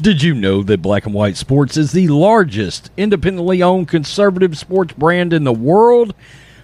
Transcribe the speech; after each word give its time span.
Did 0.00 0.22
you 0.22 0.32
know 0.34 0.62
that 0.62 0.80
Black 0.82 1.06
and 1.06 1.14
White 1.14 1.38
Sports 1.38 1.78
is 1.78 1.92
the 1.92 2.08
largest 2.08 2.90
independently 2.98 3.62
owned 3.62 3.88
conservative 3.88 4.58
sports 4.58 4.92
brand 4.92 5.32
in 5.32 5.44
the 5.44 5.54
world? 5.54 6.14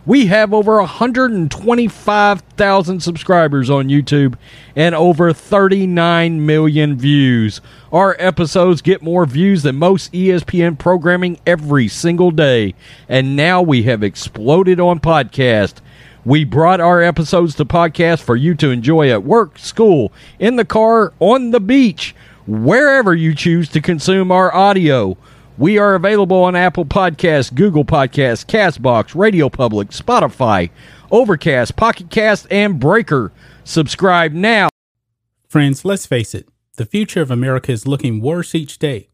We 0.05 0.27
have 0.27 0.53
over 0.53 0.77
125,000 0.77 3.01
subscribers 3.01 3.71
on 3.71 3.89
YouTube 3.89 4.35
and 4.77 4.95
over 4.95 5.33
39 5.33 6.45
million 6.45 6.99
views. 6.99 7.63
Our 7.91 8.17
episodes 8.19 8.83
get 8.83 9.01
more 9.01 9.25
views 9.25 9.63
than 9.63 9.77
most 9.77 10.13
ESPN 10.13 10.79
programming 10.79 11.41
every 11.47 11.89
single 11.89 12.33
day. 12.33 12.75
And 13.09 13.35
now 13.35 13.63
we 13.63 13.85
have 13.85 14.03
exploded 14.03 14.79
on 14.79 15.01
podcast. 15.01 15.77
We 16.25 16.45
brought 16.45 16.81
our 16.81 17.03
episodes 17.03 17.55
to 17.55 17.65
podcast 17.65 18.21
for 18.23 18.37
you 18.37 18.55
to 18.57 18.69
enjoy 18.71 19.11
at 19.11 19.25
work, 19.25 19.59
school, 19.59 20.13
in 20.39 20.57
the 20.57 20.67
car, 20.67 21.15
on 21.19 21.51
the 21.51 21.61
beach, 21.61 22.15
wherever 22.47 23.15
you 23.15 23.35
choose 23.35 23.69
to 23.71 23.81
consume 23.81 24.33
our 24.33 24.55
audio. 24.55 25.17
We 25.59 25.79
are 25.79 25.95
available 25.95 26.43
on 26.43 26.57
Apple 26.57 26.85
Podcasts, 26.85 27.55
Google 27.55 27.85
Podcasts, 27.85 28.45
Castbox, 28.45 29.15
Radio 29.15 29.49
Public, 29.49 29.91
Spotify, 29.91 30.71
Overcast, 31.11 31.77
Pocket 31.77 32.11
Cast, 32.11 32.47
and 32.51 32.81
Breaker. 32.81 33.33
Subscribe 33.65 34.33
now. 34.33 34.69
Friends, 35.47 35.85
let's 35.85 36.07
face 36.07 36.35
it, 36.35 36.49
the 36.77 36.87
future 36.87 37.21
of 37.21 37.31
America 37.31 37.71
is 37.71 37.87
looking 37.87 38.21
worse 38.21 38.55
each 38.55 38.79
day. 38.79 39.11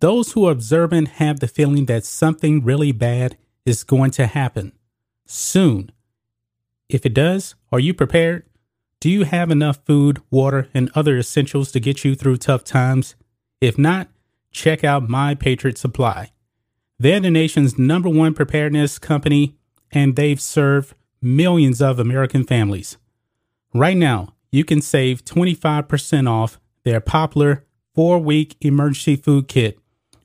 Those 0.00 0.32
who 0.32 0.46
are 0.46 0.52
observant 0.52 1.08
have 1.08 1.40
the 1.40 1.48
feeling 1.48 1.86
that 1.86 2.04
something 2.04 2.62
really 2.62 2.92
bad 2.92 3.36
is 3.64 3.84
going 3.84 4.10
to 4.12 4.26
happen 4.26 4.72
soon. 5.26 5.90
If 6.88 7.06
it 7.06 7.14
does, 7.14 7.54
are 7.70 7.80
you 7.80 7.94
prepared? 7.94 8.44
Do 9.02 9.10
you 9.10 9.24
have 9.24 9.50
enough 9.50 9.80
food, 9.84 10.22
water, 10.30 10.68
and 10.72 10.88
other 10.94 11.18
essentials 11.18 11.72
to 11.72 11.80
get 11.80 12.04
you 12.04 12.14
through 12.14 12.36
tough 12.36 12.62
times? 12.62 13.16
If 13.60 13.76
not, 13.76 14.06
check 14.52 14.84
out 14.84 15.08
My 15.08 15.34
Patriot 15.34 15.76
Supply. 15.76 16.30
They're 17.00 17.18
the 17.18 17.28
nation's 17.28 17.76
number 17.76 18.08
one 18.08 18.32
preparedness 18.32 19.00
company, 19.00 19.56
and 19.90 20.14
they've 20.14 20.40
served 20.40 20.94
millions 21.20 21.82
of 21.82 21.98
American 21.98 22.44
families. 22.44 22.96
Right 23.74 23.96
now, 23.96 24.34
you 24.52 24.64
can 24.64 24.80
save 24.80 25.24
25% 25.24 26.30
off 26.30 26.60
their 26.84 27.00
popular 27.00 27.64
four 27.96 28.20
week 28.20 28.54
emergency 28.60 29.16
food 29.16 29.48
kit, 29.48 29.80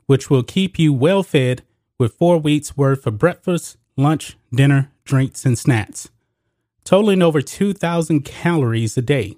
which 0.05 0.29
will 0.29 0.43
keep 0.43 0.77
you 0.77 0.93
well 0.93 1.23
fed 1.23 1.63
with 1.97 2.13
four 2.13 2.37
weeks 2.37 2.77
worth 2.77 3.07
of 3.07 3.17
breakfast, 3.17 3.77
lunch, 3.95 4.37
dinner, 4.51 4.91
drinks, 5.03 5.47
and 5.47 5.57
snacks, 5.57 6.11
totaling 6.87 7.21
over 7.21 7.41
2,000 7.41 8.23
calories 8.23 8.97
a 8.97 9.01
day. 9.01 9.35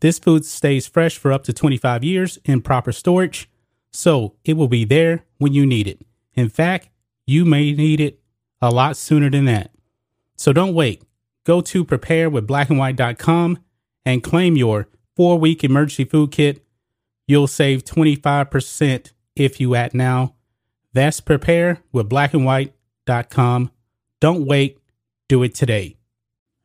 This 0.00 0.18
food 0.18 0.46
stays 0.46 0.86
fresh 0.86 1.18
for 1.18 1.30
up 1.30 1.44
to 1.44 1.52
25 1.52 2.02
years 2.02 2.38
in 2.46 2.62
proper 2.62 2.90
storage 2.90 3.50
so 3.92 4.36
it 4.46 4.54
will 4.54 4.68
be 4.68 4.86
there 4.86 5.26
when 5.36 5.52
you 5.52 5.66
need 5.66 5.86
it. 5.86 6.00
In 6.32 6.48
fact, 6.48 6.88
you 7.26 7.44
may 7.44 7.72
need 7.72 8.00
it 8.00 8.18
a 8.62 8.70
lot 8.70 8.96
sooner 8.96 9.28
than 9.28 9.44
that. 9.44 9.72
So 10.36 10.54
don't 10.54 10.72
wait. 10.72 11.02
Go 11.44 11.60
to 11.60 11.84
preparewithblackandwhite.com 11.84 13.58
and 14.06 14.22
claim 14.22 14.56
your 14.56 14.88
four 15.14 15.38
week 15.38 15.64
emergency 15.64 16.06
food 16.06 16.32
kit. 16.32 16.64
You'll 17.26 17.46
save 17.46 17.84
25% 17.84 19.12
if 19.36 19.60
you 19.60 19.74
act 19.74 19.94
now. 19.94 20.34
That's 20.94 21.20
preparewithblackandwhite.com. 21.20 23.70
Don't 24.20 24.46
wait. 24.46 24.78
Do 25.28 25.42
it 25.42 25.54
today. 25.54 25.98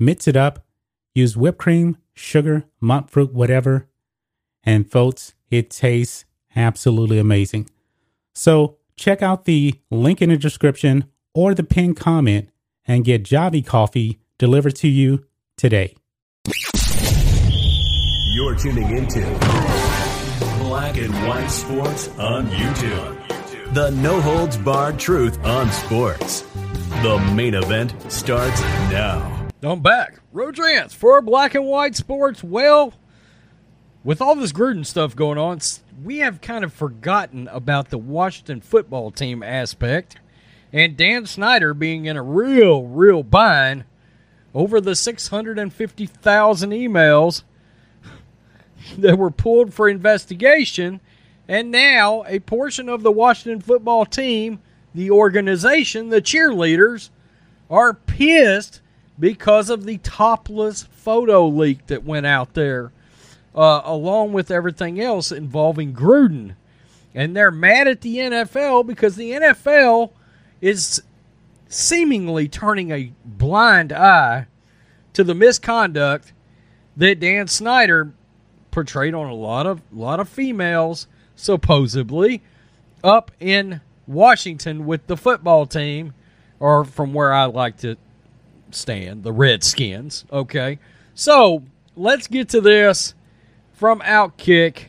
mix 0.00 0.26
it 0.26 0.36
up, 0.36 0.64
use 1.14 1.36
whipped 1.36 1.58
cream, 1.58 1.98
sugar, 2.14 2.64
monk 2.80 3.08
fruit, 3.08 3.32
whatever. 3.32 3.88
And 4.64 4.90
folks, 4.90 5.34
it 5.50 5.70
tastes 5.70 6.24
absolutely 6.56 7.18
amazing. 7.18 7.68
So 8.34 8.78
check 8.96 9.22
out 9.22 9.44
the 9.44 9.74
link 9.90 10.20
in 10.20 10.30
the 10.30 10.36
description 10.36 11.04
or 11.34 11.54
the 11.54 11.64
pinned 11.64 11.96
comment 11.96 12.48
and 12.86 13.04
get 13.04 13.22
Javy 13.22 13.64
coffee 13.64 14.18
delivered 14.38 14.74
to 14.76 14.88
you 14.88 15.26
today. 15.56 15.94
You're 18.32 18.54
tuning 18.54 18.96
into 18.96 19.20
Black 20.60 20.96
and 20.96 21.12
White 21.26 21.48
Sports 21.48 22.08
on 22.18 22.46
YouTube. 22.48 23.74
The 23.74 23.90
no 23.90 24.20
holds 24.20 24.56
barred 24.56 24.98
truth 24.98 25.38
on 25.44 25.70
sports. 25.70 26.42
The 27.02 27.18
main 27.34 27.54
event 27.54 27.94
starts 28.10 28.60
now. 28.90 29.39
I'm 29.62 29.82
back. 29.82 30.20
Rodrance 30.32 30.94
for 30.94 31.20
Black 31.20 31.54
and 31.54 31.66
White 31.66 31.94
Sports. 31.94 32.42
Well, 32.42 32.94
with 34.02 34.22
all 34.22 34.34
this 34.34 34.52
Gruden 34.52 34.86
stuff 34.86 35.14
going 35.14 35.36
on, 35.36 35.60
we 36.02 36.18
have 36.18 36.40
kind 36.40 36.64
of 36.64 36.72
forgotten 36.72 37.46
about 37.48 37.90
the 37.90 37.98
Washington 37.98 38.62
football 38.62 39.10
team 39.10 39.42
aspect 39.42 40.16
and 40.72 40.96
Dan 40.96 41.26
Snyder 41.26 41.74
being 41.74 42.06
in 42.06 42.16
a 42.16 42.22
real, 42.22 42.84
real 42.84 43.22
bind 43.22 43.84
over 44.54 44.80
the 44.80 44.94
650,000 44.94 46.70
emails 46.70 47.42
that 48.98 49.18
were 49.18 49.30
pulled 49.30 49.74
for 49.74 49.90
investigation. 49.90 51.00
And 51.46 51.70
now 51.70 52.24
a 52.26 52.38
portion 52.38 52.88
of 52.88 53.02
the 53.02 53.12
Washington 53.12 53.60
football 53.60 54.06
team, 54.06 54.60
the 54.94 55.10
organization, 55.10 56.08
the 56.08 56.22
cheerleaders, 56.22 57.10
are 57.68 57.92
pissed 57.92 58.79
because 59.20 59.68
of 59.68 59.84
the 59.84 59.98
topless 59.98 60.82
photo 60.82 61.46
leak 61.46 61.86
that 61.86 62.04
went 62.04 62.26
out 62.26 62.54
there 62.54 62.90
uh, 63.54 63.82
along 63.84 64.32
with 64.32 64.50
everything 64.50 65.00
else 65.00 65.30
involving 65.30 65.92
Gruden. 65.92 66.54
And 67.14 67.36
they're 67.36 67.50
mad 67.50 67.86
at 67.86 68.00
the 68.00 68.16
NFL 68.16 68.86
because 68.86 69.16
the 69.16 69.32
NFL 69.32 70.10
is 70.60 71.02
seemingly 71.68 72.48
turning 72.48 72.90
a 72.90 73.12
blind 73.24 73.92
eye 73.92 74.46
to 75.12 75.22
the 75.22 75.34
misconduct 75.34 76.32
that 76.96 77.20
Dan 77.20 77.46
Snyder 77.46 78.12
portrayed 78.70 79.14
on 79.14 79.26
a 79.26 79.34
lot 79.34 79.66
of 79.66 79.82
lot 79.92 80.20
of 80.20 80.28
females 80.28 81.08
supposedly 81.34 82.42
up 83.02 83.32
in 83.40 83.80
Washington 84.06 84.86
with 84.86 85.06
the 85.08 85.16
football 85.16 85.66
team 85.66 86.14
or 86.60 86.84
from 86.84 87.12
where 87.12 87.32
I 87.32 87.46
like 87.46 87.78
to 87.78 87.96
stand, 88.74 89.22
the 89.22 89.32
Redskins, 89.32 90.24
okay? 90.32 90.78
So, 91.14 91.64
let's 91.96 92.26
get 92.26 92.48
to 92.50 92.60
this 92.60 93.14
from 93.72 94.00
Outkick. 94.00 94.86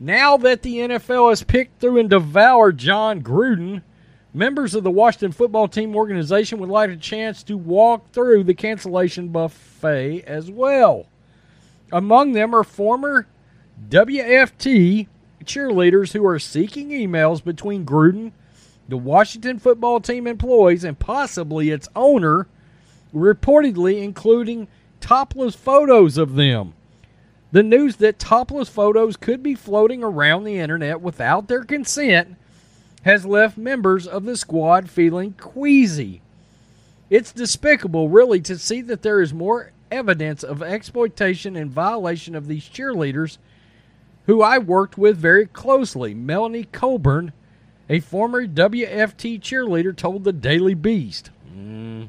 Now 0.00 0.36
that 0.36 0.62
the 0.62 0.76
NFL 0.76 1.30
has 1.30 1.42
picked 1.42 1.80
through 1.80 1.98
and 1.98 2.10
devoured 2.10 2.78
Jon 2.78 3.22
Gruden, 3.22 3.82
members 4.32 4.74
of 4.74 4.84
the 4.84 4.90
Washington 4.90 5.32
football 5.32 5.66
team 5.66 5.96
organization 5.96 6.58
would 6.58 6.68
like 6.68 6.90
a 6.90 6.96
chance 6.96 7.42
to 7.44 7.56
walk 7.56 8.10
through 8.12 8.44
the 8.44 8.54
cancellation 8.54 9.28
buffet 9.28 10.22
as 10.22 10.50
well. 10.50 11.06
Among 11.90 12.32
them 12.32 12.54
are 12.54 12.64
former 12.64 13.26
WFT 13.88 15.08
cheerleaders 15.44 16.12
who 16.12 16.26
are 16.26 16.38
seeking 16.38 16.90
emails 16.90 17.42
between 17.42 17.86
Gruden, 17.86 18.32
the 18.88 18.96
Washington 18.96 19.58
football 19.58 20.00
team 20.00 20.26
employees, 20.26 20.84
and 20.84 20.98
possibly 20.98 21.70
its 21.70 21.88
owner, 21.96 22.46
reportedly 23.14 24.02
including 24.02 24.68
topless 25.00 25.54
photos 25.54 26.18
of 26.18 26.34
them. 26.34 26.74
The 27.50 27.62
news 27.62 27.96
that 27.96 28.18
topless 28.18 28.68
photos 28.68 29.16
could 29.16 29.42
be 29.42 29.54
floating 29.54 30.04
around 30.04 30.44
the 30.44 30.58
internet 30.58 31.00
without 31.00 31.48
their 31.48 31.64
consent 31.64 32.36
has 33.02 33.24
left 33.24 33.56
members 33.56 34.06
of 34.06 34.24
the 34.24 34.36
squad 34.36 34.90
feeling 34.90 35.32
queasy. 35.32 36.20
It's 37.08 37.32
despicable, 37.32 38.10
really, 38.10 38.40
to 38.42 38.58
see 38.58 38.82
that 38.82 39.00
there 39.00 39.22
is 39.22 39.32
more 39.32 39.72
evidence 39.90 40.42
of 40.42 40.62
exploitation 40.62 41.56
and 41.56 41.70
violation 41.70 42.34
of 42.34 42.48
these 42.48 42.68
cheerleaders 42.68 43.38
who 44.26 44.42
I 44.42 44.58
worked 44.58 44.98
with 44.98 45.16
very 45.16 45.46
closely. 45.46 46.12
Melanie 46.12 46.68
Coburn, 46.70 47.32
a 47.88 48.00
former 48.00 48.46
WFT 48.46 49.40
cheerleader, 49.40 49.96
told 49.96 50.24
the 50.24 50.34
Daily 50.34 50.74
Beast. 50.74 51.30
Mm. 51.56 52.08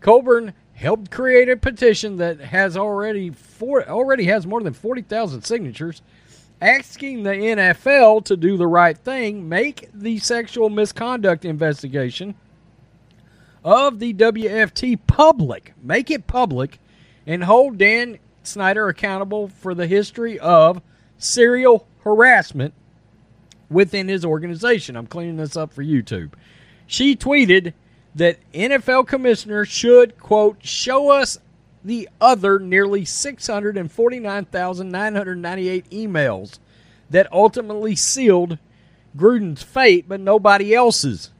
Coburn 0.00 0.54
helped 0.74 1.10
create 1.10 1.48
a 1.48 1.56
petition 1.56 2.16
that 2.16 2.40
has 2.40 2.76
already 2.76 3.30
for, 3.30 3.88
already 3.88 4.24
has 4.24 4.46
more 4.46 4.62
than 4.62 4.72
40,000 4.72 5.42
signatures 5.42 6.02
asking 6.60 7.22
the 7.22 7.30
NFL 7.30 8.24
to 8.24 8.36
do 8.36 8.56
the 8.56 8.66
right 8.66 8.96
thing, 8.96 9.48
make 9.48 9.88
the 9.94 10.18
sexual 10.18 10.70
misconduct 10.70 11.44
investigation 11.44 12.34
of 13.64 13.98
the 13.98 14.14
WFT 14.14 14.98
public, 15.06 15.74
make 15.82 16.10
it 16.10 16.26
public, 16.26 16.80
and 17.26 17.44
hold 17.44 17.78
Dan 17.78 18.18
Snyder 18.42 18.88
accountable 18.88 19.48
for 19.48 19.74
the 19.74 19.86
history 19.86 20.38
of 20.38 20.80
serial 21.18 21.86
harassment 22.02 22.72
within 23.68 24.08
his 24.08 24.24
organization. 24.24 24.96
I'm 24.96 25.06
cleaning 25.06 25.36
this 25.36 25.56
up 25.56 25.72
for 25.72 25.84
YouTube. 25.84 26.32
She 26.86 27.14
tweeted 27.14 27.74
that 28.18 28.38
NFL 28.52 29.06
commissioners 29.06 29.68
should, 29.68 30.18
quote, 30.18 30.64
show 30.64 31.10
us 31.10 31.38
the 31.84 32.08
other 32.20 32.58
nearly 32.58 33.04
649,998 33.04 35.88
emails 35.90 36.58
that 37.08 37.32
ultimately 37.32 37.94
sealed 37.94 38.58
Gruden's 39.16 39.62
fate, 39.62 40.06
but 40.08 40.18
nobody 40.18 40.74
else's. 40.74 41.30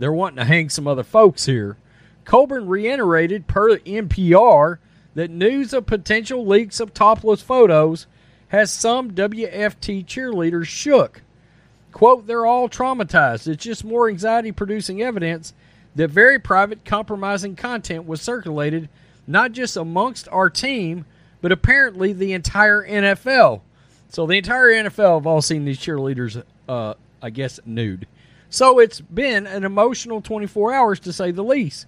They're 0.00 0.12
wanting 0.12 0.38
to 0.38 0.44
hang 0.44 0.70
some 0.70 0.88
other 0.88 1.04
folks 1.04 1.46
here. 1.46 1.76
Coburn 2.24 2.66
reiterated 2.66 3.46
per 3.46 3.78
NPR 3.78 4.78
that 5.14 5.30
news 5.30 5.72
of 5.72 5.86
potential 5.86 6.44
leaks 6.44 6.80
of 6.80 6.92
topless 6.92 7.42
photos 7.42 8.08
has 8.48 8.72
some 8.72 9.12
WFT 9.12 10.04
cheerleaders 10.04 10.66
shook. 10.66 11.22
Quote, 11.92 12.26
they're 12.26 12.44
all 12.44 12.68
traumatized. 12.68 13.46
It's 13.46 13.62
just 13.62 13.84
more 13.84 14.08
anxiety 14.08 14.50
producing 14.50 15.00
evidence 15.00 15.52
that 15.94 16.10
very 16.10 16.38
private, 16.38 16.84
compromising 16.84 17.56
content 17.56 18.06
was 18.06 18.20
circulated 18.20 18.88
not 19.26 19.52
just 19.52 19.76
amongst 19.76 20.28
our 20.28 20.50
team, 20.50 21.04
but 21.40 21.52
apparently 21.52 22.12
the 22.12 22.32
entire 22.32 22.86
NFL. 22.86 23.60
So 24.08 24.26
the 24.26 24.36
entire 24.36 24.70
NFL 24.70 25.16
have 25.16 25.26
all 25.26 25.42
seen 25.42 25.64
these 25.64 25.78
cheerleaders, 25.78 26.42
uh, 26.68 26.94
I 27.22 27.30
guess, 27.30 27.58
nude. 27.64 28.06
So 28.50 28.78
it's 28.78 29.00
been 29.00 29.46
an 29.46 29.64
emotional 29.64 30.20
24 30.20 30.72
hours 30.72 31.00
to 31.00 31.12
say 31.12 31.30
the 31.30 31.42
least. 31.42 31.86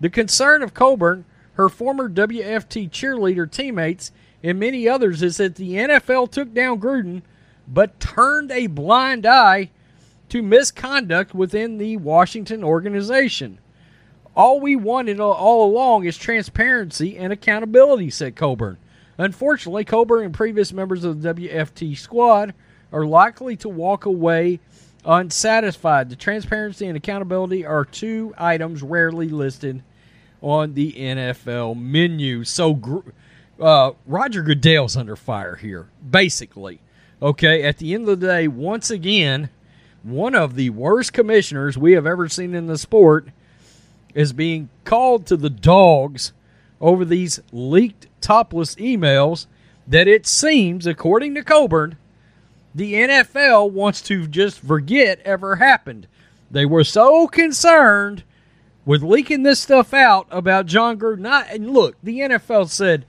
The 0.00 0.10
concern 0.10 0.62
of 0.62 0.74
Coburn, 0.74 1.24
her 1.54 1.68
former 1.68 2.08
WFT 2.08 2.90
cheerleader 2.90 3.50
teammates, 3.50 4.12
and 4.42 4.58
many 4.58 4.88
others 4.88 5.22
is 5.22 5.36
that 5.36 5.54
the 5.54 5.74
NFL 5.74 6.30
took 6.30 6.52
down 6.52 6.80
Gruden 6.80 7.22
but 7.68 8.00
turned 8.00 8.50
a 8.50 8.66
blind 8.66 9.24
eye 9.24 9.70
to 10.32 10.42
misconduct 10.42 11.34
within 11.34 11.76
the 11.76 11.94
Washington 11.98 12.64
organization. 12.64 13.58
All 14.34 14.60
we 14.60 14.76
wanted 14.76 15.20
all 15.20 15.70
along 15.70 16.06
is 16.06 16.16
transparency 16.16 17.18
and 17.18 17.34
accountability, 17.34 18.08
said 18.08 18.34
Coburn. 18.34 18.78
Unfortunately, 19.18 19.84
Coburn 19.84 20.24
and 20.24 20.32
previous 20.32 20.72
members 20.72 21.04
of 21.04 21.20
the 21.20 21.34
WFT 21.34 21.98
squad 21.98 22.54
are 22.94 23.04
likely 23.04 23.56
to 23.56 23.68
walk 23.68 24.06
away 24.06 24.58
unsatisfied. 25.04 26.08
The 26.08 26.16
transparency 26.16 26.86
and 26.86 26.96
accountability 26.96 27.66
are 27.66 27.84
two 27.84 28.32
items 28.38 28.82
rarely 28.82 29.28
listed 29.28 29.82
on 30.40 30.72
the 30.72 30.92
NFL 30.94 31.78
menu. 31.78 32.44
So, 32.44 33.04
uh, 33.60 33.90
Roger 34.06 34.40
Goodell's 34.40 34.96
under 34.96 35.14
fire 35.14 35.56
here, 35.56 35.88
basically. 36.10 36.80
Okay, 37.20 37.64
at 37.64 37.76
the 37.76 37.92
end 37.92 38.08
of 38.08 38.18
the 38.18 38.26
day, 38.28 38.48
once 38.48 38.90
again, 38.90 39.50
one 40.02 40.34
of 40.34 40.54
the 40.54 40.70
worst 40.70 41.12
commissioners 41.12 41.78
we 41.78 41.92
have 41.92 42.06
ever 42.06 42.28
seen 42.28 42.54
in 42.54 42.66
the 42.66 42.78
sport 42.78 43.28
is 44.14 44.32
being 44.32 44.68
called 44.84 45.26
to 45.26 45.36
the 45.36 45.50
dogs 45.50 46.32
over 46.80 47.04
these 47.04 47.40
leaked 47.52 48.06
topless 48.20 48.74
emails 48.76 49.46
that 49.86 50.08
it 50.08 50.26
seems, 50.26 50.86
according 50.86 51.34
to 51.34 51.42
Coburn, 51.42 51.96
the 52.74 52.94
NFL 52.94 53.70
wants 53.70 54.00
to 54.02 54.26
just 54.26 54.60
forget 54.60 55.20
ever 55.24 55.56
happened. 55.56 56.06
They 56.50 56.66
were 56.66 56.84
so 56.84 57.26
concerned 57.26 58.24
with 58.84 59.02
leaking 59.02 59.42
this 59.42 59.60
stuff 59.60 59.94
out 59.94 60.26
about 60.30 60.66
Jon 60.66 60.98
Gruden. 60.98 61.26
and 61.50 61.70
look, 61.70 61.96
the 62.02 62.20
NFL 62.20 62.68
said, 62.68 63.04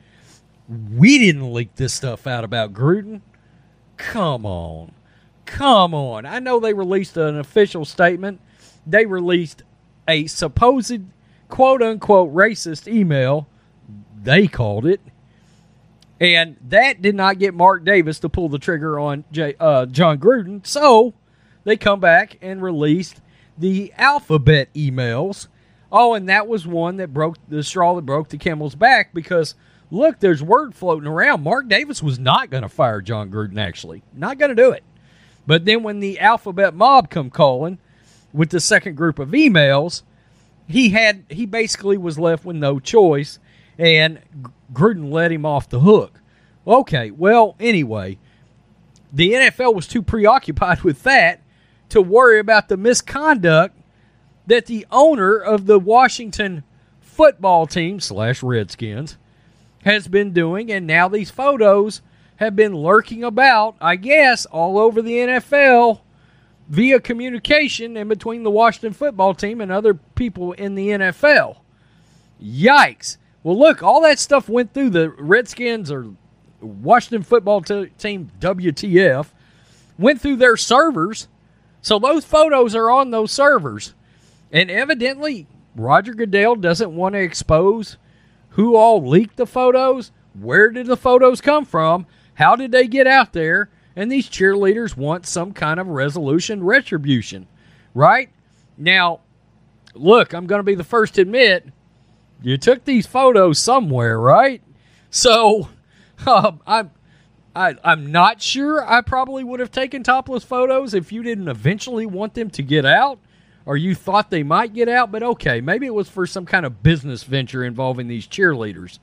we 0.68 1.18
didn't 1.18 1.54
leak 1.54 1.76
this 1.76 1.94
stuff 1.94 2.26
out 2.28 2.44
about 2.44 2.74
Gruden. 2.74 3.22
Come 3.98 4.46
on. 4.46 4.94
Come 5.46 5.94
on. 5.94 6.26
I 6.26 6.40
know 6.40 6.60
they 6.60 6.74
released 6.74 7.18
an 7.18 7.38
official 7.38 7.86
statement. 7.86 8.40
They 8.86 9.06
released 9.06 9.64
a 10.08 10.28
supposed 10.28 11.02
quote 11.50 11.82
unquote 11.82 12.34
racist 12.34 12.92
email. 12.92 13.48
They 14.22 14.48
called 14.48 14.86
it. 14.86 15.02
And 16.20 16.56
that 16.70 17.02
did 17.02 17.16
not 17.16 17.40
get 17.40 17.54
Mark 17.54 17.84
Davis 17.84 18.20
to 18.20 18.30
pull 18.30 18.48
the 18.48 18.60
trigger 18.60 18.98
on 19.00 19.26
J, 19.32 19.56
uh, 19.60 19.86
Jon 19.86 20.20
Gruden. 20.20 20.66
So 20.66 21.14
they 21.64 21.76
come 21.76 22.00
back 22.00 22.38
and 22.42 22.62
released 22.62 23.20
the 23.58 23.92
alphabet 23.98 24.74
emails. 24.74 25.48
Oh, 25.92 26.14
and 26.14 26.28
that 26.30 26.48
was 26.48 26.66
one 26.66 26.98
that 26.98 27.14
broke 27.14 27.38
the 27.48 27.62
straw 27.62 27.96
that 27.96 28.06
broke 28.06 28.30
the 28.30 28.38
camel's 28.38 28.76
back 28.76 29.14
because 29.14 29.56
look, 29.92 30.20
there's 30.20 30.42
word 30.42 30.74
floating 30.74 31.08
around. 31.08 31.44
Mark 31.44 31.68
Davis 31.68 32.02
was 32.02 32.18
not 32.18 32.50
going 32.50 32.64
to 32.64 32.70
fire 32.70 33.02
Jon 33.02 33.30
Gruden, 33.30 33.60
actually. 33.60 34.04
Not 34.14 34.40
going 34.40 34.50
to 34.50 34.56
do 34.56 34.72
it. 34.72 34.84
But 35.46 35.66
then 35.66 35.84
when 35.84 36.00
the 36.00 36.20
alphabet 36.20 36.74
mob 36.74 37.10
come 37.10 37.30
calling 37.30 37.78
with 38.32 38.50
the 38.50 38.60
second 38.60 38.96
group 38.96 39.20
of 39.20 39.30
emails, 39.30 40.04
he 40.68 40.90
had 40.90 41.26
he 41.30 41.46
basically 41.46 41.98
was 41.98 42.18
left 42.18 42.46
with 42.46 42.56
no 42.56 42.80
choice, 42.80 43.40
and 43.78 44.20
Gruden 44.72 45.12
let 45.12 45.32
him 45.32 45.46
off 45.46 45.70
the 45.70 45.82
hook. 45.82 46.22
Okay, 46.66 47.12
well, 47.12 47.56
anyway, 47.60 48.18
the 49.12 49.34
NFL 49.34 49.76
was 49.76 49.88
too 49.88 50.02
preoccupied 50.02 50.82
with 50.84 51.04
that 51.04 51.42
to 51.90 52.02
worry 52.02 52.40
about 52.40 52.70
the 52.70 52.78
misconduct 52.78 53.78
that 54.48 54.66
the 54.66 54.86
owner 54.92 55.38
of 55.38 55.66
the 55.66 55.80
Washington 55.80 56.64
football 57.02 57.68
team 57.68 58.00
slash 58.00 58.42
Redskins 58.42 59.18
has 59.86 60.08
been 60.08 60.32
doing, 60.32 60.72
and 60.72 60.88
now 60.88 61.08
these 61.08 61.30
photos 61.30 62.02
have 62.38 62.56
been 62.56 62.76
lurking 62.76 63.24
about, 63.24 63.76
I 63.80 63.96
guess, 63.96 64.46
all 64.46 64.78
over 64.78 65.02
the 65.02 65.14
NFL 65.14 66.02
via 66.68 67.00
communication 67.00 67.98
in 67.98 68.08
between 68.08 68.44
the 68.44 68.52
Washington 68.52 68.94
football 68.94 69.34
team 69.34 69.62
and 69.62 69.72
other 69.72 69.94
people 69.94 70.54
in 70.54 70.76
the 70.76 70.90
NFL. 70.90 71.58
Yikes. 72.42 73.18
Well, 73.44 73.58
look, 73.58 73.84
all 73.84 74.02
that 74.02 74.20
stuff 74.20 74.48
went 74.48 74.74
through 74.74 74.92
the 74.92 75.10
Redskins 75.10 75.92
or 75.92 76.16
Washington 76.62 77.24
football 77.24 77.62
t- 77.62 77.92
team, 77.98 78.32
WTF, 78.40 79.28
went 79.98 80.22
through 80.22 80.38
their 80.38 80.58
servers. 80.58 81.28
So 81.82 82.00
those 82.00 82.26
photos 82.26 82.76
are 82.76 82.90
on 82.90 83.12
those 83.12 83.32
servers. 83.32 83.94
And 84.52 84.72
evidently, 84.72 85.48
Roger 85.76 86.14
Goodell 86.14 86.56
doesn't 86.56 86.96
want 86.96 87.14
to 87.14 87.20
expose 87.20 87.98
who 88.50 88.76
all 88.76 89.06
leaked 89.06 89.38
the 89.38 89.48
photos, 89.48 90.12
where 90.40 90.70
did 90.70 90.86
the 90.86 90.98
photos 90.98 91.42
come 91.42 91.66
from, 91.66 92.06
how 92.36 92.56
did 92.56 92.72
they 92.72 92.88
get 92.88 93.08
out 93.08 93.34
there, 93.34 93.70
and 93.96 94.12
these 94.12 94.30
cheerleaders 94.30 94.98
want 94.98 95.26
some 95.26 95.54
kind 95.54 95.80
of 95.80 95.88
resolution, 95.88 96.64
retribution, 96.64 97.48
right? 97.94 98.30
Now, 98.78 99.22
look, 99.94 100.34
I'm 100.34 100.48
going 100.48 100.60
to 100.60 100.64
be 100.64 100.76
the 100.76 100.84
first 100.84 101.16
to 101.16 101.22
admit 101.22 101.70
you 102.42 102.58
took 102.58 102.86
these 102.86 103.08
photos 103.08 103.60
somewhere, 103.60 104.20
right? 104.20 104.62
So, 105.10 105.70
um, 106.28 106.62
I'm 106.66 106.92
I, 107.56 107.76
I'm 107.84 108.12
not 108.12 108.42
sure 108.42 108.88
I 108.88 109.02
probably 109.02 109.44
would 109.44 109.60
have 109.60 109.72
taken 109.72 110.04
topless 110.04 110.44
photos 110.44 110.94
if 110.94 111.12
you 111.12 111.22
didn't 111.22 111.48
eventually 111.48 112.06
want 112.06 112.34
them 112.34 112.50
to 112.52 112.64
get 112.64 112.86
out 112.86 113.20
or 113.66 113.78
you 113.78 113.96
thought 113.96 114.30
they 114.30 114.44
might 114.44 114.74
get 114.74 114.90
out, 114.90 115.12
but 115.12 115.24
okay, 115.24 115.62
maybe 115.62 115.86
it 115.86 115.94
was 115.94 116.10
for 116.10 116.26
some 116.26 116.46
kind 116.46 116.66
of 116.66 116.84
business 116.84 117.24
venture 117.24 117.64
involving 117.64 118.08
these 118.08 118.28
cheerleaders. 118.28 119.00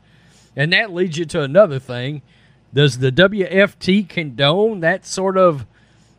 And 0.56 0.72
that 0.72 0.92
leads 0.92 1.16
you 1.16 1.24
to 1.26 1.42
another 1.42 1.78
thing. 1.78 2.22
Does 2.72 2.98
the 2.98 3.10
WFT 3.10 4.08
condone 4.08 4.80
that 4.80 5.04
sort 5.04 5.36
of 5.36 5.66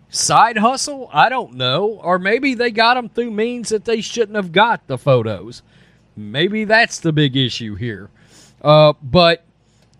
side 0.09 0.57
hustle? 0.57 1.09
I 1.13 1.29
don't 1.29 1.53
know. 1.53 1.99
Or 2.03 2.19
maybe 2.19 2.53
they 2.53 2.71
got 2.71 2.95
them 2.95 3.09
through 3.09 3.31
means 3.31 3.69
that 3.69 3.85
they 3.85 4.01
shouldn't 4.01 4.35
have 4.35 4.51
got 4.51 4.87
the 4.87 4.97
photos. 4.97 5.61
Maybe 6.15 6.65
that's 6.65 6.99
the 6.99 7.13
big 7.13 7.37
issue 7.37 7.75
here. 7.75 8.09
Uh, 8.61 8.93
but 9.01 9.43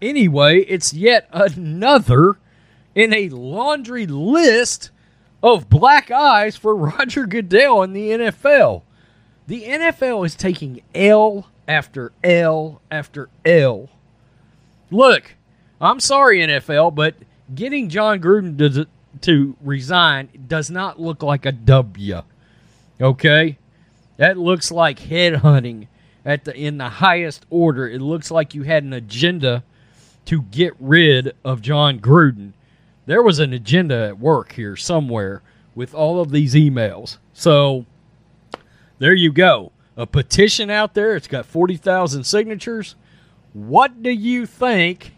anyway, 0.01 0.59
it's 0.61 0.93
yet 0.93 1.27
another 1.31 2.37
in 2.93 3.13
a 3.13 3.29
laundry 3.29 4.05
list 4.05 4.91
of 5.41 5.69
black 5.69 6.11
eyes 6.11 6.55
for 6.55 6.75
Roger 6.97 7.25
Goodell 7.25 7.81
in 7.83 7.93
the 7.93 8.09
NFL. 8.09 8.83
The 9.47 9.63
NFL 9.63 10.25
is 10.25 10.35
taking 10.35 10.81
L 10.93 11.47
after 11.67 12.11
L 12.23 12.81
after 12.91 13.29
L. 13.45 13.89
Look, 14.89 15.35
I'm 15.81 15.99
sorry, 15.99 16.39
NFL, 16.39 16.93
but 16.93 17.15
getting 17.53 17.89
Jon 17.89 18.21
Gruden 18.21 18.57
to, 18.57 18.87
to 19.21 19.55
resign 19.61 20.29
does 20.47 20.69
not 20.69 21.01
look 21.01 21.23
like 21.23 21.45
a 21.45 21.51
W. 21.51 22.21
Okay? 23.01 23.57
That 24.17 24.37
looks 24.37 24.71
like 24.71 24.99
headhunting 24.99 25.87
at 26.23 26.45
the 26.45 26.55
in 26.55 26.77
the 26.77 26.89
highest 26.89 27.45
order. 27.49 27.87
It 27.87 27.99
looks 27.99 28.29
like 28.29 28.53
you 28.53 28.61
had 28.63 28.83
an 28.83 28.93
agenda 28.93 29.63
to 30.25 30.43
get 30.43 30.73
rid 30.79 31.35
of 31.43 31.61
Jon 31.61 31.99
Gruden. 31.99 32.53
There 33.07 33.23
was 33.23 33.39
an 33.39 33.53
agenda 33.53 34.07
at 34.07 34.19
work 34.19 34.53
here 34.53 34.75
somewhere 34.75 35.41
with 35.73 35.95
all 35.95 36.21
of 36.21 36.31
these 36.31 36.53
emails. 36.53 37.17
So 37.33 37.85
there 38.99 39.13
you 39.13 39.31
go. 39.31 39.71
A 39.97 40.05
petition 40.05 40.69
out 40.69 40.93
there. 40.93 41.15
It's 41.15 41.27
got 41.27 41.45
40,000 41.45 42.23
signatures. 42.23 42.95
What 43.53 44.03
do 44.03 44.11
you 44.11 44.45
think, 44.45 45.13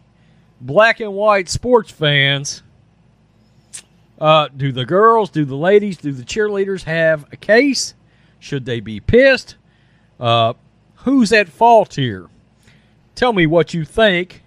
black 0.63 1.00
and 1.00 1.13
white 1.13 1.50
sports 1.50 1.91
fans? 1.91 2.63
Uh, 4.20 4.48
do 4.55 4.72
the 4.72 4.86
girls, 4.86 5.29
do 5.29 5.43
the 5.43 5.55
ladies, 5.55 5.98
do 5.98 6.12
the 6.12 6.24
cheerleaders 6.24 6.84
have 6.84 7.25
a 7.32 7.36
case? 7.36 7.93
Should 8.39 8.65
they 8.65 8.79
be 8.79 9.00
pissed? 9.00 9.58
Uh, 10.20 10.53
who's 10.98 11.32
at 11.34 11.50
fault 11.50 11.96
here? 11.96 12.27
Tell 13.15 13.34
me 13.34 13.46
what 13.46 13.74
you 13.74 13.86
think. 13.86 14.43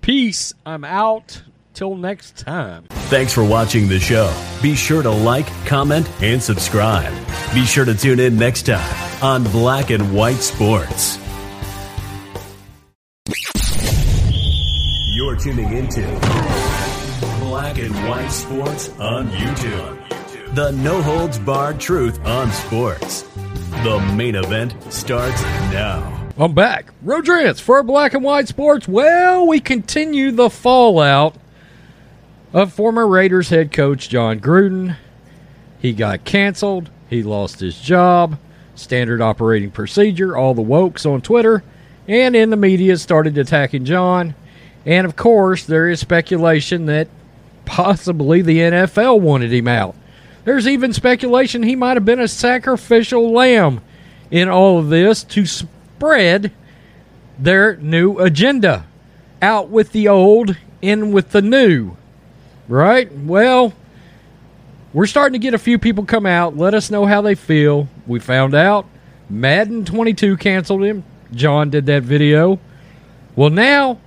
Peace. 0.00 0.52
I'm 0.66 0.84
out. 0.84 1.42
Till 1.72 1.96
next 1.96 2.36
time. 2.36 2.84
Thanks 3.10 3.32
for 3.32 3.42
watching 3.42 3.88
the 3.88 3.98
show. 3.98 4.32
Be 4.62 4.76
sure 4.76 5.02
to 5.02 5.10
like, 5.10 5.46
comment, 5.66 6.08
and 6.22 6.40
subscribe. 6.40 7.12
Be 7.52 7.64
sure 7.64 7.84
to 7.84 7.94
tune 7.94 8.20
in 8.20 8.36
next 8.38 8.66
time 8.66 9.22
on 9.22 9.42
Black 9.44 9.90
and 9.90 10.14
White 10.14 10.36
Sports. 10.36 11.18
You're 15.34 15.42
tuning 15.42 15.72
into 15.72 16.00
Black 17.40 17.78
and 17.78 17.92
White 18.08 18.28
Sports 18.28 18.90
on 19.00 19.26
YouTube. 19.30 20.54
The 20.54 20.70
no 20.70 21.02
holds 21.02 21.40
barred 21.40 21.80
truth 21.80 22.24
on 22.24 22.52
sports. 22.52 23.22
The 23.82 23.98
main 24.14 24.36
event 24.36 24.76
starts 24.92 25.42
now. 25.72 26.30
I'm 26.38 26.54
back. 26.54 26.92
Rodrance 27.02 27.58
for 27.58 27.82
Black 27.82 28.14
and 28.14 28.22
White 28.22 28.46
Sports. 28.46 28.86
Well, 28.86 29.48
we 29.48 29.58
continue 29.58 30.30
the 30.30 30.48
fallout 30.48 31.34
of 32.52 32.72
former 32.72 33.04
Raiders 33.04 33.48
head 33.48 33.72
coach 33.72 34.08
Jon 34.08 34.38
Gruden. 34.38 34.96
He 35.80 35.94
got 35.94 36.24
canceled. 36.24 36.90
He 37.10 37.24
lost 37.24 37.58
his 37.58 37.80
job. 37.80 38.38
Standard 38.76 39.20
operating 39.20 39.72
procedure. 39.72 40.36
All 40.36 40.54
the 40.54 40.62
wokes 40.62 41.10
on 41.12 41.22
Twitter 41.22 41.64
and 42.06 42.36
in 42.36 42.50
the 42.50 42.56
media 42.56 42.96
started 42.98 43.36
attacking 43.36 43.84
Jon. 43.84 44.36
And 44.86 45.06
of 45.06 45.16
course, 45.16 45.64
there 45.64 45.88
is 45.88 46.00
speculation 46.00 46.86
that 46.86 47.08
possibly 47.64 48.42
the 48.42 48.58
NFL 48.58 49.20
wanted 49.20 49.52
him 49.52 49.68
out. 49.68 49.94
There's 50.44 50.68
even 50.68 50.92
speculation 50.92 51.62
he 51.62 51.76
might 51.76 51.96
have 51.96 52.04
been 52.04 52.20
a 52.20 52.28
sacrificial 52.28 53.32
lamb 53.32 53.80
in 54.30 54.48
all 54.48 54.78
of 54.78 54.90
this 54.90 55.24
to 55.24 55.46
spread 55.46 56.52
their 57.38 57.76
new 57.76 58.18
agenda. 58.18 58.86
Out 59.40 59.68
with 59.68 59.92
the 59.92 60.08
old, 60.08 60.56
in 60.80 61.12
with 61.12 61.30
the 61.30 61.42
new. 61.42 61.96
Right? 62.68 63.10
Well, 63.12 63.72
we're 64.92 65.06
starting 65.06 65.32
to 65.32 65.42
get 65.42 65.54
a 65.54 65.58
few 65.58 65.78
people 65.78 66.04
come 66.04 66.26
out. 66.26 66.56
Let 66.56 66.74
us 66.74 66.90
know 66.90 67.04
how 67.04 67.20
they 67.20 67.34
feel. 67.34 67.88
We 68.06 68.20
found 68.20 68.54
out 68.54 68.86
Madden 69.28 69.84
22 69.84 70.36
canceled 70.36 70.84
him. 70.84 71.04
Jon 71.32 71.70
did 71.70 71.86
that 71.86 72.02
video. 72.04 72.58
Well, 73.34 73.50
now 73.50 73.98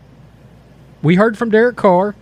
we 1.01 1.15
heard 1.15 1.37
from 1.37 1.49
Derek 1.49 1.75
Carr. 1.75 2.15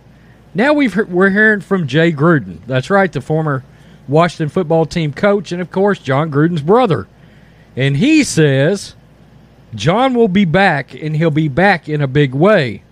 Now 0.54 0.72
we've 0.72 0.94
heard, 0.94 1.10
we're 1.10 1.30
hearing 1.30 1.60
from 1.60 1.86
Jay 1.86 2.12
Gruden. 2.12 2.60
That's 2.66 2.90
right, 2.90 3.12
the 3.12 3.20
former 3.20 3.64
Washington 4.08 4.48
football 4.48 4.86
team 4.86 5.12
coach, 5.12 5.52
and 5.52 5.60
of 5.60 5.70
course 5.70 5.98
Jon 5.98 6.30
Gruden's 6.30 6.62
brother. 6.62 7.06
And 7.76 7.96
he 7.96 8.24
says 8.24 8.94
Jon 9.74 10.14
will 10.14 10.28
be 10.28 10.44
back, 10.44 10.94
and 10.94 11.16
he'll 11.16 11.30
be 11.30 11.48
back 11.48 11.88
in 11.88 12.00
a 12.00 12.06
big 12.06 12.34
way. 12.34 12.82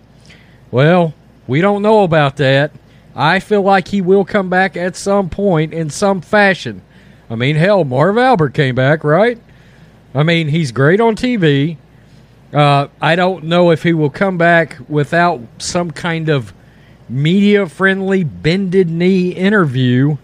Well, 0.71 1.13
we 1.47 1.61
don't 1.61 1.81
know 1.81 2.03
about 2.03 2.37
that. 2.37 2.71
I 3.15 3.39
feel 3.39 3.61
like 3.61 3.87
he 3.87 4.01
will 4.01 4.25
come 4.25 4.49
back 4.49 4.75
at 4.75 4.95
some 4.95 5.29
point 5.29 5.73
in 5.73 5.89
some 5.89 6.21
fashion. 6.21 6.81
I 7.29 7.35
mean, 7.35 7.55
hell, 7.55 7.83
Marv 7.83 8.17
Albert 8.17 8.53
came 8.53 8.75
back, 8.75 9.03
right? 9.03 9.39
I 10.13 10.23
mean, 10.23 10.49
he's 10.49 10.71
great 10.71 10.99
on 10.99 11.15
TV. 11.15 11.77
Uh, 12.55 12.87
I 13.01 13.17
don't 13.17 13.43
know 13.43 13.71
if 13.71 13.83
he 13.83 13.91
will 13.91 14.09
come 14.09 14.37
back 14.37 14.77
without 14.87 15.41
some 15.57 15.91
kind 15.91 16.29
of 16.29 16.53
media 17.09 17.67
friendly 17.67 18.23
bended 18.23 18.89
knee 18.89 19.31
interview 19.31 20.15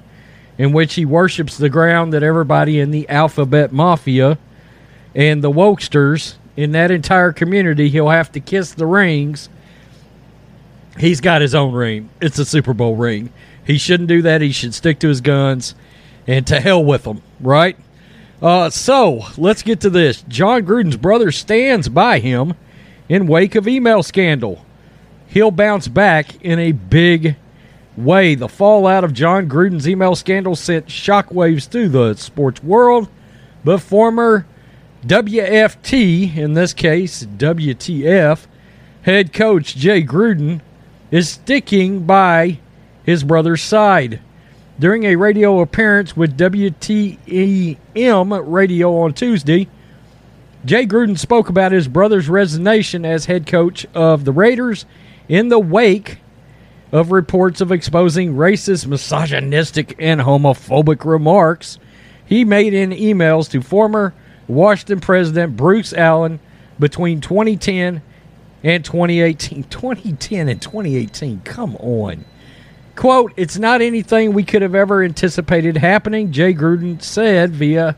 in 0.58 0.72
which 0.72 0.94
he 0.94 1.04
worships 1.04 1.58
the 1.58 1.68
ground 1.68 2.14
that 2.14 2.24
everybody 2.24 2.80
in 2.80 2.92
the 2.92 3.08
alphabet 3.10 3.74
mafia 3.74 4.38
and 5.14 5.44
the 5.44 5.52
wokesters 5.52 6.36
in 6.56 6.72
that 6.72 6.90
entire 6.90 7.34
community, 7.34 7.90
he'll 7.90 8.08
have 8.08 8.32
to 8.32 8.40
kiss 8.40 8.74
the 8.74 8.86
rings. 8.86 9.50
He's 10.98 11.20
got 11.20 11.42
his 11.42 11.54
own 11.54 11.74
ring. 11.74 12.10
It's 12.22 12.40
a 12.40 12.46
Super 12.46 12.74
Bowl 12.74 12.96
ring. 12.96 13.34
He 13.66 13.78
shouldn't 13.78 14.08
do 14.08 14.22
that. 14.22 14.40
He 14.40 14.54
should 14.54 14.74
stick 14.74 15.00
to 15.00 15.10
his 15.10 15.20
guns 15.20 15.76
and 16.28 16.48
to 16.48 16.62
hell 16.62 16.84
with 16.84 17.04
them, 17.04 17.22
right? 17.42 17.76
Uh, 18.42 18.70
so 18.70 19.26
let's 19.38 19.62
get 19.62 19.82
to 19.82 19.90
this. 19.90 20.24
Jon 20.24 20.66
Gruden's 20.66 20.98
brother 20.98 21.32
stands 21.32 21.88
by 21.90 22.20
him 22.20 22.56
in 23.08 23.28
wake 23.28 23.56
of 23.56 23.68
email 23.68 24.02
scandal. 24.02 24.66
He'll 25.28 25.52
bounce 25.52 25.88
back 25.88 26.42
in 26.44 26.58
a 26.58 26.72
big 26.72 27.36
way. 27.96 28.36
The 28.36 28.50
fallout 28.50 29.04
of 29.04 29.14
Jon 29.14 29.48
Gruden's 29.48 29.88
email 29.88 30.16
scandal 30.16 30.56
sent 30.56 30.88
shockwaves 30.88 31.68
through 31.68 31.90
the 31.90 32.16
sports 32.16 32.64
world, 32.64 33.10
but 33.64 33.80
former 33.80 34.46
WFT, 35.06 36.36
in 36.36 36.54
this 36.54 36.74
case 36.74 37.24
WTF, 37.24 38.46
head 39.04 39.34
coach 39.34 39.76
Jay 39.76 40.04
Gruden 40.04 40.62
is 41.12 41.30
sticking 41.30 42.06
by 42.06 42.60
his 43.04 43.24
brother's 43.24 43.62
side. 43.62 44.20
During 44.82 45.04
a 45.04 45.16
radio 45.16 45.60
appearance 45.60 46.18
with 46.18 46.36
WTEM 46.40 47.78
radio 48.48 48.98
on 49.02 49.14
Tuesday, 49.14 49.68
Jay 50.66 50.88
Gruden 50.88 51.20
spoke 51.20 51.50
about 51.50 51.72
his 51.72 51.88
brother's 51.88 52.28
resignation 52.28 53.06
as 53.06 53.26
head 53.26 53.46
coach 53.46 53.86
of 53.94 54.26
the 54.26 54.32
Raiders 54.32 54.88
in 55.30 55.50
the 55.50 55.60
wake 55.60 56.18
of 56.92 57.12
reports 57.12 57.62
of 57.62 57.72
exposing 57.72 58.34
racist, 58.34 58.88
misogynistic, 58.88 59.96
and 60.00 60.22
homophobic 60.22 61.06
remarks 61.06 61.78
he 62.26 62.44
made 62.44 62.74
in 62.74 62.90
emails 62.90 63.52
to 63.52 63.62
former 63.62 64.16
Washington 64.48 65.00
President 65.00 65.56
Bruce 65.56 65.94
Allen 65.94 66.40
between 66.80 67.22
2010 67.22 68.02
and 68.64 68.84
2018. 68.84 69.64
2010 69.70 70.50
and 70.50 70.60
2018, 70.60 71.42
come 71.42 71.76
on. 71.76 72.26
Quote, 72.96 73.34
it's 73.38 73.58
not 73.58 73.82
anything 73.82 74.34
we 74.34 74.44
could 74.44 74.62
have 74.62 74.76
ever 74.76 75.04
anticipated 75.04 75.78
happening, 75.78 76.32
Jay 76.32 76.54
Gruden 76.54 77.02
said 77.02 77.52
via 77.52 77.96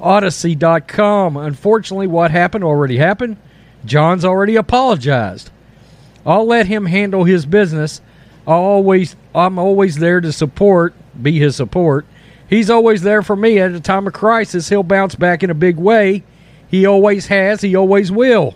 Odyssey.com. 0.00 1.36
Unfortunately, 1.36 2.06
what 2.06 2.30
happened 2.30 2.64
already 2.64 2.98
happened. 2.98 3.36
Jon's 3.84 4.24
already 4.24 4.56
apologized. 4.56 5.50
I'll 6.26 6.46
let 6.46 6.66
him 6.66 6.86
handle 6.86 7.24
his 7.24 7.46
business. 7.46 8.00
I'll 8.46 8.60
always 8.60 9.16
I'm 9.34 9.58
always 9.58 9.96
there 9.96 10.20
to 10.20 10.32
support, 10.32 10.94
be 11.20 11.38
his 11.38 11.56
support. 11.56 12.06
He's 12.48 12.70
always 12.70 13.02
there 13.02 13.22
for 13.22 13.36
me 13.36 13.58
at 13.58 13.72
a 13.72 13.80
time 13.80 14.06
of 14.06 14.12
crisis. 14.12 14.68
He'll 14.68 14.82
bounce 14.82 15.14
back 15.14 15.42
in 15.42 15.50
a 15.50 15.54
big 15.54 15.76
way. 15.76 16.22
He 16.68 16.86
always 16.86 17.26
has, 17.26 17.60
he 17.60 17.74
always 17.74 18.10
will. 18.10 18.54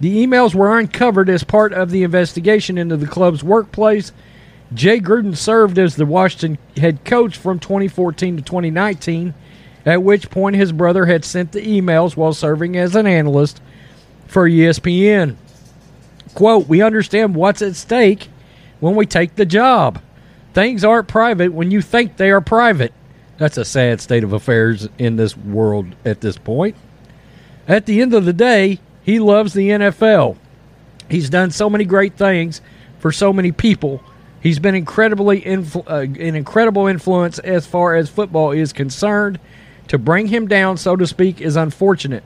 The 0.00 0.26
emails 0.26 0.54
were 0.54 0.78
uncovered 0.78 1.28
as 1.28 1.44
part 1.44 1.72
of 1.72 1.90
the 1.90 2.02
investigation 2.02 2.76
into 2.76 2.96
the 2.96 3.06
club's 3.06 3.44
workplace 3.44 4.12
Jay 4.74 5.00
Gruden 5.00 5.36
served 5.36 5.78
as 5.78 5.96
the 5.96 6.06
Washington 6.06 6.58
head 6.76 7.04
coach 7.04 7.36
from 7.36 7.58
2014 7.58 8.36
to 8.36 8.42
2019, 8.42 9.34
at 9.84 10.02
which 10.02 10.30
point 10.30 10.56
his 10.56 10.72
brother 10.72 11.06
had 11.06 11.24
sent 11.24 11.52
the 11.52 11.60
emails 11.60 12.16
while 12.16 12.32
serving 12.32 12.76
as 12.76 12.94
an 12.94 13.06
analyst 13.06 13.60
for 14.26 14.48
ESPN. 14.48 15.36
Quote, 16.34 16.68
We 16.68 16.80
understand 16.80 17.34
what's 17.34 17.62
at 17.62 17.76
stake 17.76 18.28
when 18.80 18.94
we 18.94 19.04
take 19.04 19.34
the 19.34 19.44
job. 19.44 20.00
Things 20.54 20.84
aren't 20.84 21.08
private 21.08 21.52
when 21.52 21.70
you 21.70 21.82
think 21.82 22.16
they 22.16 22.30
are 22.30 22.40
private. 22.40 22.92
That's 23.38 23.56
a 23.56 23.64
sad 23.64 24.00
state 24.00 24.24
of 24.24 24.32
affairs 24.32 24.88
in 24.98 25.16
this 25.16 25.36
world 25.36 25.94
at 26.04 26.20
this 26.20 26.38
point. 26.38 26.76
At 27.66 27.86
the 27.86 28.00
end 28.00 28.14
of 28.14 28.24
the 28.24 28.32
day, 28.32 28.78
he 29.02 29.18
loves 29.18 29.52
the 29.52 29.70
NFL. 29.70 30.36
He's 31.10 31.30
done 31.30 31.50
so 31.50 31.68
many 31.68 31.84
great 31.84 32.16
things 32.16 32.60
for 32.98 33.12
so 33.12 33.32
many 33.32 33.50
people. 33.50 34.02
He's 34.42 34.58
been 34.58 34.74
incredibly 34.74 35.40
influ- 35.40 35.88
uh, 35.88 36.00
an 36.00 36.34
incredible 36.34 36.88
influence 36.88 37.38
as 37.38 37.66
far 37.66 37.94
as 37.94 38.10
football 38.10 38.50
is 38.50 38.72
concerned. 38.72 39.38
To 39.88 39.98
bring 39.98 40.26
him 40.28 40.48
down, 40.48 40.78
so 40.78 40.96
to 40.96 41.06
speak, 41.06 41.40
is 41.40 41.54
unfortunate. 41.54 42.24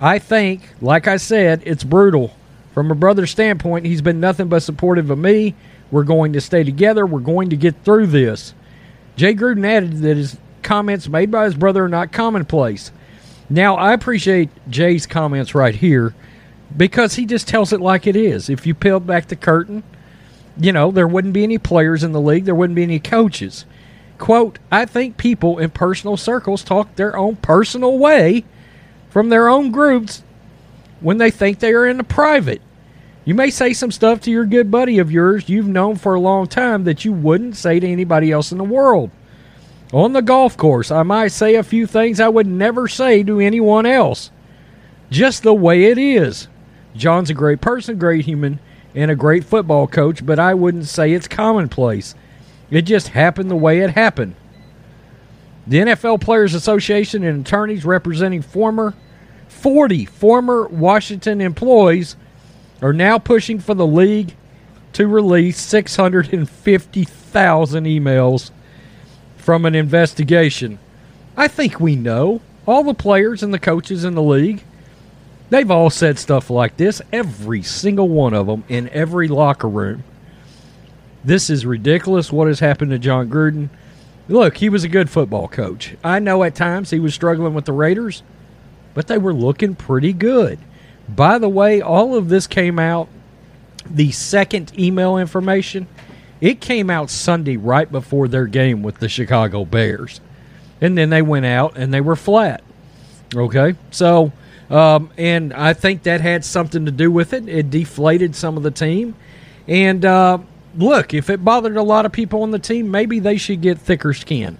I 0.00 0.18
think, 0.18 0.62
like 0.80 1.08
I 1.08 1.16
said, 1.16 1.62
it's 1.64 1.82
brutal. 1.84 2.36
From 2.72 2.90
a 2.90 2.94
brother's 2.94 3.30
standpoint, 3.30 3.86
he's 3.86 4.02
been 4.02 4.20
nothing 4.20 4.48
but 4.48 4.62
supportive 4.62 5.10
of 5.10 5.18
me. 5.18 5.54
We're 5.90 6.04
going 6.04 6.32
to 6.34 6.40
stay 6.40 6.62
together. 6.62 7.04
We're 7.04 7.20
going 7.20 7.50
to 7.50 7.56
get 7.56 7.84
through 7.84 8.08
this. 8.08 8.54
Jay 9.16 9.34
Gruden 9.34 9.66
added 9.66 9.98
that 9.98 10.16
his 10.16 10.36
comments 10.62 11.08
made 11.08 11.30
by 11.30 11.44
his 11.44 11.54
brother 11.54 11.84
are 11.84 11.88
not 11.88 12.12
commonplace. 12.12 12.92
Now, 13.48 13.76
I 13.76 13.92
appreciate 13.92 14.50
Jay's 14.68 15.06
comments 15.06 15.54
right 15.54 15.74
here 15.74 16.14
because 16.76 17.14
he 17.14 17.26
just 17.26 17.48
tells 17.48 17.72
it 17.72 17.80
like 17.80 18.06
it 18.06 18.14
is. 18.14 18.48
If 18.48 18.66
you 18.66 18.74
peel 18.74 19.00
back 19.00 19.26
the 19.26 19.36
curtain, 19.36 19.82
you 20.60 20.72
know, 20.72 20.90
there 20.90 21.08
wouldn't 21.08 21.34
be 21.34 21.42
any 21.42 21.58
players 21.58 22.04
in 22.04 22.12
the 22.12 22.20
league, 22.20 22.44
there 22.44 22.54
wouldn't 22.54 22.76
be 22.76 22.82
any 22.82 23.00
coaches. 23.00 23.64
Quote, 24.18 24.58
I 24.70 24.84
think 24.84 25.16
people 25.16 25.58
in 25.58 25.70
personal 25.70 26.16
circles 26.16 26.62
talk 26.62 26.94
their 26.94 27.16
own 27.16 27.36
personal 27.36 27.98
way 27.98 28.44
from 29.08 29.30
their 29.30 29.48
own 29.48 29.70
groups 29.70 30.22
when 31.00 31.16
they 31.16 31.30
think 31.30 31.58
they 31.58 31.72
are 31.72 31.86
in 31.86 31.96
the 31.96 32.04
private. 32.04 32.60
You 33.24 33.34
may 33.34 33.50
say 33.50 33.72
some 33.72 33.90
stuff 33.90 34.20
to 34.22 34.30
your 34.30 34.44
good 34.44 34.70
buddy 34.70 34.98
of 34.98 35.10
yours 35.10 35.48
you've 35.48 35.66
known 35.66 35.96
for 35.96 36.14
a 36.14 36.20
long 36.20 36.46
time 36.46 36.84
that 36.84 37.04
you 37.04 37.12
wouldn't 37.12 37.56
say 37.56 37.80
to 37.80 37.86
anybody 37.86 38.30
else 38.30 38.52
in 38.52 38.58
the 38.58 38.64
world. 38.64 39.10
On 39.92 40.12
the 40.12 40.22
golf 40.22 40.56
course, 40.56 40.90
I 40.90 41.02
might 41.02 41.28
say 41.28 41.54
a 41.54 41.62
few 41.62 41.86
things 41.86 42.20
I 42.20 42.28
would 42.28 42.46
never 42.46 42.86
say 42.88 43.22
to 43.24 43.40
anyone 43.40 43.86
else. 43.86 44.30
Just 45.10 45.42
the 45.42 45.54
way 45.54 45.84
it 45.84 45.98
is. 45.98 46.48
Jon's 46.94 47.30
a 47.30 47.34
great 47.34 47.60
person, 47.60 47.98
great 47.98 48.24
human, 48.24 48.60
and 48.94 49.10
a 49.10 49.16
great 49.16 49.44
football 49.44 49.86
coach, 49.86 50.24
but 50.24 50.38
I 50.38 50.54
wouldn't 50.54 50.86
say 50.86 51.12
it's 51.12 51.28
commonplace. 51.28 52.14
It 52.70 52.82
just 52.82 53.08
happened 53.08 53.50
the 53.50 53.56
way 53.56 53.80
it 53.80 53.90
happened. 53.90 54.34
The 55.66 55.78
NFL 55.78 56.20
Players 56.20 56.54
Association 56.54 57.22
and 57.22 57.46
attorneys 57.46 57.84
representing 57.84 58.42
former 58.42 58.94
40 59.48 60.06
former 60.06 60.66
Washington 60.68 61.40
employees 61.40 62.16
are 62.80 62.92
now 62.92 63.18
pushing 63.18 63.58
for 63.58 63.74
the 63.74 63.86
league 63.86 64.34
to 64.94 65.06
release 65.06 65.60
650,000 65.60 67.84
emails 67.84 68.50
from 69.36 69.66
an 69.66 69.74
investigation. 69.74 70.78
I 71.36 71.48
think 71.48 71.78
we 71.78 71.96
know. 71.96 72.40
All 72.66 72.84
the 72.84 72.94
players 72.94 73.42
and 73.42 73.52
the 73.52 73.58
coaches 73.58 74.04
in 74.04 74.14
the 74.14 74.22
league, 74.22 74.62
they've 75.50 75.70
all 75.70 75.90
said 75.90 76.18
stuff 76.18 76.48
like 76.48 76.76
this, 76.76 77.02
every 77.12 77.62
single 77.62 78.08
one 78.08 78.34
of 78.34 78.46
them 78.46 78.64
in 78.68 78.88
every 78.88 79.28
locker 79.28 79.68
room. 79.68 80.04
This 81.22 81.50
is 81.50 81.66
ridiculous 81.66 82.32
what 82.32 82.48
has 82.48 82.60
happened 82.60 82.92
to 82.92 82.98
Jon 82.98 83.28
Gruden. 83.28 83.68
Look, 84.28 84.56
he 84.56 84.68
was 84.68 84.84
a 84.84 84.88
good 84.88 85.10
football 85.10 85.48
coach. 85.48 85.96
I 86.02 86.18
know 86.18 86.42
at 86.44 86.54
times 86.54 86.90
he 86.90 87.00
was 87.00 87.14
struggling 87.14 87.52
with 87.52 87.66
the 87.66 87.72
Raiders, 87.72 88.22
but 88.94 89.06
they 89.06 89.18
were 89.18 89.34
looking 89.34 89.74
pretty 89.74 90.12
good. 90.12 90.58
By 91.08 91.38
the 91.38 91.48
way, 91.48 91.82
all 91.82 92.14
of 92.14 92.28
this 92.28 92.46
came 92.46 92.78
out, 92.78 93.08
the 93.84 94.12
second 94.12 94.78
email 94.78 95.18
information, 95.18 95.88
it 96.40 96.60
came 96.60 96.88
out 96.88 97.10
Sunday 97.10 97.56
right 97.56 97.90
before 97.90 98.28
their 98.28 98.46
game 98.46 98.82
with 98.82 98.98
the 98.98 99.08
Chicago 99.08 99.64
Bears. 99.64 100.20
And 100.80 100.96
then 100.96 101.10
they 101.10 101.22
went 101.22 101.44
out 101.44 101.76
and 101.76 101.92
they 101.92 102.00
were 102.00 102.16
flat. 102.16 102.62
Okay? 103.34 103.74
So, 103.90 104.32
um, 104.70 105.10
and 105.18 105.52
I 105.52 105.72
think 105.74 106.04
that 106.04 106.20
had 106.20 106.44
something 106.44 106.86
to 106.86 106.92
do 106.92 107.10
with 107.10 107.32
it. 107.32 107.48
It 107.48 107.70
deflated 107.70 108.36
some 108.36 108.56
of 108.56 108.62
the 108.62 108.70
team. 108.70 109.16
And 109.66 110.04
uh, 110.04 110.38
look, 110.76 111.12
if 111.12 111.28
it 111.28 111.44
bothered 111.44 111.76
a 111.76 111.82
lot 111.82 112.06
of 112.06 112.12
people 112.12 112.42
on 112.42 112.52
the 112.52 112.58
team, 112.58 112.90
maybe 112.90 113.18
they 113.18 113.36
should 113.36 113.60
get 113.60 113.78
thicker 113.78 114.14
skin. 114.14 114.58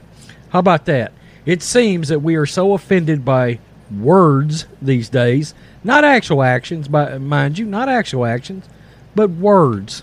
How 0.50 0.58
about 0.58 0.84
that? 0.86 1.12
It 1.46 1.62
seems 1.62 2.08
that 2.08 2.20
we 2.20 2.34
are 2.34 2.46
so 2.46 2.74
offended 2.74 3.24
by 3.24 3.60
words 3.90 4.66
these 4.82 5.08
days, 5.08 5.54
not 5.82 6.04
actual 6.04 6.42
actions, 6.42 6.88
by 6.88 7.16
mind 7.18 7.58
you, 7.58 7.66
not 7.66 7.88
actual 7.88 8.26
actions, 8.26 8.68
but 9.14 9.30
words. 9.30 10.02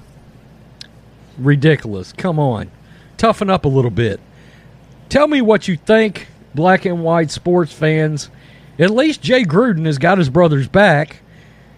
Ridiculous. 1.38 2.14
Come 2.14 2.40
on. 2.40 2.72
Toughen 3.18 3.50
up 3.50 3.66
a 3.66 3.70
little 3.70 3.92
bit. 3.92 4.20
Tell 5.10 5.28
me 5.28 5.42
what 5.42 5.68
you 5.68 5.78
think, 5.78 6.28
black 6.56 6.86
and 6.86 7.04
white 7.04 7.32
sports 7.32 7.72
fans. 7.72 8.30
At 8.80 8.92
least 8.92 9.22
Jay 9.22 9.44
Gruden 9.44 9.86
has 9.86 9.98
got 9.98 10.18
his 10.18 10.30
brother's 10.30 10.68
back, 10.68 11.22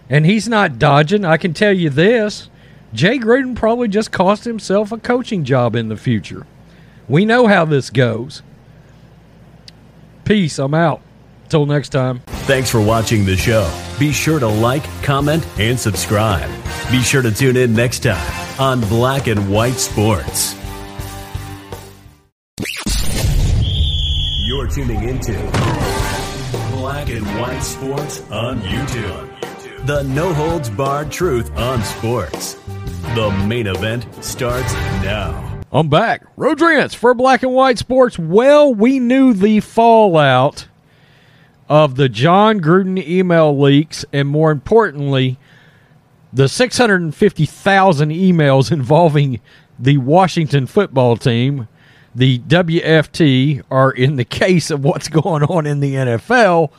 and 0.08 0.26
he's 0.26 0.48
not 0.48 0.78
dodging. 0.78 1.24
I 1.24 1.36
can 1.36 1.54
tell 1.54 1.72
you 1.72 1.90
this 1.90 2.50
Jay 2.92 3.18
Gruden 3.18 3.54
probably 3.54 3.88
just 3.88 4.12
cost 4.12 4.44
himself 4.44 4.92
a 4.92 4.98
coaching 4.98 5.44
job 5.44 5.76
in 5.76 5.88
the 5.88 5.96
future. 5.96 6.46
We 7.08 7.24
know 7.24 7.46
how 7.46 7.64
this 7.64 7.90
goes. 7.90 8.42
Peace. 10.24 10.58
I'm 10.58 10.74
out. 10.74 11.02
Till 11.48 11.66
next 11.66 11.88
time. 11.88 12.20
Thanks 12.46 12.70
for 12.70 12.80
watching 12.80 13.24
the 13.24 13.36
show. 13.36 13.68
Be 13.98 14.12
sure 14.12 14.38
to 14.38 14.46
like, 14.46 14.84
comment, 15.02 15.44
and 15.58 15.78
subscribe. 15.78 16.48
Be 16.92 17.00
sure 17.00 17.22
to 17.22 17.32
tune 17.32 17.56
in 17.56 17.74
next 17.74 18.04
time 18.04 18.60
on 18.60 18.80
Black 18.82 19.26
and 19.26 19.50
White 19.50 19.74
Sports. 19.74 20.54
You're 24.46 24.68
tuning 24.68 25.08
into 25.08 25.99
Black 26.90 27.10
and 27.10 27.24
White 27.40 27.60
Sports 27.60 28.20
on 28.32 28.60
YouTube. 28.62 29.86
The 29.86 30.02
no 30.02 30.34
holds 30.34 30.68
barred 30.68 31.12
truth 31.12 31.56
on 31.56 31.80
sports. 31.84 32.54
The 33.14 33.30
main 33.46 33.68
event 33.68 34.08
starts 34.24 34.72
now. 35.00 35.60
I'm 35.70 35.88
back. 35.88 36.26
Rodrance 36.36 36.92
for 36.92 37.14
Black 37.14 37.44
and 37.44 37.54
White 37.54 37.78
Sports. 37.78 38.18
Well, 38.18 38.74
we 38.74 38.98
knew 38.98 39.32
the 39.32 39.60
fallout 39.60 40.66
of 41.68 41.94
the 41.94 42.08
Jon 42.08 42.60
Gruden 42.60 43.00
email 43.06 43.56
leaks, 43.56 44.04
and 44.12 44.26
more 44.26 44.50
importantly, 44.50 45.38
the 46.32 46.48
650,000 46.48 48.10
emails 48.10 48.72
involving 48.72 49.40
the 49.78 49.98
Washington 49.98 50.66
football 50.66 51.16
team, 51.16 51.68
the 52.14 52.38
WFT, 52.40 53.62
are 53.70 53.90
in 53.90 54.16
the 54.16 54.24
case 54.42 54.70
of 54.70 54.84
what's 54.84 55.08
going 55.08 55.42
on 55.44 55.66
in 55.66 55.80
the 55.80 55.94
NFL, 55.94 56.70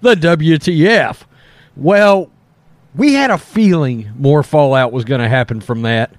the 0.00 0.14
WTF. 0.14 1.18
Well, 1.76 2.30
we 2.94 3.14
had 3.14 3.30
a 3.30 3.38
feeling 3.38 4.10
more 4.16 4.42
fallout 4.42 4.92
was 4.92 5.04
going 5.04 5.20
to 5.20 5.28
happen 5.28 5.60
from 5.60 5.82
that. 5.82 6.12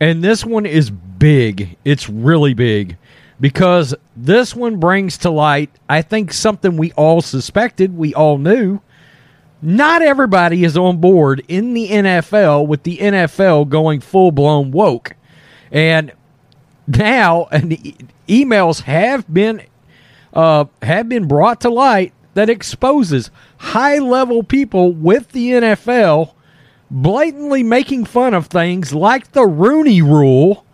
And 0.00 0.22
this 0.22 0.44
one 0.44 0.66
is 0.66 0.90
big. 0.90 1.76
It's 1.84 2.08
really 2.08 2.54
big 2.54 2.96
because 3.40 3.94
this 4.16 4.54
one 4.54 4.78
brings 4.78 5.18
to 5.18 5.30
light, 5.30 5.70
I 5.88 6.02
think, 6.02 6.32
something 6.32 6.76
we 6.76 6.92
all 6.92 7.20
suspected, 7.20 7.96
we 7.96 8.14
all 8.14 8.38
knew. 8.38 8.80
Not 9.62 10.00
everybody 10.00 10.64
is 10.64 10.76
on 10.76 10.98
board 10.98 11.42
in 11.48 11.74
the 11.74 11.88
NFL 11.88 12.66
with 12.66 12.82
the 12.84 12.96
NFL 12.98 13.68
going 13.68 14.00
full 14.00 14.30
blown 14.32 14.70
woke. 14.70 15.14
And 15.70 16.12
now, 16.96 17.46
and 17.50 17.72
emails 18.28 18.82
have 18.82 19.32
been 19.32 19.62
uh, 20.32 20.66
have 20.82 21.08
been 21.08 21.26
brought 21.26 21.60
to 21.62 21.70
light 21.70 22.12
that 22.34 22.48
exposes 22.48 23.30
high 23.58 23.98
level 23.98 24.42
people 24.42 24.92
with 24.92 25.32
the 25.32 25.50
NFL 25.50 26.34
blatantly 26.90 27.62
making 27.62 28.04
fun 28.04 28.34
of 28.34 28.46
things 28.46 28.92
like 28.94 29.32
the 29.32 29.46
Rooney 29.46 30.02
Rule. 30.02 30.64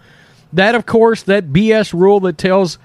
That, 0.52 0.74
of 0.74 0.87
course, 0.87 1.22
that 1.24 1.52
BS 1.52 1.92
rule 1.92 2.20
that 2.20 2.38
tells 2.38 2.79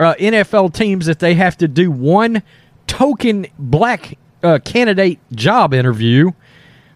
uh, 0.00 0.14
NFL 0.14 0.74
teams 0.74 1.06
that 1.06 1.18
they 1.20 1.34
have 1.34 1.56
to 1.58 1.68
do 1.68 1.90
one 1.90 2.42
token 2.86 3.46
black 3.58 4.18
uh, 4.42 4.58
candidate 4.64 5.20
job 5.32 5.72
interview, 5.72 6.32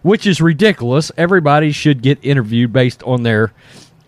which 0.01 0.25
is 0.27 0.41
ridiculous. 0.41 1.11
Everybody 1.15 1.71
should 1.71 2.01
get 2.01 2.19
interviewed 2.21 2.73
based 2.73 3.01
on 3.03 3.23
their 3.23 3.53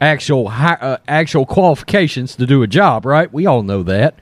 actual 0.01 0.47
uh, 0.49 0.97
actual 1.07 1.45
qualifications 1.45 2.35
to 2.35 2.45
do 2.45 2.63
a 2.63 2.67
job, 2.67 3.05
right? 3.05 3.31
We 3.31 3.45
all 3.45 3.61
know 3.61 3.83
that. 3.83 4.15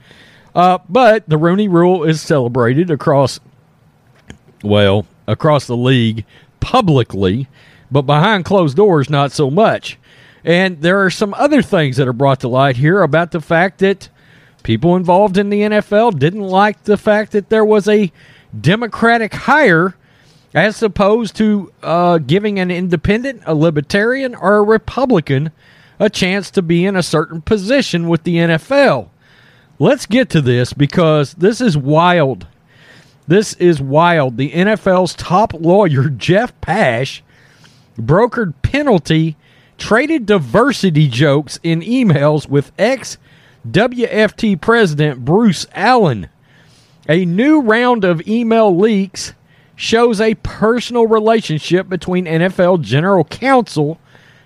Uh, 0.54 0.80
but 0.90 1.28
the 1.30 1.38
Rooney 1.38 1.68
Rule 1.68 2.04
is 2.04 2.22
celebrated 2.22 2.92
across, 2.92 3.40
well, 4.64 5.06
across 5.28 5.66
the 5.66 5.78
league 5.78 6.26
publicly, 6.60 7.48
but 7.90 8.02
behind 8.02 8.46
closed 8.46 8.76
doors, 8.76 9.10
not 9.10 9.32
so 9.32 9.50
much. 9.50 9.98
And 10.44 10.82
there 10.82 11.04
are 11.04 11.10
some 11.10 11.34
other 11.36 11.62
things 11.62 11.98
that 11.98 12.08
are 12.08 12.14
brought 12.14 12.42
to 12.42 12.48
light 12.48 12.78
here 12.78 13.02
about 13.02 13.32
the 13.32 13.42
fact 13.42 13.80
that 13.80 14.10
people 14.64 14.96
involved 14.96 15.38
in 15.38 15.50
the 15.50 15.62
NFL 15.62 16.20
didn't 16.20 16.42
like 16.42 16.84
the 16.84 16.98
fact 16.98 17.32
that 17.34 17.50
there 17.50 17.66
was 17.66 17.88
a 17.88 18.12
Democratic 18.60 19.34
hire 19.34 19.96
as 20.54 20.82
opposed 20.82 21.36
to 21.38 21.72
uh, 21.84 22.18
giving 22.18 22.60
an 22.60 22.72
independent, 22.72 23.42
a 23.46 23.54
libertarian, 23.54 24.36
or 24.36 24.58
a 24.58 24.64
Republican 24.64 25.52
a 26.00 26.10
chance 26.10 26.50
to 26.52 26.62
be 26.62 26.86
in 26.86 26.96
a 26.96 27.04
certain 27.04 27.42
position 27.42 28.08
with 28.08 28.24
the 28.24 28.38
NFL. 28.38 29.10
Let's 29.78 30.06
get 30.06 30.30
to 30.32 30.42
this 30.42 30.74
because 30.74 31.34
this 31.34 31.62
is 31.62 31.78
wild. 31.78 32.48
This 33.28 33.54
is 33.56 33.82
wild. 33.82 34.38
The 34.38 34.52
NFL's 34.52 35.14
top 35.14 35.54
lawyer, 35.54 36.10
Jeff 36.10 36.60
Pash, 36.62 37.22
brokered 37.98 38.54
penalty, 38.62 39.36
traded 39.78 40.26
diversity 40.26 41.08
jokes 41.08 41.60
in 41.64 41.82
emails 41.82 42.48
with 42.50 42.72
ex 42.78 43.18
WFT 43.68 44.60
president 44.60 45.26
Bruce 45.26 45.68
Allen. 45.74 46.30
A 47.08 47.26
new 47.26 47.62
round 47.62 48.04
of 48.04 48.26
email 48.28 48.76
leaks 48.76 49.34
shows 49.80 50.20
a 50.20 50.36
personal 50.36 51.08
relationship 51.08 51.88
between 51.88 52.26
NFL 52.26 52.82
general 52.82 53.24
counsel 53.24 53.98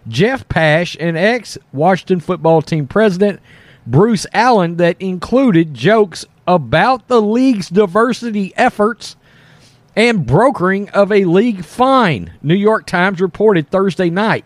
Jeff 0.07 0.47
Pash 0.47 0.95
and 0.99 1.17
ex 1.17 1.57
Washington 1.71 2.19
football 2.19 2.61
team 2.61 2.85
president 2.85 3.39
Bruce 3.87 4.27
Allen 4.31 4.77
that 4.77 4.95
included 5.01 5.73
jokes 5.73 6.23
about 6.47 7.07
the 7.07 7.19
league's 7.19 7.67
diversity 7.69 8.53
efforts 8.55 9.15
and 9.95 10.27
brokering 10.27 10.89
of 10.89 11.11
a 11.11 11.25
league 11.25 11.65
fine, 11.65 12.33
New 12.43 12.53
York 12.53 12.85
Times 12.85 13.19
reported 13.19 13.71
Thursday 13.71 14.11
night. 14.11 14.45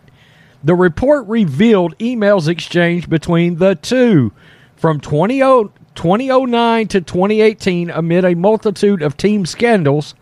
The 0.64 0.74
report 0.74 1.26
revealed 1.26 1.98
emails 1.98 2.48
exchanged 2.48 3.10
between 3.10 3.56
the 3.56 3.74
two 3.74 4.32
from 4.74 5.00
2009 5.00 6.88
to 6.88 7.00
2018 7.02 7.90
amid 7.90 8.24
a 8.24 8.34
multitude 8.34 9.02
of 9.02 9.18
team 9.18 9.44
scandals 9.44 10.14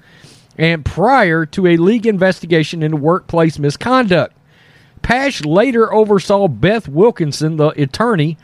and 0.57 0.85
prior 0.85 1.47
to 1.47 1.67
a 1.67 1.77
league 1.77 2.07
investigation 2.07 2.83
into 2.83 2.97
workplace 2.97 3.59
misconduct. 3.59 4.35
Pash 5.03 5.45
later 5.45 5.93
oversaw 5.93 6.49
Beth 6.49 6.89
Wilkinson, 6.89 7.57
the 7.57 7.69
attorney 7.69 8.37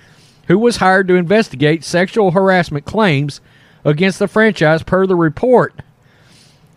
who 0.49 0.59
was 0.59 0.77
hired 0.77 1.09
to 1.09 1.15
investigate 1.15 1.85
sexual 1.85 2.33
harassment 2.33 2.85
claims 2.85 3.41
against 3.85 4.19
the 4.19 4.29
franchise, 4.29 4.83
per 4.83 5.07
the 5.07 5.17
report. 5.17 5.75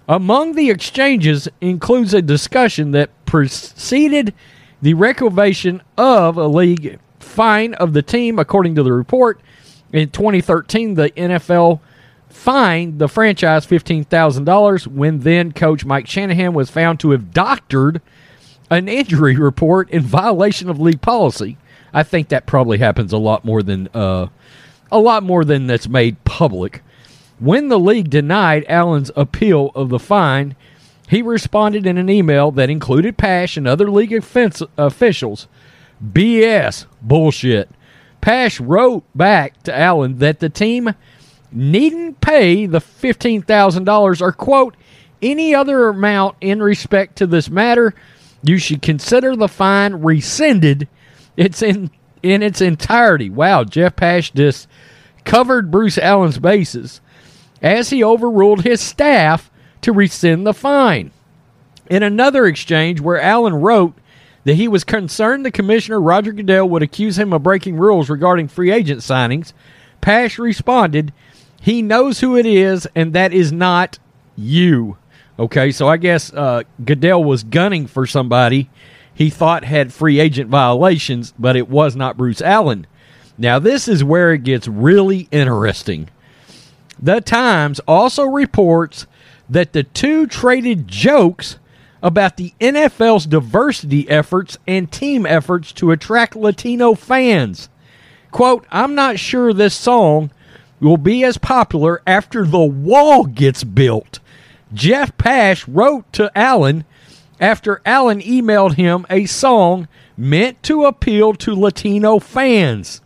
Among 0.07 0.53
the 0.53 0.69
exchanges 0.69 1.47
includes 1.61 2.13
a 2.13 2.21
discussion 2.21 2.91
that 2.91 3.09
preceded 3.25 4.33
the 4.81 4.93
reculvation 4.93 5.81
of 5.97 6.37
a 6.37 6.47
league 6.47 6.99
fine 7.19 7.73
of 7.75 7.93
the 7.93 8.01
team, 8.01 8.39
according 8.39 8.75
to 8.75 8.83
the 8.83 8.93
report. 8.93 9.39
In 9.91 10.09
2013, 10.09 10.93
the 10.93 11.09
NFL 11.11 11.79
fined 12.35 12.99
the 12.99 13.07
franchise 13.07 13.65
$15,000 13.65 14.87
when 14.87 15.19
then 15.21 15.51
coach 15.51 15.85
Mike 15.85 16.05
Shanahan 16.05 16.53
was 16.53 16.69
found 16.69 16.99
to 16.99 17.11
have 17.11 17.33
doctored 17.33 18.01
an 18.69 18.87
injury 18.87 19.35
report 19.35 19.89
in 19.89 20.03
violation 20.03 20.69
of 20.69 20.79
league 20.79 21.01
policy. 21.01 21.57
I 21.93 22.03
think 22.03 22.27
that 22.29 22.45
probably 22.45 22.77
happens 22.77 23.13
a 23.13 23.17
lot 23.17 23.45
more 23.45 23.63
than 23.63 23.87
uh, 23.93 24.27
a 24.91 24.99
lot 24.99 25.23
more 25.23 25.45
than 25.45 25.65
that's 25.67 25.87
made 25.87 26.23
public. 26.25 26.83
When 27.39 27.69
the 27.69 27.79
league 27.79 28.09
denied 28.09 28.65
Allen's 28.67 29.11
appeal 29.15 29.71
of 29.73 29.89
the 29.89 29.99
fine, 29.99 30.55
he 31.07 31.21
responded 31.21 31.87
in 31.87 31.97
an 31.97 32.09
email 32.09 32.51
that 32.51 32.69
included 32.69 33.17
Pash 33.17 33.57
and 33.57 33.67
other 33.67 33.89
league 33.89 34.13
officials. 34.13 35.47
BS 36.05 36.85
bullshit. 37.01 37.69
Pash 38.21 38.59
wrote 38.59 39.03
back 39.15 39.63
to 39.63 39.75
Allen 39.75 40.17
that 40.19 40.39
the 40.39 40.49
team 40.49 40.93
needn't 41.51 42.21
pay 42.21 42.65
the 42.65 42.79
$15,000 42.79 44.21
or, 44.21 44.31
quote, 44.31 44.75
any 45.21 45.55
other 45.55 45.89
amount 45.89 46.35
in 46.41 46.61
respect 46.61 47.17
to 47.17 47.27
this 47.27 47.49
matter. 47.49 47.93
You 48.43 48.57
should 48.57 48.81
consider 48.81 49.35
the 49.35 49.47
fine 49.47 49.95
rescinded. 49.95 50.87
It's 51.35 51.61
in 51.61 51.89
in 52.21 52.41
its 52.41 52.59
entirety. 52.59 53.29
Wow, 53.29 53.63
Jeff 53.65 53.95
Pash 53.95 54.31
just 54.31 54.67
covered 55.25 55.69
Bruce 55.69 55.97
Allen's 55.99 56.39
bases 56.39 56.99
as 57.61 57.91
he 57.91 58.03
overruled 58.03 58.63
his 58.63 58.81
staff 58.81 59.51
to 59.81 59.93
rescind 59.93 60.45
the 60.45 60.53
fine. 60.53 61.11
In 61.87 62.01
another 62.01 62.45
exchange 62.47 62.99
where 62.99 63.21
Allen 63.21 63.53
wrote 63.53 63.93
that 64.43 64.55
he 64.55 64.67
was 64.67 64.83
concerned 64.83 65.45
the 65.45 65.51
commissioner 65.51 66.01
Roger 66.01 66.31
Goodell 66.31 66.67
would 66.69 66.81
accuse 66.81 67.19
him 67.19 67.31
of 67.31 67.43
breaking 67.43 67.77
rules 67.77 68.09
regarding 68.09 68.47
free 68.47 68.71
agent 68.71 69.01
signings, 69.01 69.53
Pash 70.01 70.39
responded, 70.39 71.13
he 71.65 71.81
knows 71.81 72.19
who 72.19 72.37
it 72.37 72.45
is, 72.45 72.87
and 72.93 73.13
that 73.13 73.33
is 73.33 73.51
not 73.51 73.97
you. 74.35 74.97
Okay, 75.39 75.71
so 75.71 75.87
I 75.87 75.97
guess 75.97 76.31
uh, 76.31 76.61
Goodell 76.85 77.23
was 77.23 77.43
gunning 77.43 77.87
for 77.87 78.05
somebody 78.05 78.69
he 79.15 79.31
thought 79.31 79.63
had 79.63 79.91
free 79.91 80.19
agent 80.19 80.51
violations, 80.51 81.33
but 81.39 81.55
it 81.55 81.67
was 81.67 81.95
not 81.95 82.17
Bruce 82.17 82.39
Allen. 82.39 82.85
Now, 83.35 83.57
this 83.57 83.87
is 83.87 84.03
where 84.03 84.31
it 84.31 84.43
gets 84.43 84.67
really 84.67 85.27
interesting. 85.31 86.09
The 87.01 87.19
Times 87.19 87.79
also 87.87 88.25
reports 88.25 89.07
that 89.49 89.73
the 89.73 89.81
two 89.81 90.27
traded 90.27 90.87
jokes 90.87 91.57
about 92.03 92.37
the 92.37 92.53
NFL's 92.61 93.25
diversity 93.25 94.07
efforts 94.07 94.59
and 94.67 94.91
team 94.91 95.25
efforts 95.25 95.71
to 95.73 95.89
attract 95.89 96.35
Latino 96.35 96.93
fans. 96.93 97.69
Quote, 98.29 98.67
I'm 98.69 98.93
not 98.93 99.17
sure 99.17 99.51
this 99.51 99.73
song 99.73 100.29
will 100.79 100.97
be 100.97 101.23
as 101.23 101.37
popular 101.37 102.01
after 102.05 102.45
the 102.45 102.59
wall 102.59 103.25
gets 103.25 103.63
built. 103.63 104.19
Jeff 104.73 105.17
Pash 105.17 105.67
wrote 105.67 106.11
to 106.13 106.31
Allen 106.37 106.85
after 107.39 107.81
Allen 107.85 108.21
emailed 108.21 108.75
him 108.75 109.05
a 109.09 109.25
song 109.25 109.87
meant 110.17 110.61
to 110.63 110.85
appeal 110.85 111.33
to 111.33 111.55
Latino 111.55 112.19
fans. 112.19 113.01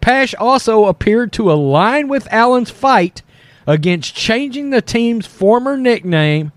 Pash 0.00 0.34
also 0.34 0.86
appeared 0.86 1.32
to 1.32 1.50
align 1.50 2.08
with 2.08 2.32
Allen's 2.32 2.70
fight 2.70 3.22
against 3.66 4.14
changing 4.14 4.70
the 4.70 4.82
team's 4.82 5.26
former 5.26 5.76
nickname 5.76 6.52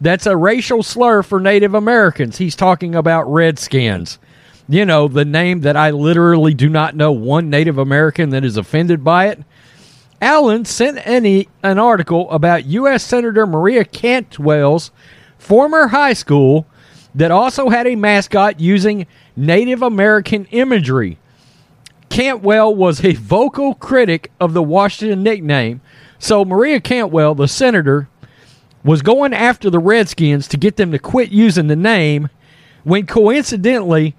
that's 0.00 0.26
a 0.26 0.36
racial 0.36 0.82
slur 0.82 1.22
for 1.22 1.40
Native 1.40 1.74
Americans. 1.74 2.38
He's 2.38 2.56
talking 2.56 2.94
about 2.94 3.32
Redskins. 3.32 4.18
You 4.68 4.84
know, 4.84 5.06
the 5.06 5.24
name 5.24 5.60
that 5.60 5.76
I 5.76 5.90
literally 5.90 6.54
do 6.54 6.68
not 6.68 6.96
know 6.96 7.12
one 7.12 7.50
Native 7.50 7.78
American 7.78 8.30
that 8.30 8.44
is 8.44 8.56
offended 8.56 9.04
by 9.04 9.28
it. 9.28 9.40
Allen 10.22 10.64
sent 10.64 10.98
an, 11.04 11.44
an 11.64 11.78
article 11.80 12.30
about 12.30 12.64
U.S. 12.66 13.02
Senator 13.02 13.44
Maria 13.44 13.84
Cantwell's 13.84 14.92
former 15.36 15.88
high 15.88 16.12
school 16.12 16.64
that 17.12 17.32
also 17.32 17.68
had 17.68 17.88
a 17.88 17.96
mascot 17.96 18.60
using 18.60 19.06
Native 19.34 19.82
American 19.82 20.46
imagery. 20.52 21.18
Cantwell 22.08 22.72
was 22.72 23.04
a 23.04 23.14
vocal 23.14 23.74
critic 23.74 24.30
of 24.38 24.52
the 24.52 24.62
Washington 24.62 25.24
nickname, 25.24 25.80
so 26.20 26.44
Maria 26.44 26.80
Cantwell, 26.80 27.34
the 27.34 27.48
senator, 27.48 28.08
was 28.84 29.02
going 29.02 29.34
after 29.34 29.70
the 29.70 29.80
Redskins 29.80 30.46
to 30.48 30.56
get 30.56 30.76
them 30.76 30.92
to 30.92 30.98
quit 31.00 31.30
using 31.30 31.66
the 31.66 31.76
name 31.76 32.28
when 32.84 33.06
coincidentally 33.06 34.14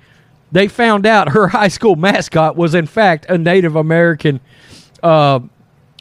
they 0.52 0.68
found 0.68 1.06
out 1.06 1.30
her 1.30 1.48
high 1.50 1.70
school 1.70 1.96
mascot 1.96 2.58
was 2.58 2.76
in 2.76 2.88
fact 2.88 3.26
a 3.30 3.38
Native 3.38 3.78
American 3.78 4.42
uh, 5.02 5.40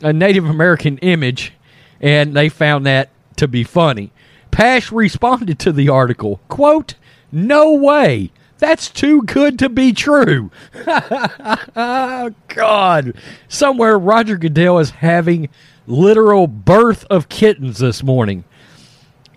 a 0.03 0.13
Native 0.13 0.45
American 0.49 0.99
image, 0.99 1.53
and 2.01 2.35
they 2.35 2.49
found 2.49 2.85
that 2.87 3.11
to 3.37 3.49
be 3.49 3.65
funny. 3.65 4.13
Pash 4.51 4.93
responded 4.93 5.59
to 5.61 5.73
the 5.73 5.89
article, 5.89 6.41
quote, 6.49 6.95
No 7.31 7.73
way. 7.73 8.31
That's 8.59 8.91
too 8.91 9.23
good 9.23 9.59
to 9.59 9.69
be 9.69 9.93
true. 9.93 10.51
God. 11.75 13.15
Somewhere 13.49 13.99
Roger 13.99 14.37
Goodell 14.37 14.79
is 14.79 14.91
having 14.91 15.49
literal 15.87 16.47
birth 16.47 17.05
of 17.11 17.29
kittens 17.29 17.79
this 17.79 18.05
morning. 18.05 18.45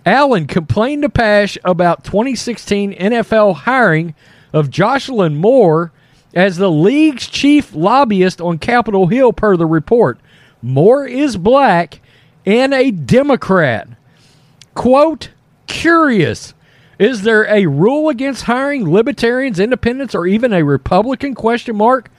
Allen 0.06 0.45
complained 0.45 1.01
to 1.01 1.10
Pash 1.10 1.58
about 1.63 2.04
2016 2.04 2.93
NFL 2.93 3.56
hiring 3.56 4.13
of 4.54 4.69
Jocelyn 4.69 5.38
Moore 5.38 5.91
as 6.36 6.58
the 6.58 6.69
league's 6.69 7.28
chief 7.28 7.73
lobbyist 7.73 8.39
on 8.41 8.60
Capitol 8.60 9.08
Hill, 9.08 9.34
per 9.34 9.58
the 9.58 9.65
report. 9.65 10.19
Moore 10.62 11.06
is 11.06 11.38
black 11.38 12.02
and 12.46 12.74
a 12.74 12.91
Democrat. 12.91 13.88
Quote, 14.74 15.30
curious. 15.68 16.54
Is 16.98 17.24
there 17.24 17.46
a 17.46 17.65
rule 17.65 18.10
against 18.10 18.44
hiring 18.44 18.89
libertarians, 18.89 19.60
independents, 19.60 20.15
or 20.15 20.28
even 20.28 20.54
a 20.54 20.63
Republican 20.63 21.36
question 21.36 21.76
mark? 21.76 22.10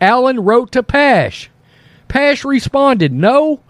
Allen 0.00 0.40
wrote 0.40 0.72
to 0.72 0.82
Pash. 0.82 1.50
Pash 2.08 2.44
responded, 2.44 3.12
no, 3.12 3.60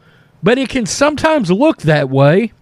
but 0.43 0.59
it 0.59 0.69
can 0.69 0.87
sometimes 0.87 1.51
look 1.51 1.79
that 1.79 2.11
way. 2.11 2.53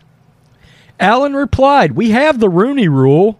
Allen 1.00 1.34
replied, 1.34 1.92
we 1.92 2.10
have 2.10 2.38
the 2.38 2.48
Rooney 2.48 2.88
rule, 2.88 3.38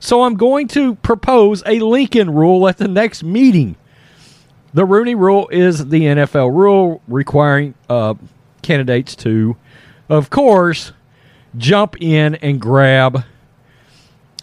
So 0.00 0.24
I'm 0.24 0.34
going 0.34 0.68
to 0.68 0.96
propose 0.96 1.62
a 1.64 1.80
Lincoln 1.80 2.28
rule 2.30 2.68
at 2.68 2.76
the 2.76 2.88
next 2.88 3.22
meeting. 3.22 3.76
The 4.74 4.84
Rooney 4.84 5.14
Rule 5.14 5.48
is 5.52 5.86
the 5.86 6.00
NFL 6.00 6.52
rule 6.52 7.00
requiring 7.06 7.74
uh, 7.88 8.14
candidates 8.60 9.14
to, 9.16 9.56
of 10.08 10.30
course, 10.30 10.90
jump 11.56 12.02
in 12.02 12.34
and 12.34 12.60
grab 12.60 13.22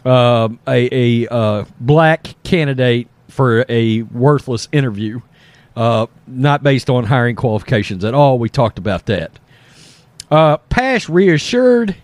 uh, 0.06 0.48
a, 0.66 1.26
a 1.26 1.28
uh, 1.28 1.66
black 1.82 2.34
candidate 2.44 3.10
for 3.28 3.66
a 3.68 4.04
worthless 4.04 4.70
interview, 4.72 5.20
uh, 5.76 6.08
not 6.28 6.64
based 6.64 6.90
on 6.90 7.04
hiring 7.04 7.36
qualifications 7.36 8.06
at 8.06 8.14
all. 8.14 8.40
We 8.40 8.48
talked 8.48 8.80
about 8.80 9.08
that. 9.08 9.38
Uh, 10.32 10.58
Pash 10.70 11.10
reassured 11.10 11.98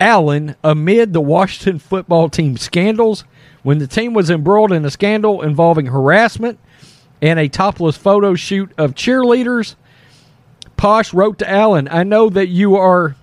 Allen 0.00 0.56
amid 0.64 1.12
the 1.12 1.20
Washington 1.20 1.78
football 1.78 2.30
team 2.30 2.56
scandals 2.56 3.24
when 3.62 3.80
the 3.80 3.86
team 3.86 4.14
was 4.14 4.30
embroiled 4.30 4.72
in 4.72 4.82
a 4.86 4.90
scandal 4.90 5.42
involving 5.42 5.84
harassment 5.84 6.58
and 7.22 7.38
a 7.38 7.48
topless 7.48 7.96
photo 7.96 8.34
shoot 8.34 8.72
of 8.78 8.94
cheerleaders. 8.94 9.74
Pash 10.76 11.12
wrote 11.12 11.38
to 11.38 11.50
Allen, 11.50 11.88
I 11.90 12.04
know 12.04 12.30
that 12.30 12.48
you 12.48 12.76
are 12.76 13.16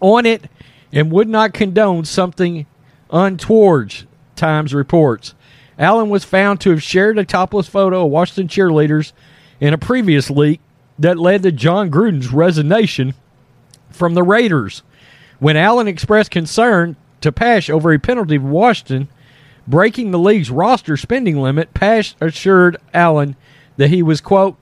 on 0.00 0.26
it 0.26 0.50
and 0.92 1.10
would 1.10 1.28
not 1.28 1.52
condone 1.52 2.04
something 2.04 2.66
untoward, 3.10 3.94
Times 4.36 4.72
reports. 4.74 5.34
Allen 5.78 6.08
was 6.08 6.24
found 6.24 6.60
to 6.60 6.70
have 6.70 6.82
shared 6.82 7.18
a 7.18 7.24
topless 7.24 7.68
photo 7.68 8.04
of 8.04 8.10
Washington 8.10 8.48
cheerleaders 8.48 9.12
in 9.60 9.72
a 9.72 9.78
previous 9.78 10.30
leak 10.30 10.60
that 10.98 11.18
led 11.18 11.42
to 11.42 11.52
Jon 11.52 11.90
Gruden's 11.90 12.32
resignation 12.32 13.14
from 13.90 14.14
the 14.14 14.22
Raiders. 14.22 14.82
When 15.38 15.56
Allen 15.56 15.88
expressed 15.88 16.30
concern 16.30 16.96
to 17.20 17.32
Pash 17.32 17.70
over 17.70 17.92
a 17.92 17.98
penalty 17.98 18.36
of 18.36 18.44
Washington 18.44 19.08
breaking 19.68 20.10
the 20.10 20.18
league's 20.18 20.50
roster 20.50 20.96
spending 20.96 21.36
limit, 21.36 21.74
Pash 21.74 22.16
assured 22.20 22.78
Allen 22.92 23.36
that 23.76 23.90
he 23.90 24.02
was, 24.02 24.20
quote, 24.20 24.56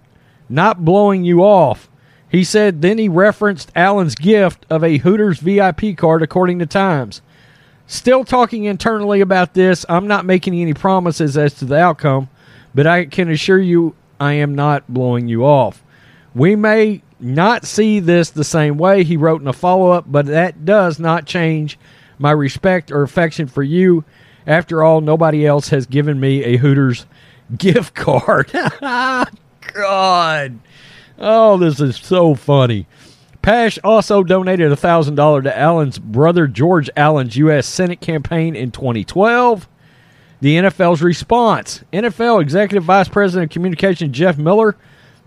not 0.48 0.84
blowing 0.84 1.24
you 1.24 1.42
off. 1.42 1.88
He 2.28 2.44
said 2.44 2.82
then 2.82 2.98
he 2.98 3.08
referenced 3.08 3.72
Allen's 3.74 4.16
gift 4.16 4.66
of 4.68 4.82
a 4.82 4.98
Hooters 4.98 5.38
VIP 5.38 5.96
card, 5.96 6.22
according 6.22 6.58
to 6.58 6.66
Times. 6.66 7.22
Still 7.86 8.24
talking 8.24 8.64
internally 8.64 9.20
about 9.20 9.54
this. 9.54 9.86
I'm 9.88 10.08
not 10.08 10.24
making 10.24 10.54
any 10.54 10.74
promises 10.74 11.38
as 11.38 11.54
to 11.54 11.64
the 11.64 11.78
outcome, 11.78 12.28
but 12.74 12.86
I 12.86 13.06
can 13.06 13.30
assure 13.30 13.60
you 13.60 13.94
I 14.18 14.32
am 14.34 14.54
not 14.54 14.88
blowing 14.88 15.28
you 15.28 15.44
off. 15.44 15.84
We 16.34 16.56
may 16.56 17.02
not 17.20 17.64
see 17.64 18.00
this 18.00 18.30
the 18.30 18.44
same 18.44 18.76
way, 18.76 19.04
he 19.04 19.16
wrote 19.16 19.40
in 19.40 19.48
a 19.48 19.52
follow 19.52 19.90
up, 19.90 20.04
but 20.06 20.26
that 20.26 20.64
does 20.64 20.98
not 20.98 21.26
change 21.26 21.78
my 22.18 22.30
respect 22.30 22.90
or 22.90 23.02
affection 23.02 23.46
for 23.46 23.62
you. 23.62 24.04
After 24.46 24.82
all, 24.82 25.00
nobody 25.00 25.46
else 25.46 25.70
has 25.70 25.86
given 25.86 26.20
me 26.20 26.44
a 26.44 26.56
Hooters 26.56 27.06
gift 27.56 27.94
card. 27.94 28.50
God. 29.72 30.58
Oh, 31.18 31.56
this 31.56 31.80
is 31.80 31.96
so 31.96 32.34
funny. 32.34 32.86
Pash 33.42 33.78
also 33.84 34.24
donated 34.24 34.72
$1,000 34.72 35.42
to 35.44 35.58
Allen's 35.58 35.98
brother 35.98 36.46
George 36.46 36.90
Allen's 36.96 37.36
U.S. 37.36 37.66
Senate 37.66 38.00
campaign 38.00 38.56
in 38.56 38.72
2012. 38.72 39.68
The 40.40 40.56
NFL's 40.56 41.00
response 41.00 41.82
NFL 41.92 42.42
Executive 42.42 42.84
Vice 42.84 43.08
President 43.08 43.50
of 43.50 43.54
Communication 43.54 44.12
Jeff 44.12 44.36
Miller 44.36 44.76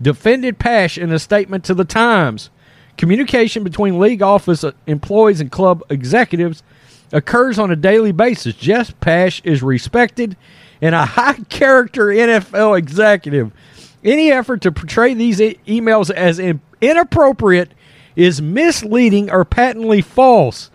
defended 0.00 0.58
Pash 0.58 0.98
in 0.98 1.10
a 1.12 1.18
statement 1.18 1.64
to 1.64 1.74
the 1.74 1.84
Times. 1.84 2.50
Communication 2.96 3.64
between 3.64 3.98
league 3.98 4.22
office 4.22 4.64
employees 4.86 5.40
and 5.40 5.50
club 5.50 5.82
executives 5.88 6.62
occurs 7.12 7.58
on 7.58 7.70
a 7.70 7.76
daily 7.76 8.12
basis. 8.12 8.54
Jeff 8.54 8.98
Pash 9.00 9.40
is 9.44 9.62
respected 9.62 10.36
and 10.80 10.94
a 10.94 11.04
high 11.04 11.38
character 11.48 12.06
NFL 12.06 12.78
executive. 12.78 13.52
Any 14.02 14.30
effort 14.30 14.62
to 14.62 14.72
portray 14.72 15.14
these 15.14 15.40
e- 15.40 15.58
emails 15.66 16.10
as 16.10 16.38
in- 16.38 16.60
inappropriate 16.80 17.72
is 18.16 18.40
misleading 18.40 19.30
or 19.30 19.44
patently 19.44 20.00
false. 20.00 20.70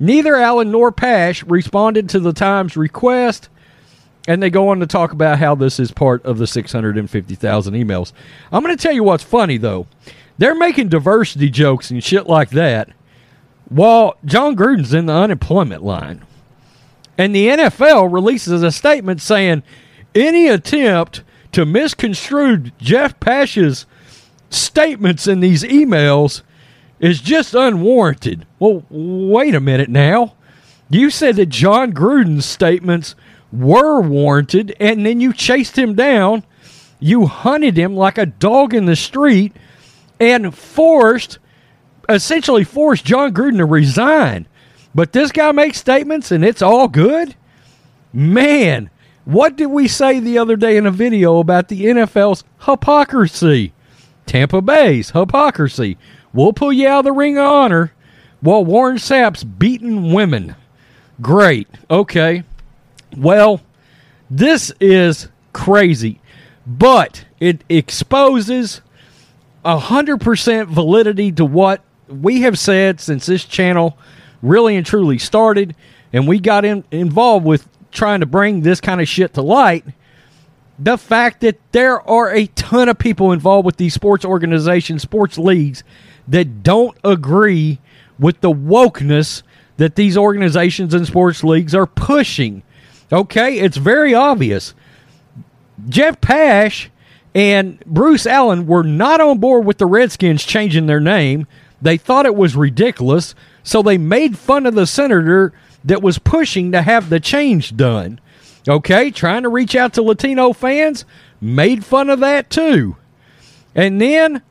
Neither 0.00 0.36
Allen 0.36 0.70
nor 0.70 0.90
Pash 0.90 1.44
responded 1.44 2.08
to 2.08 2.20
the 2.20 2.32
Times 2.32 2.76
request, 2.76 3.48
and 4.26 4.42
they 4.42 4.50
go 4.50 4.68
on 4.68 4.80
to 4.80 4.86
talk 4.86 5.12
about 5.12 5.38
how 5.38 5.54
this 5.54 5.78
is 5.78 5.92
part 5.92 6.24
of 6.24 6.38
the 6.38 6.46
650,000 6.46 7.74
emails. 7.74 8.12
I'm 8.50 8.62
going 8.62 8.76
to 8.76 8.82
tell 8.82 8.92
you 8.92 9.04
what's 9.04 9.22
funny, 9.22 9.58
though. 9.58 9.86
They're 10.38 10.54
making 10.54 10.88
diversity 10.88 11.50
jokes 11.50 11.90
and 11.90 12.02
shit 12.02 12.26
like 12.26 12.50
that 12.50 12.88
while 13.72 14.16
Jon 14.24 14.56
Gruden's 14.56 14.92
in 14.92 15.06
the 15.06 15.14
unemployment 15.14 15.82
line. 15.82 16.22
And 17.16 17.34
the 17.34 17.48
NFL 17.48 18.12
releases 18.12 18.62
a 18.62 18.72
statement 18.72 19.20
saying 19.20 19.62
any 20.14 20.48
attempt 20.48 21.22
to 21.52 21.64
misconstrue 21.64 22.70
Jeff 22.78 23.18
Pash's 23.20 23.86
statements 24.50 25.26
in 25.26 25.40
these 25.40 25.62
emails 25.62 26.42
is 27.00 27.20
just 27.20 27.54
unwarranted. 27.54 28.46
Well, 28.58 28.84
wait 28.90 29.54
a 29.54 29.60
minute 29.60 29.88
now. 29.88 30.34
You 30.88 31.10
said 31.10 31.36
that 31.36 31.46
Jon 31.46 31.92
Gruden's 31.92 32.46
statements 32.46 33.14
were 33.52 34.00
warranted, 34.00 34.74
and 34.78 35.04
then 35.04 35.20
you 35.20 35.32
chased 35.32 35.76
him 35.76 35.94
down. 35.94 36.44
You 37.00 37.26
hunted 37.26 37.76
him 37.76 37.96
like 37.96 38.18
a 38.18 38.26
dog 38.26 38.74
in 38.74 38.86
the 38.86 38.96
street 38.96 39.54
and 40.20 40.54
forced, 40.54 41.38
essentially 42.08 42.64
forced 42.64 43.04
Jon 43.04 43.32
Gruden 43.32 43.58
to 43.58 43.64
resign. 43.64 44.46
But 44.94 45.12
this 45.12 45.32
guy 45.32 45.52
makes 45.52 45.78
statements 45.78 46.30
and 46.30 46.44
it's 46.44 46.62
all 46.62 46.88
good? 46.88 47.34
Man, 48.12 48.90
what 49.24 49.56
did 49.56 49.66
we 49.66 49.88
say 49.88 50.20
the 50.20 50.38
other 50.38 50.56
day 50.56 50.76
in 50.76 50.86
a 50.86 50.90
video 50.90 51.38
about 51.38 51.68
the 51.68 51.84
NFL's 51.84 52.44
hypocrisy? 52.60 53.72
Tampa 54.26 54.60
Bay's 54.60 55.10
hypocrisy. 55.10 55.96
We'll 56.32 56.52
pull 56.52 56.72
you 56.72 56.88
out 56.88 57.00
of 57.00 57.04
the 57.04 57.12
ring 57.12 57.38
of 57.38 57.44
honor 57.44 57.92
while 58.40 58.64
Warren 58.64 58.98
Sapp's 58.98 59.44
beating 59.44 60.12
women. 60.12 60.56
Great. 61.20 61.68
Okay. 61.90 62.42
Well, 63.16 63.60
this 64.30 64.72
is 64.80 65.28
crazy, 65.52 66.20
but 66.66 67.24
it 67.38 67.62
exposes 67.68 68.80
100% 69.64 70.66
validity 70.66 71.30
to 71.32 71.44
what 71.44 71.82
we 72.20 72.42
have 72.42 72.58
said 72.58 73.00
since 73.00 73.26
this 73.26 73.44
channel 73.44 73.96
really 74.42 74.76
and 74.76 74.86
truly 74.86 75.18
started 75.18 75.74
and 76.12 76.28
we 76.28 76.38
got 76.38 76.64
in, 76.64 76.84
involved 76.90 77.46
with 77.46 77.68
trying 77.90 78.20
to 78.20 78.26
bring 78.26 78.60
this 78.60 78.80
kind 78.80 79.00
of 79.00 79.08
shit 79.08 79.34
to 79.34 79.42
light 79.42 79.84
the 80.78 80.98
fact 80.98 81.40
that 81.40 81.58
there 81.72 82.00
are 82.08 82.34
a 82.34 82.46
ton 82.48 82.88
of 82.88 82.98
people 82.98 83.32
involved 83.32 83.64
with 83.66 83.76
these 83.76 83.94
sports 83.94 84.24
organizations 84.24 85.02
sports 85.02 85.38
leagues 85.38 85.84
that 86.26 86.62
don't 86.62 86.96
agree 87.04 87.78
with 88.18 88.40
the 88.40 88.50
wokeness 88.50 89.42
that 89.76 89.96
these 89.96 90.16
organizations 90.16 90.94
and 90.94 91.06
sports 91.06 91.42
leagues 91.42 91.74
are 91.74 91.86
pushing. 91.86 92.62
Okay? 93.12 93.58
It's 93.58 93.76
very 93.76 94.14
obvious. 94.14 94.74
Jeff 95.88 96.20
pash 96.20 96.90
and 97.34 97.80
bruce 97.86 98.26
allen 98.26 98.66
were 98.66 98.84
not 98.84 99.20
on 99.20 99.38
board 99.38 99.64
with 99.64 99.78
the 99.78 99.86
redskins 99.86 100.44
changing 100.44 100.86
their 100.86 101.00
name 101.00 101.46
they 101.82 101.96
thought 101.96 102.26
it 102.26 102.36
was 102.36 102.56
ridiculous 102.56 103.34
so 103.62 103.82
they 103.82 103.98
made 103.98 104.38
fun 104.38 104.66
of 104.66 104.74
the 104.74 104.86
senator 104.86 105.52
that 105.84 106.02
was 106.02 106.18
pushing 106.18 106.72
to 106.72 106.82
have 106.82 107.10
the 107.10 107.20
change 107.20 107.76
done. 107.76 108.20
Okay, 108.68 109.10
trying 109.10 109.42
to 109.42 109.48
reach 109.48 109.74
out 109.74 109.92
to 109.94 110.02
Latino 110.02 110.52
fans, 110.52 111.04
made 111.40 111.84
fun 111.84 112.08
of 112.08 112.20
that 112.20 112.48
too. 112.50 112.96
And 113.74 114.00
then 114.00 114.42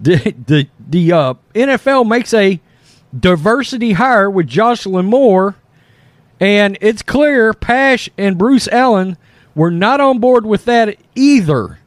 the 0.00 0.34
the 0.46 0.68
the 0.78 1.12
uh, 1.12 1.34
NFL 1.54 2.08
makes 2.08 2.34
a 2.34 2.60
diversity 3.18 3.92
hire 3.92 4.28
with 4.28 4.48
Jocelyn 4.48 5.06
Moore, 5.06 5.54
and 6.40 6.76
it's 6.80 7.02
clear 7.02 7.52
Pash 7.52 8.10
and 8.18 8.36
Bruce 8.36 8.68
Allen 8.68 9.16
were 9.54 9.70
not 9.70 10.00
on 10.00 10.18
board 10.18 10.44
with 10.44 10.64
that 10.64 10.96
either. 11.14 11.78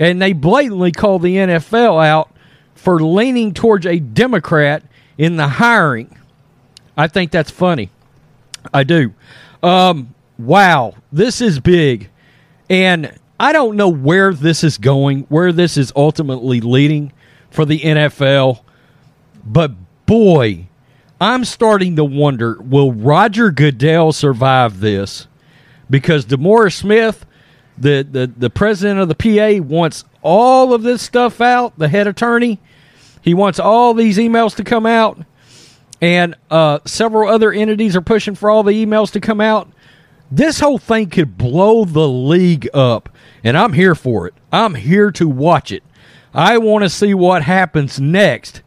And 0.00 0.22
they 0.22 0.32
blatantly 0.32 0.92
call 0.92 1.18
the 1.18 1.36
NFL 1.36 2.04
out 2.04 2.30
for 2.78 3.00
leaning 3.00 3.52
towards 3.52 3.84
a 3.86 3.98
Democrat 3.98 4.84
in 5.18 5.36
the 5.36 5.48
hiring. 5.48 6.16
I 6.96 7.08
think 7.08 7.32
that's 7.32 7.50
funny. 7.50 7.90
I 8.72 8.84
do. 8.84 9.12
Um, 9.62 10.14
wow, 10.38 10.94
this 11.10 11.40
is 11.40 11.58
big. 11.58 12.08
And 12.70 13.18
I 13.40 13.52
don't 13.52 13.76
know 13.76 13.88
where 13.88 14.32
this 14.32 14.62
is 14.62 14.78
going, 14.78 15.22
where 15.24 15.52
this 15.52 15.76
is 15.76 15.92
ultimately 15.96 16.60
leading 16.60 17.12
for 17.50 17.64
the 17.64 17.80
NFL. 17.80 18.60
But 19.44 19.72
boy, 20.06 20.68
I'm 21.20 21.44
starting 21.44 21.96
to 21.96 22.04
wonder 22.04 22.58
will 22.60 22.92
Roger 22.92 23.50
Goodell 23.50 24.12
survive 24.12 24.78
this? 24.78 25.26
Because 25.90 26.26
DeMaurice 26.26 26.74
Smith, 26.74 27.26
the, 27.76 28.06
the, 28.08 28.26
the 28.28 28.50
president 28.50 29.00
of 29.00 29.08
the 29.08 29.14
PA, 29.16 29.62
wants 29.64 30.04
all 30.28 30.74
of 30.74 30.82
this 30.82 31.00
stuff 31.00 31.40
out, 31.40 31.78
the 31.78 31.88
head 31.88 32.06
attorney. 32.06 32.60
He 33.22 33.34
wants 33.34 33.58
all 33.58 33.94
these 33.94 34.18
emails 34.18 34.54
to 34.56 34.64
come 34.64 34.86
out 34.86 35.18
and 36.00 36.36
uh, 36.50 36.78
several 36.84 37.28
other 37.28 37.52
entities 37.52 37.96
are 37.96 38.00
pushing 38.00 38.34
for 38.34 38.50
all 38.50 38.62
the 38.62 38.84
emails 38.86 39.10
to 39.12 39.20
come 39.20 39.40
out. 39.40 39.68
This 40.30 40.60
whole 40.60 40.78
thing 40.78 41.08
could 41.08 41.38
blow 41.38 41.84
the 41.84 42.08
league 42.08 42.68
up, 42.74 43.08
and 43.42 43.56
I'm 43.56 43.72
here 43.72 43.94
for 43.94 44.26
it. 44.26 44.34
I'm 44.52 44.74
here 44.74 45.10
to 45.12 45.26
watch 45.26 45.72
it. 45.72 45.82
I 46.34 46.58
want 46.58 46.84
to 46.84 46.90
see 46.90 47.14
what 47.14 47.42
happens 47.42 47.98
next. 47.98 48.62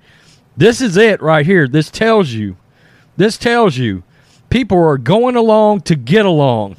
This 0.58 0.82
is 0.82 0.97
it 0.97 1.21
right 1.21 1.45
here. 1.45 1.67
This 1.67 1.89
tells 1.89 2.32
you. 2.32 2.58
This 3.15 3.38
tells 3.38 3.78
you 3.78 4.04
people 4.50 4.84
are 4.84 4.97
going 4.97 5.36
along 5.36 5.82
to 5.82 5.95
get 5.95 6.26
along. 6.26 6.78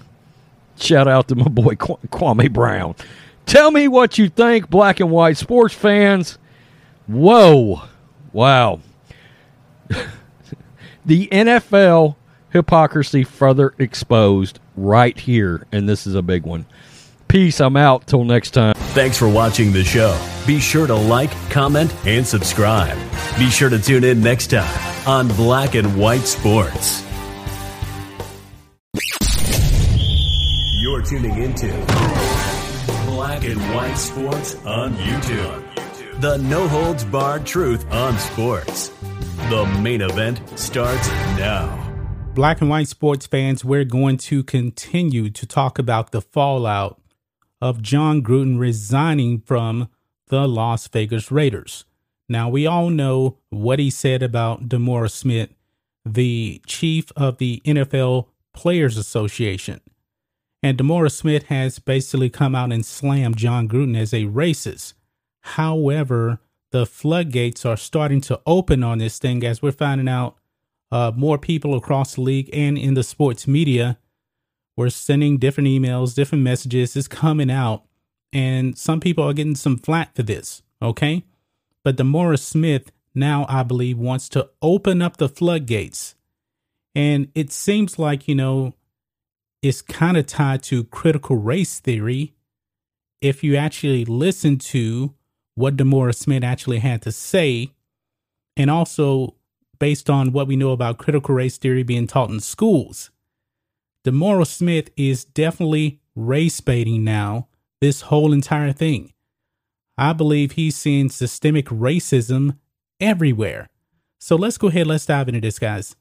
Shout 0.77 1.07
out 1.07 1.29
to 1.29 1.37
my 1.37 1.49
boy 1.49 1.77
Kwame 1.77 2.53
Brown. 2.53 2.97
Tell 3.47 3.71
me 3.71 3.89
what 3.89 4.19
you 4.19 4.29
think, 4.29 4.71
black 4.71 5.01
and 5.01 5.11
white 5.11 5.37
sports 5.37 5.75
fans. 5.75 6.39
Whoa. 7.07 7.83
Wow. 8.33 8.81
the 11.05 11.29
NFL 11.29 12.17
hypocrisy 12.51 13.25
further 13.25 13.75
exposed 13.79 14.61
right 14.77 15.19
here, 15.19 15.67
and 15.73 15.89
this 15.89 16.07
is 16.07 16.15
a 16.15 16.23
big 16.23 16.45
one. 16.45 16.67
Peace. 17.33 17.61
I'm 17.61 17.79
out. 17.79 18.07
Till 18.07 18.25
next 18.25 18.51
time. 18.51 18.75
Thanks 18.93 19.17
for 19.17 19.27
watching 19.27 19.73
the 19.73 19.83
show. 19.83 20.21
Be 20.47 20.61
sure 20.61 20.87
to 20.87 20.95
like, 20.95 21.31
comment, 21.49 21.95
and 22.05 22.27
subscribe. 22.27 22.99
Be 23.39 23.49
sure 23.49 23.71
to 23.71 23.79
tune 23.79 24.05
in 24.05 24.21
next 24.21 24.49
time 24.49 25.09
on 25.09 25.29
Black 25.29 25.75
and 25.75 25.97
White 25.97 26.27
Sports. 26.27 27.03
You're 30.83 31.01
tuning 31.01 31.43
into 31.43 31.69
Black 33.23 33.45
and 33.45 33.61
White 33.73 33.95
Sports 33.95 34.57
on 34.67 34.95
YouTube. 34.95 36.21
The 36.21 36.39
no 36.39 36.67
holds 36.67 37.05
barred 37.05 37.47
truth 37.47 37.89
on 37.93 38.19
sports. 38.19 38.89
The 39.49 39.65
main 39.81 40.01
event 40.01 40.41
starts 40.59 41.09
now. 41.39 41.71
Black 42.35 42.61
and 42.61 42.69
white 42.69 42.89
sports 42.89 43.25
fans, 43.29 43.65
we're 43.65 43.85
going 43.85 44.17
to 44.17 44.43
continue 44.43 45.31
to 45.31 45.47
talk 45.47 45.79
about 45.79 46.11
the 46.11 46.21
fallout 46.21 47.01
of 47.61 47.81
Jon 47.81 48.25
Gruden 48.25 48.59
resigning 48.59 49.39
from 49.39 49.89
the 50.27 50.49
Las 50.49 50.89
Vegas 50.89 51.31
Raiders. 51.31 51.85
Now, 52.29 52.49
we 52.49 52.67
all 52.67 52.91
know 52.91 53.39
what 53.51 53.79
he 53.79 53.89
said 53.89 54.25
about 54.25 54.69
DeMaurice 54.69 55.13
Smith, 55.13 55.51
the 56.05 56.61
chief 56.67 57.13
of 57.17 57.39
the 57.39 57.63
NFL 57.65 58.27
Players 58.53 58.99
Association. 58.99 59.81
And 60.63 60.79
DeMaurice 60.79 61.13
Smith 61.13 61.45
has 61.45 61.79
basically 61.79 62.31
come 62.31 62.55
out 62.55 62.73
and 62.73 62.87
slammed 62.87 63.37
Jon 63.37 63.69
Gruden 63.69 63.99
as 63.99 64.13
a 64.13 64.25
racist. 64.27 64.95
However, 65.41 66.39
the 66.71 66.87
floodgates 66.87 67.67
are 67.67 67.77
starting 67.77 68.21
to 68.23 68.41
open 68.47 68.85
on 68.85 68.99
this 68.99 69.19
thing 69.19 69.45
as 69.45 69.61
we're 69.61 69.73
finding 69.73 70.09
out 70.09 70.37
uh, 70.91 71.11
more 71.17 71.39
people 71.39 71.75
across 71.75 72.15
the 72.15 72.21
league 72.21 72.51
and 72.53 72.79
in 72.79 72.95
the 72.95 73.03
sports 73.03 73.49
media 73.49 73.99
we're 74.77 74.91
sending 74.91 75.39
different 75.39 75.69
emails, 75.69 76.15
different 76.15 76.45
messages. 76.45 76.97
It's 76.97 77.09
coming 77.09 77.51
out. 77.51 77.85
And 78.33 78.77
some 78.79 79.01
people 79.01 79.25
are 79.25 79.35
getting 79.35 79.55
some 79.55 79.77
flat 79.77 80.15
for 80.15 80.23
this. 80.23 80.63
Okay. 80.81 81.25
But 81.85 81.97
DeMaurice 81.97 82.41
Smith 82.41 82.91
now, 83.15 83.45
I 83.49 83.63
believe, 83.63 83.99
wants 83.99 84.29
to 84.31 84.49
open 84.63 85.03
up 85.03 85.19
the 85.19 85.29
floodgates. 85.29 86.15
And 86.95 87.29
it 87.35 87.53
seems 87.53 87.99
like, 87.99 88.27
you 88.27 88.35
know, 88.35 88.75
it's 89.63 89.81
kind 89.81 90.17
of 90.17 90.27
tied 90.27 90.63
to 90.65 90.85
critical 90.85 91.37
race 91.37 91.79
theory. 91.81 92.35
If 93.21 93.45
you 93.45 93.57
actually 93.57 94.05
listen 94.05 94.59
to 94.59 95.15
what 95.55 95.77
DeMaurice 95.77 96.17
Smith 96.17 96.43
actually 96.43 96.81
had 96.81 97.03
to 97.03 97.13
say, 97.13 97.71
and 98.57 98.71
also 98.71 99.37
based 99.79 100.11
on 100.11 100.33
what 100.33 100.49
we 100.49 100.57
know 100.57 100.73
about 100.73 100.99
critical 100.99 101.35
race 101.35 101.57
theory 101.57 101.85
being 101.85 102.07
taught 102.09 102.31
in 102.31 102.41
schools, 102.41 103.11
DeMaurice 104.05 104.49
Smith 104.49 104.91
is 104.97 105.25
definitely 105.25 106.01
race 106.17 106.61
baiting 106.61 107.05
now, 107.05 107.47
this 107.81 108.03
whole 108.03 108.33
entire 108.33 108.73
thing. 108.73 109.13
I 109.97 110.13
believe 110.13 110.53
he's 110.53 110.77
seeing 110.77 111.09
systemic 111.09 111.67
racism 111.67 112.59
everywhere. 113.01 113.69
So 114.19 114.37
let's 114.37 114.59
go 114.59 114.69
ahead, 114.69 114.87
let's 114.87 115.07
dive 115.07 115.29
into 115.29 115.41
this, 115.41 115.59
guys. 115.59 115.97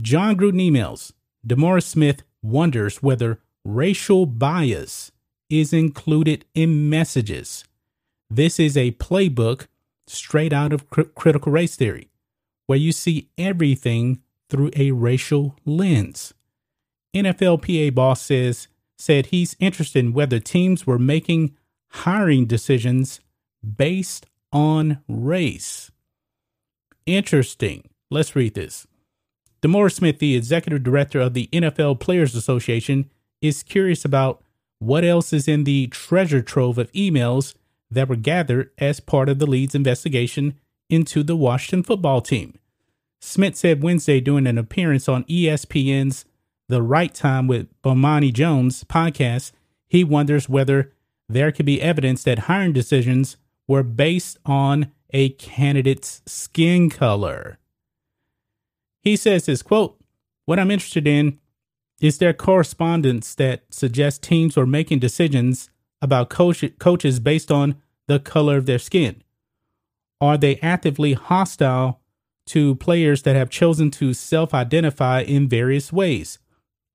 Jon 0.00 0.36
Gruden 0.36 0.60
emails. 0.60 1.12
DeMaurice 1.46 1.84
Smith 1.84 2.22
wonders 2.42 3.02
whether 3.02 3.40
racial 3.64 4.26
bias 4.26 5.10
is 5.48 5.72
included 5.72 6.44
in 6.54 6.88
messages. 6.88 7.64
This 8.30 8.58
is 8.58 8.76
a 8.76 8.92
playbook 8.92 9.66
straight 10.06 10.52
out 10.52 10.72
of 10.72 10.88
cr- 10.90 11.02
critical 11.02 11.52
race 11.52 11.76
theory, 11.76 12.10
where 12.66 12.78
you 12.78 12.92
see 12.92 13.28
everything 13.38 14.20
through 14.48 14.70
a 14.76 14.92
racial 14.92 15.56
lens. 15.64 16.34
NFLPA 17.14 17.94
boss 17.94 18.20
says 18.22 18.68
said 18.98 19.26
he's 19.26 19.56
interested 19.60 19.98
in 19.98 20.12
whether 20.12 20.38
teams 20.38 20.86
were 20.86 20.98
making 20.98 21.54
hiring 21.88 22.46
decisions 22.46 23.20
based 23.76 24.26
on 24.52 24.98
race. 25.08 25.90
Interesting. 27.04 27.88
Let's 28.10 28.34
read 28.34 28.54
this. 28.54 28.86
DeMaurice 29.62 29.94
Smith, 29.94 30.18
the 30.18 30.36
executive 30.36 30.82
director 30.82 31.20
of 31.20 31.34
the 31.34 31.48
NFL 31.52 32.00
Players 32.00 32.34
Association, 32.34 33.10
is 33.40 33.62
curious 33.62 34.04
about 34.04 34.42
what 34.78 35.04
else 35.04 35.32
is 35.32 35.48
in 35.48 35.64
the 35.64 35.86
treasure 35.88 36.42
trove 36.42 36.78
of 36.78 36.92
emails 36.92 37.54
that 37.90 38.08
were 38.08 38.16
gathered 38.16 38.70
as 38.78 39.00
part 39.00 39.28
of 39.28 39.38
the 39.38 39.46
league's 39.46 39.74
investigation 39.74 40.54
into 40.90 41.22
the 41.22 41.36
Washington 41.36 41.82
football 41.82 42.20
team. 42.20 42.58
Smith 43.20 43.56
said 43.56 43.82
Wednesday 43.82 44.20
during 44.20 44.46
an 44.46 44.58
appearance 44.58 45.08
on 45.08 45.24
ESPN's 45.24 46.24
the 46.68 46.82
Right 46.82 47.14
Time 47.14 47.46
with 47.46 47.68
Bomani 47.82 48.32
Jones 48.32 48.84
podcast, 48.84 49.52
he 49.88 50.04
wonders 50.04 50.48
whether 50.48 50.92
there 51.28 51.52
could 51.52 51.66
be 51.66 51.80
evidence 51.80 52.24
that 52.24 52.40
hiring 52.40 52.72
decisions 52.72 53.36
were 53.68 53.82
based 53.82 54.38
on 54.44 54.92
a 55.10 55.30
candidate's 55.30 56.22
skin 56.26 56.90
color. 56.90 57.58
He 59.06 59.14
says 59.14 59.46
his 59.46 59.62
quote, 59.62 60.00
What 60.46 60.58
I'm 60.58 60.72
interested 60.72 61.06
in 61.06 61.38
is 62.00 62.18
there 62.18 62.32
correspondence 62.32 63.36
that 63.36 63.62
suggests 63.70 64.18
teams 64.18 64.58
are 64.58 64.66
making 64.66 64.98
decisions 64.98 65.70
about 66.02 66.28
coach- 66.28 66.76
coaches 66.80 67.20
based 67.20 67.52
on 67.52 67.76
the 68.08 68.18
color 68.18 68.56
of 68.56 68.66
their 68.66 68.80
skin? 68.80 69.22
Are 70.20 70.36
they 70.36 70.56
actively 70.56 71.12
hostile 71.12 72.00
to 72.46 72.74
players 72.74 73.22
that 73.22 73.36
have 73.36 73.48
chosen 73.48 73.92
to 73.92 74.12
self 74.12 74.52
identify 74.52 75.20
in 75.20 75.48
various 75.48 75.92
ways? 75.92 76.40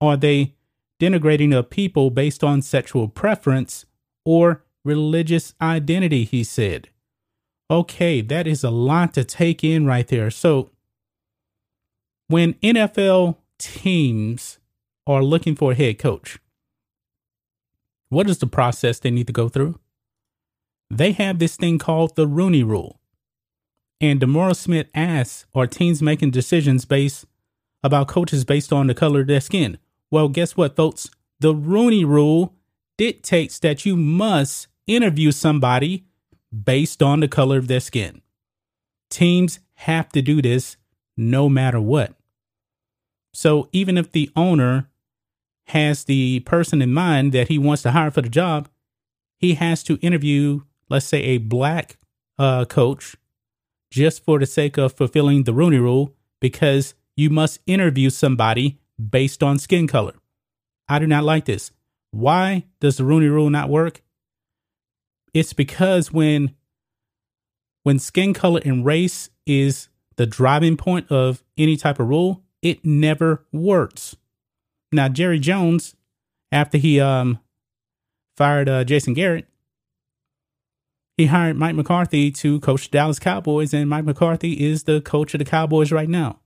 Are 0.02 0.18
they 0.18 0.56
denigrating 1.00 1.58
a 1.58 1.64
people 1.64 2.10
based 2.10 2.44
on 2.44 2.62
sexual 2.62 3.08
preference 3.08 3.86
or 4.26 4.66
religious 4.84 5.54
identity? 5.62 6.26
He 6.26 6.44
said. 6.44 6.90
Okay, 7.72 8.20
that 8.20 8.48
is 8.48 8.66
a 8.66 8.70
lot 8.70 9.14
to 9.14 9.24
take 9.24 9.64
in 9.64 9.86
right 9.86 10.10
there. 10.10 10.30
So, 10.30 10.72
when 12.32 12.54
NFL 12.56 13.38
teams 13.60 14.60
are 15.06 15.24
looking 15.24 15.56
for 15.56 15.74
a 15.74 15.76
head 15.76 16.00
coach, 16.00 16.40
what 18.10 18.30
is 18.30 18.40
the 18.40 18.48
process 18.48 19.00
they 19.00 19.12
need 19.12 19.28
to 19.28 19.34
go 19.34 19.50
through? 19.50 19.80
They 20.90 21.12
have 21.14 21.40
this 21.40 21.56
thing 21.56 21.78
called 21.78 22.16
the 22.16 22.28
Rooney 22.28 22.64
Rule. 22.64 23.00
And 24.00 24.20
DeMaurice 24.20 24.58
Smith 24.58 24.88
asks, 24.96 25.46
are 25.54 25.68
teams 25.68 26.02
making 26.02 26.32
decisions 26.32 26.86
based 26.86 27.26
about 27.84 28.08
coaches 28.08 28.44
based 28.44 28.74
on 28.74 28.88
the 28.88 28.94
color 28.94 29.22
of 29.22 29.28
their 29.28 29.42
skin? 29.42 29.78
Well, 30.10 30.28
guess 30.28 30.58
what, 30.58 30.76
folks? 30.76 31.10
The 31.40 31.54
Rooney 31.54 32.04
Rule 32.04 32.56
dictates 32.98 33.60
that 33.60 33.86
you 33.86 33.96
must 33.96 34.68
interview 34.88 35.32
somebody 35.32 36.06
based 36.52 37.02
on 37.02 37.20
the 37.20 37.28
color 37.28 37.58
of 37.58 37.68
their 37.68 37.80
skin. 37.80 38.22
Teams 39.10 39.60
have 39.76 40.10
to 40.10 40.22
do 40.22 40.42
this 40.42 40.78
no 41.16 41.48
matter 41.50 41.80
what. 41.80 42.14
So 43.34 43.70
even 43.72 43.98
if 43.98 44.12
the 44.12 44.30
owner 44.36 44.90
has 45.68 46.04
the 46.04 46.42
person 46.42 46.82
in 46.82 46.94
mind 46.94 47.32
that 47.32 47.48
he 47.48 47.58
wants 47.58 47.84
to 47.84 47.92
hire 47.92 48.12
for 48.12 48.22
the 48.22 48.30
job, 48.30 48.70
he 49.38 49.56
has 49.56 49.84
to 49.84 49.98
interview, 50.02 50.62
let's 50.90 51.06
say, 51.06 51.22
a 51.24 51.38
black 51.38 51.98
uh, 52.38 52.66
coach 52.66 53.16
just 53.90 54.24
for 54.24 54.40
the 54.40 54.46
sake 54.46 54.78
of 54.78 54.94
fulfilling 54.94 55.44
the 55.44 55.54
Rooney 55.54 55.78
Rule 55.78 56.16
because 56.40 56.94
you 57.16 57.30
must 57.30 57.60
interview 57.66 58.10
somebody 58.10 58.80
based 59.10 59.44
on 59.44 59.60
skin 59.60 59.88
color. 59.88 60.16
I 60.88 61.00
do 61.00 61.08
not 61.08 61.24
like 61.24 61.46
this. 61.46 61.72
Why 62.12 62.66
does 62.80 62.98
the 62.98 63.06
Rooney 63.06 63.28
Rule 63.28 63.50
not 63.50 63.70
work? 63.70 64.02
It's 65.34 65.54
because 65.54 66.12
when 66.12 66.56
when 67.84 67.98
skin 67.98 68.34
color 68.34 68.62
and 68.64 68.86
race 68.86 69.30
is 69.46 69.90
the 70.18 70.26
driving 70.26 70.78
point 70.78 71.12
of 71.12 71.44
any 71.58 71.78
type 71.78 72.00
of 72.00 72.08
rule, 72.08 72.44
it 72.62 72.86
never 72.86 73.46
works. 73.52 74.16
Now 74.92 75.08
Jerry 75.10 75.40
Jones, 75.40 75.96
after 76.52 76.78
he 76.78 77.00
um 77.00 77.40
fired 78.38 78.70
uh, 78.70 78.84
Jason 78.84 79.14
Garrett, 79.14 79.48
he 81.18 81.28
hired 81.28 81.58
Mike 81.58 81.76
McCarthy 81.76 82.32
to 82.32 82.60
coach 82.62 82.90
the 82.90 82.98
Dallas 82.98 83.20
Cowboys, 83.20 83.74
and 83.74 83.90
Mike 83.90 84.06
McCarthy 84.06 84.66
is 84.66 84.84
the 84.84 85.02
coach 85.02 85.34
of 85.34 85.40
the 85.40 85.46
Cowboys 85.46 85.92
right 85.92 86.10
now. 86.10 86.40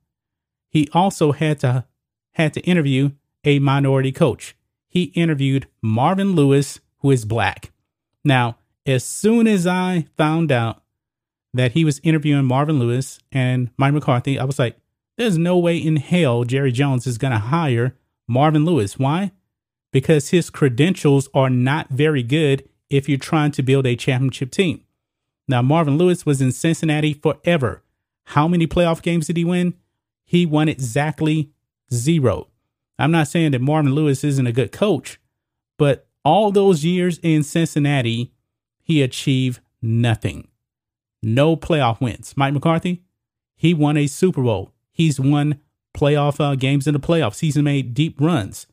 He 0.70 0.90
also 0.94 1.32
had 1.32 1.60
to 1.60 1.86
had 2.34 2.54
to 2.54 2.62
interview 2.62 3.12
a 3.46 3.60
minority 3.60 4.12
coach. 4.12 4.56
he 4.96 5.04
interviewed 5.14 5.68
Marvin 5.82 6.36
Lewis, 6.36 6.80
who 7.00 7.12
is 7.12 7.26
black. 7.26 7.74
Now, 8.24 8.58
as 8.86 9.04
soon 9.04 9.46
as 9.46 9.68
I 9.68 10.08
found 10.16 10.54
out 10.54 10.84
that 11.54 11.74
he 11.74 11.84
was 11.84 12.00
interviewing 12.02 12.46
Marvin 12.46 12.80
Lewis 12.80 13.20
and 13.30 13.72
Mike 13.78 13.94
McCarthy, 13.94 14.40
I 14.40 14.46
was 14.46 14.58
like, 14.58 14.78
there's 15.18 15.38
no 15.38 15.58
way 15.58 15.78
in 15.78 15.98
hell 15.98 16.44
Jerry 16.44 16.72
Jones 16.72 17.08
is 17.08 17.18
going 17.18 17.32
to 17.32 17.40
hire 17.40 17.96
Marvin 18.28 18.66
Lewis. 18.66 19.00
Why? 19.00 19.32
Because 19.92 20.30
his 20.30 20.50
credentials 20.50 21.30
are 21.34 21.50
not 21.50 21.90
very 21.90 22.24
good 22.24 22.68
if 22.90 23.08
you're 23.08 23.18
trying 23.18 23.52
to 23.52 23.64
build 23.64 23.86
a 23.86 23.96
championship 23.96 24.52
team. 24.52 24.82
Now, 25.48 25.62
Marvin 25.62 25.98
Lewis 25.98 26.26
was 26.26 26.42
in 26.42 26.52
Cincinnati 26.52 27.14
forever. 27.14 27.84
How 28.30 28.48
many 28.48 28.68
playoff 28.68 29.02
games 29.02 29.28
did 29.28 29.38
he 29.38 29.46
win? 29.46 29.76
He 30.26 30.46
won 30.46 30.68
exactly 30.68 31.52
zero. 31.94 32.48
I'm 32.98 33.12
not 33.12 33.28
saying 33.28 33.52
that 33.52 33.62
Marvin 33.62 33.94
Lewis 33.94 34.24
isn't 34.24 34.48
a 34.48 34.52
good 34.52 34.72
coach, 34.72 35.20
but 35.78 36.08
all 36.24 36.52
those 36.52 36.84
years 36.84 37.20
in 37.22 37.44
Cincinnati, 37.44 38.32
he 38.82 39.02
achieved 39.04 39.60
nothing. 39.82 40.48
No 41.22 41.56
playoff 41.56 42.02
wins. 42.02 42.34
Mike 42.36 42.54
McCarthy, 42.54 43.04
he 43.56 43.74
won 43.74 43.98
a 43.98 44.08
Super 44.08 44.42
Bowl. 44.42 44.72
He's 44.96 45.20
won 45.20 45.60
playoff 45.94 46.40
uh, 46.40 46.56
games 46.56 46.88
in 46.88 46.94
the 46.94 47.00
playoffs. 47.02 47.42
He's 47.42 47.58
made 47.58 47.94
deep 47.94 48.20
runs. 48.20 48.66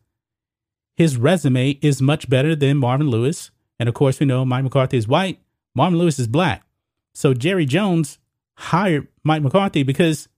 His 0.97 1.16
resume 1.16 1.79
is 1.83 2.01
much 2.01 2.31
better 2.31 2.55
than 2.55 2.77
Marvin 2.77 3.11
Lewis. 3.11 3.51
And 3.81 3.89
of 3.89 3.95
course, 3.97 4.20
we 4.20 4.27
know 4.27 4.45
Mike 4.45 4.62
McCarthy 4.62 4.97
is 4.97 5.09
white, 5.09 5.41
Marvin 5.75 5.99
Lewis 5.99 6.20
is 6.20 6.29
black. 6.29 6.62
So 7.12 7.35
Jerry 7.35 7.66
Jones 7.66 8.18
hired 8.57 9.09
Mike 9.25 9.43
McCarthy 9.43 9.83
because 9.83 10.29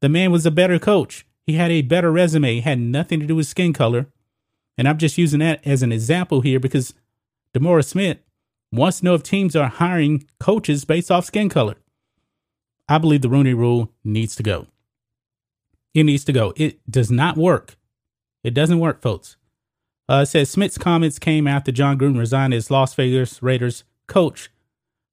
the 0.00 0.08
man 0.08 0.32
was 0.32 0.44
a 0.44 0.50
better 0.50 0.80
coach. 0.80 1.24
He 1.46 1.52
had 1.52 1.70
a 1.70 1.82
better 1.82 2.10
resume, 2.10 2.58
had 2.58 2.80
nothing 2.80 3.20
to 3.20 3.26
do 3.26 3.36
with 3.36 3.46
skin 3.46 3.72
color. 3.72 4.06
And 4.76 4.88
I'm 4.88 4.98
just 4.98 5.16
using 5.16 5.38
that 5.38 5.64
as 5.64 5.84
an 5.84 5.92
example 5.92 6.40
here 6.40 6.58
because 6.58 6.92
DeMaurice 7.54 7.86
Smith 7.90 8.18
wants 8.72 8.98
to 8.98 9.04
know 9.04 9.14
if 9.14 9.22
teams 9.22 9.54
are 9.54 9.68
hiring 9.68 10.26
coaches 10.40 10.84
based 10.84 11.12
off 11.12 11.24
skin 11.24 11.48
color. 11.48 11.76
I 12.88 12.98
believe 12.98 13.22
the 13.22 13.28
Rooney 13.28 13.54
rule 13.54 13.92
needs 14.02 14.34
to 14.36 14.42
go. 14.42 14.66
It 15.94 16.04
needs 16.04 16.24
to 16.24 16.32
go. 16.32 16.52
It 16.56 16.78
does 16.90 17.10
not 17.10 17.36
work. 17.36 17.76
It 18.42 18.52
doesn't 18.52 18.80
work, 18.80 19.00
folks. 19.00 19.36
Uh, 20.08 20.24
says 20.24 20.50
Smith's 20.50 20.76
comments 20.76 21.18
came 21.18 21.46
after 21.46 21.72
Jon 21.72 21.98
Gruden 21.98 22.18
resigned 22.18 22.52
as 22.52 22.70
Las 22.70 22.92
Vegas 22.94 23.42
Raiders 23.42 23.84
coach, 24.06 24.50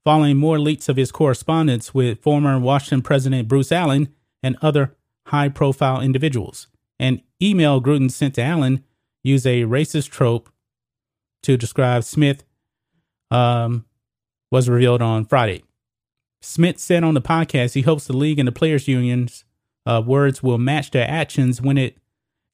following 0.03 0.36
more 0.36 0.59
leaks 0.59 0.89
of 0.89 0.97
his 0.97 1.11
correspondence 1.11 1.93
with 1.93 2.21
former 2.21 2.59
Washington 2.59 3.01
President 3.01 3.47
Bruce 3.47 3.71
Allen 3.71 4.09
and 4.43 4.57
other 4.61 4.95
high 5.27 5.47
profile 5.47 6.01
individuals. 6.01 6.67
An 6.99 7.21
email 7.41 7.82
Gruden 7.82 8.11
sent 8.11 8.36
to 8.36 8.43
Allen 8.43 8.84
used 9.23 9.45
a 9.45 9.61
racist 9.63 10.09
trope 10.09 10.49
to 11.43 11.55
describe 11.55 12.03
Smith 12.03 12.43
um, 13.29 13.86
was 14.51 14.67
revealed 14.67 15.01
on 15.01 15.25
Friday. 15.25 15.63
Smith 16.41 16.79
said 16.79 17.03
on 17.03 17.13
the 17.13 17.21
podcast 17.21 17.75
he 17.75 17.82
hopes 17.82 18.07
the 18.07 18.17
league 18.17 18.39
and 18.39 18.47
the 18.47 18.51
players' 18.51 18.88
unions 18.88 19.45
uh, 19.86 20.01
words 20.05 20.43
will 20.43 20.57
match 20.57 20.91
their 20.91 21.09
actions 21.09 21.61
when 21.61 21.77
it 21.77 21.97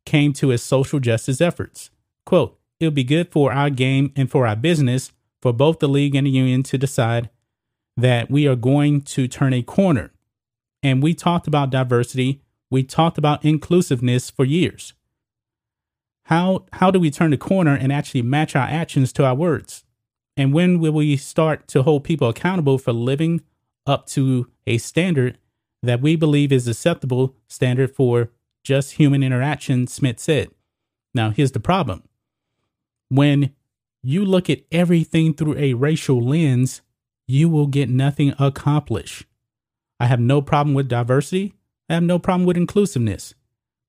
came 0.06 0.34
to 0.34 0.50
his 0.50 0.64
social 0.64 1.00
justice 1.00 1.42
efforts. 1.42 1.90
Quote, 2.26 2.58
it'll 2.80 2.92
be 2.92 3.04
good 3.04 3.32
for 3.32 3.52
our 3.52 3.70
game 3.70 4.12
and 4.16 4.30
for 4.30 4.48
our 4.48 4.56
business 4.56 5.12
for 5.42 5.54
both 5.54 5.80
the 5.80 5.90
league 5.90 6.16
and 6.16 6.26
the 6.28 6.32
union 6.32 6.64
to 6.64 6.78
decide 6.78 7.30
that 7.96 8.30
we 8.30 8.48
are 8.48 8.56
going 8.56 9.02
to 9.02 9.28
turn 9.28 9.54
a 9.54 9.62
corner. 9.62 10.12
And 10.84 11.02
we 11.02 11.14
talked 11.14 11.48
about 11.48 11.70
diversity, 11.70 12.42
we 12.70 12.84
talked 12.84 13.18
about 13.18 13.44
inclusiveness 13.44 14.30
for 14.30 14.46
years. 14.46 14.94
How 16.26 16.66
how 16.74 16.92
do 16.92 17.00
we 17.00 17.10
turn 17.10 17.32
the 17.32 17.38
corner 17.38 17.74
and 17.74 17.92
actually 17.92 18.22
match 18.22 18.56
our 18.56 18.68
actions 18.68 19.14
to 19.14 19.26
our 19.26 19.36
words? 19.36 19.86
And 20.36 20.54
when 20.54 20.80
will 20.80 20.92
we 20.92 21.18
start 21.18 21.68
to 21.70 21.84
hold 21.84 22.04
people 22.04 22.30
accountable 22.30 22.78
for 22.78 22.94
living 22.94 23.42
up 23.86 24.06
to 24.08 24.52
a 24.68 24.78
standard 24.78 25.38
that 25.88 26.02
we 26.02 26.18
believe 26.18 26.52
is 26.52 26.68
acceptable 26.68 27.34
standard 27.48 27.96
for 27.96 28.30
just 28.62 28.94
human 28.94 29.24
interaction, 29.24 29.88
Smith 29.88 30.20
said. 30.20 30.50
Now, 31.14 31.30
here's 31.30 31.54
the 31.54 31.62
problem. 31.62 32.04
When 33.08 33.54
you 34.04 34.26
look 34.26 34.50
at 34.50 34.64
everything 34.70 35.34
through 35.34 35.58
a 35.58 35.76
racial 35.76 36.22
lens, 36.22 36.82
you 37.26 37.48
will 37.48 37.68
get 37.68 37.90
nothing 37.90 38.34
accomplished. 38.38 39.26
I 39.98 40.08
have 40.08 40.20
no 40.20 40.42
problem 40.42 40.74
with 40.74 40.90
diversity. 40.90 41.54
I 41.90 41.94
have 41.94 42.04
no 42.04 42.20
problem 42.20 42.46
with 42.46 42.58
inclusiveness. 42.58 43.34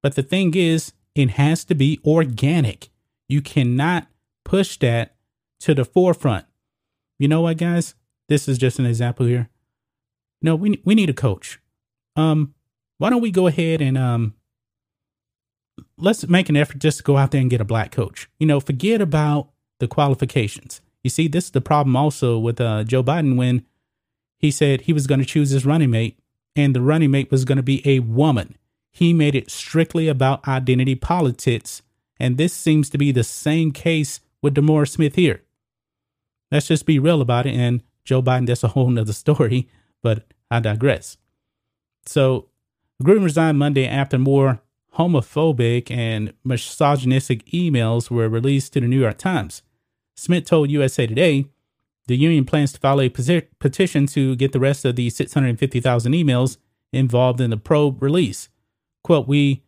But 0.01 0.14
the 0.14 0.22
thing 0.22 0.55
is, 0.55 0.92
it 1.16 1.30
has 1.30 1.64
to 1.64 1.74
be 1.74 2.01
organic. 2.07 2.90
You 3.28 3.42
cannot 3.42 4.07
push 4.44 4.76
that 4.78 5.16
to 5.61 5.74
the 5.74 5.84
forefront. 5.84 6.46
You 7.18 7.26
know 7.26 7.40
what, 7.40 7.57
guys? 7.59 7.96
This 8.28 8.46
is 8.46 8.57
just 8.57 8.78
an 8.78 8.86
example 8.86 9.26
here. 9.26 9.49
No, 10.40 10.55
we 10.55 10.80
we 10.84 10.94
need 10.94 11.11
a 11.11 11.14
coach 11.14 11.59
um, 12.19 12.55
why 12.99 13.11
don't 13.11 13.23
we 13.23 13.31
go 13.31 13.47
ahead 13.47 13.81
and 13.81 13.97
um, 13.97 14.35
let's 15.97 16.27
make 16.29 16.49
an 16.49 16.57
effort 16.57 16.79
just 16.79 16.99
to 16.99 17.05
go 17.05 17.16
out 17.16 17.31
there 17.31 17.41
and 17.41 17.51
get 17.51 17.61
a 17.61 17.64
black 17.64 17.93
coach. 17.93 18.29
You 18.39 18.47
know, 18.47 18.61
forget 18.61 19.01
about 19.01 19.51
the 19.79 19.89
qualifications. 19.89 20.81
You 21.05 21.11
see, 21.11 21.29
this 21.29 21.45
is 21.47 21.51
the 21.53 21.61
problem 21.61 21.97
also 21.97 22.39
with 22.39 22.61
uh, 22.61 22.85
Joe 22.85 23.05
Biden 23.05 23.37
when 23.37 23.64
he 24.39 24.51
said 24.51 24.83
he 24.83 24.93
was 24.93 25.07
going 25.07 25.21
to 25.21 25.27
choose 25.27 25.51
his 25.51 25.64
running 25.64 25.91
mate, 25.91 26.19
and 26.57 26.75
the 26.75 26.81
running 26.81 27.12
mate 27.12 27.31
was 27.31 27.45
going 27.45 27.57
to 27.57 27.62
be 27.62 27.87
a 27.89 28.01
woman. 28.01 28.57
He 28.91 29.12
made 29.12 29.37
it 29.37 29.51
strictly 29.51 30.09
about 30.09 30.47
identity 30.49 30.97
politics, 30.97 31.83
and 32.19 32.37
this 32.37 32.53
seems 32.53 32.91
to 32.91 32.99
be 32.99 33.12
the 33.12 33.25
same 33.25 33.71
case 33.71 34.21
with 34.43 34.55
DeMaurice 34.55 34.91
Smith 34.91 35.14
here. 35.14 35.43
Let's 36.51 36.66
just 36.66 36.87
be 36.87 36.99
real 36.99 37.21
about 37.21 37.47
it. 37.47 37.55
And 37.55 37.83
Joe 38.05 38.23
Biden, 38.23 38.47
that's 38.47 38.64
a 38.64 38.69
whole 38.69 38.91
nother 38.91 39.12
story, 39.12 39.69
but 40.03 40.25
I 40.51 40.59
digress. 40.59 41.16
So 42.07 42.49
Gruden 43.03 43.24
resigned 43.24 43.59
Monday 43.59 43.86
after 43.86 44.18
more 44.18 44.61
homophobic 44.96 45.90
and 45.90 46.32
misogynistic 46.44 47.44
emails 47.46 48.11
were 48.11 48.28
released 48.28 48.72
to 48.72 48.80
the 48.80 48.88
New 48.88 49.01
York 49.01 49.18
Times. 49.18 49.62
Smith 50.16 50.46
told 50.46 50.70
USA 50.70 51.07
Today 51.07 51.46
the 52.09 52.16
union 52.16 52.44
plans 52.44 52.72
to 52.72 52.80
file 52.80 53.01
a 53.01 53.09
petition 53.09 54.07
to 54.07 54.34
get 54.34 54.53
the 54.53 54.59
rest 54.59 54.84
of 54.84 54.96
the 54.96 55.11
650,000 55.11 56.12
emails 56.12 56.57
involved 56.92 57.40
in 57.40 57.51
the 57.51 57.57
probe 57.57 58.03
release. 58.03 58.49
Quote, 59.05 59.28
We 59.28 59.62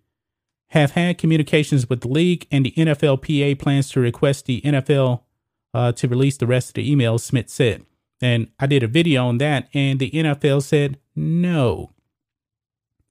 have 0.70 0.92
had 0.92 1.18
communications 1.18 1.88
with 1.88 2.00
the 2.00 2.08
league, 2.08 2.46
and 2.50 2.64
the 2.64 2.72
NFLPA 2.72 3.58
plans 3.58 3.90
to 3.90 4.00
request 4.00 4.46
the 4.46 4.60
NFL 4.62 5.22
uh, 5.74 5.92
to 5.92 6.08
release 6.08 6.36
the 6.36 6.46
rest 6.46 6.70
of 6.70 6.74
the 6.74 6.90
emails, 6.90 7.20
Smith 7.20 7.48
said. 7.48 7.84
And 8.20 8.48
I 8.58 8.66
did 8.66 8.82
a 8.82 8.88
video 8.88 9.26
on 9.26 9.38
that, 9.38 9.68
and 9.74 9.98
the 9.98 10.10
NFL 10.10 10.62
said 10.62 10.98
no. 11.14 11.90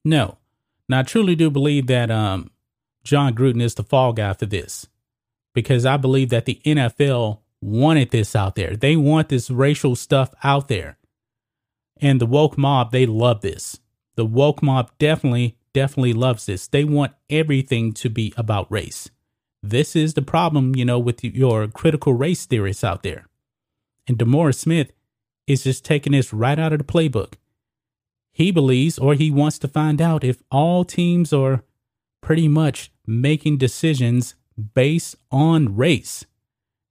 No. 0.04 0.38
Now, 0.88 1.00
I 1.00 1.04
truly 1.04 1.36
do 1.36 1.50
believe 1.50 1.88
that 1.88 2.10
um, 2.10 2.52
Jon 3.04 3.36
Gruden 3.36 3.62
is 3.62 3.76
the 3.76 3.84
fall 3.84 4.14
guy 4.14 4.34
for 4.34 4.46
this 4.46 4.88
because 5.54 5.86
I 5.86 5.98
believe 5.98 6.30
that 6.30 6.46
the 6.46 6.62
NFL 6.66 7.40
wanted 7.62 8.12
this 8.12 8.36
out 8.36 8.56
there. 8.56 8.76
They 8.76 8.96
want 8.96 9.30
this 9.30 9.50
racial 9.50 9.96
stuff 9.96 10.34
out 10.44 10.68
there. 10.68 10.98
And 12.02 12.22
the 12.22 12.26
woke 12.26 12.58
mob, 12.58 12.92
they 12.92 13.06
love 13.06 13.42
this. 13.42 13.80
The 14.16 14.26
woke 14.26 14.64
mob 14.64 14.92
definitely, 14.98 15.58
definitely 15.74 16.14
loves 16.14 16.46
this. 16.46 16.68
They 16.68 16.84
want 16.84 17.14
everything 17.30 17.94
to 17.94 18.10
be 18.10 18.34
about 18.38 18.72
race. 18.72 19.10
This 19.62 19.96
is 19.96 20.14
the 20.14 20.22
problem, 20.22 20.76
you 20.76 20.86
know, 20.86 21.00
with 21.00 21.24
your 21.24 21.68
critical 21.68 22.14
race 22.14 22.46
theorists 22.46 22.84
out 22.84 23.04
there. 23.04 23.28
And 24.08 24.18
DeMaurice 24.18 24.56
Smith 24.56 24.92
is 25.46 25.64
just 25.64 25.84
taking 25.84 26.14
this 26.14 26.32
right 26.32 26.58
out 26.58 26.72
of 26.72 26.80
the 26.80 26.86
playbook. 26.86 27.34
He 28.40 28.52
believes, 28.52 28.98
or 28.98 29.16
he 29.16 29.30
wants 29.30 29.60
to 29.60 29.68
find 29.68 30.02
out, 30.02 30.24
if 30.24 30.42
all 30.50 30.86
teams 30.86 31.34
are 31.34 31.62
pretty 32.22 32.48
much 32.48 32.90
making 33.06 33.58
decisions 33.58 34.34
based 34.74 35.18
on 35.30 35.76
race. 35.76 36.26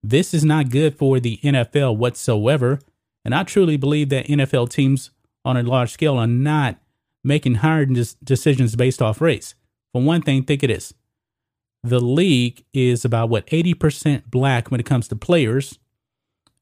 This 0.03 0.34
is 0.34 0.44
not 0.44 0.68
good 0.68 0.94
for 0.99 1.18
the 1.18 1.38
NFL 1.42 1.96
whatsoever. 1.96 2.80
And 3.24 3.34
I 3.34 3.44
truly 3.44 3.78
believe 3.78 4.11
that 4.11 4.26
NFL 4.26 4.68
teams 4.68 5.11
on 5.42 5.57
a 5.57 5.62
large 5.62 5.90
scale 5.90 6.18
are 6.18 6.26
not 6.26 6.80
making 7.24 7.57
hiring 7.57 7.94
decisions 8.22 8.76
based 8.76 9.01
off 9.01 9.22
race. 9.22 9.55
For 9.94 10.03
one 10.03 10.20
thing, 10.20 10.42
think 10.42 10.62
of 10.64 10.68
this 10.68 10.92
the 11.82 11.99
league 11.99 12.62
is 12.74 13.07
about 13.07 13.30
what 13.30 13.46
80% 13.46 14.24
black 14.30 14.70
when 14.70 14.80
it 14.80 14.86
comes 14.86 15.09
to 15.09 15.16
players 15.16 15.78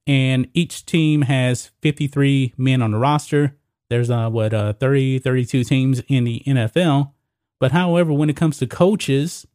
and 0.06 0.48
each 0.54 0.86
team 0.86 1.22
has 1.22 1.72
53 1.82 2.54
men 2.56 2.82
on 2.82 2.92
the 2.92 2.98
roster 2.98 3.56
there's 3.90 4.10
uh 4.10 4.28
what 4.28 4.52
uh 4.52 4.72
30 4.74 5.18
32 5.18 5.64
teams 5.64 6.02
in 6.08 6.24
the 6.24 6.42
NFL. 6.46 7.12
But 7.58 7.72
however, 7.72 8.12
when 8.12 8.28
it 8.28 8.36
comes 8.36 8.58
to 8.58 8.66
coaches, 8.66 9.46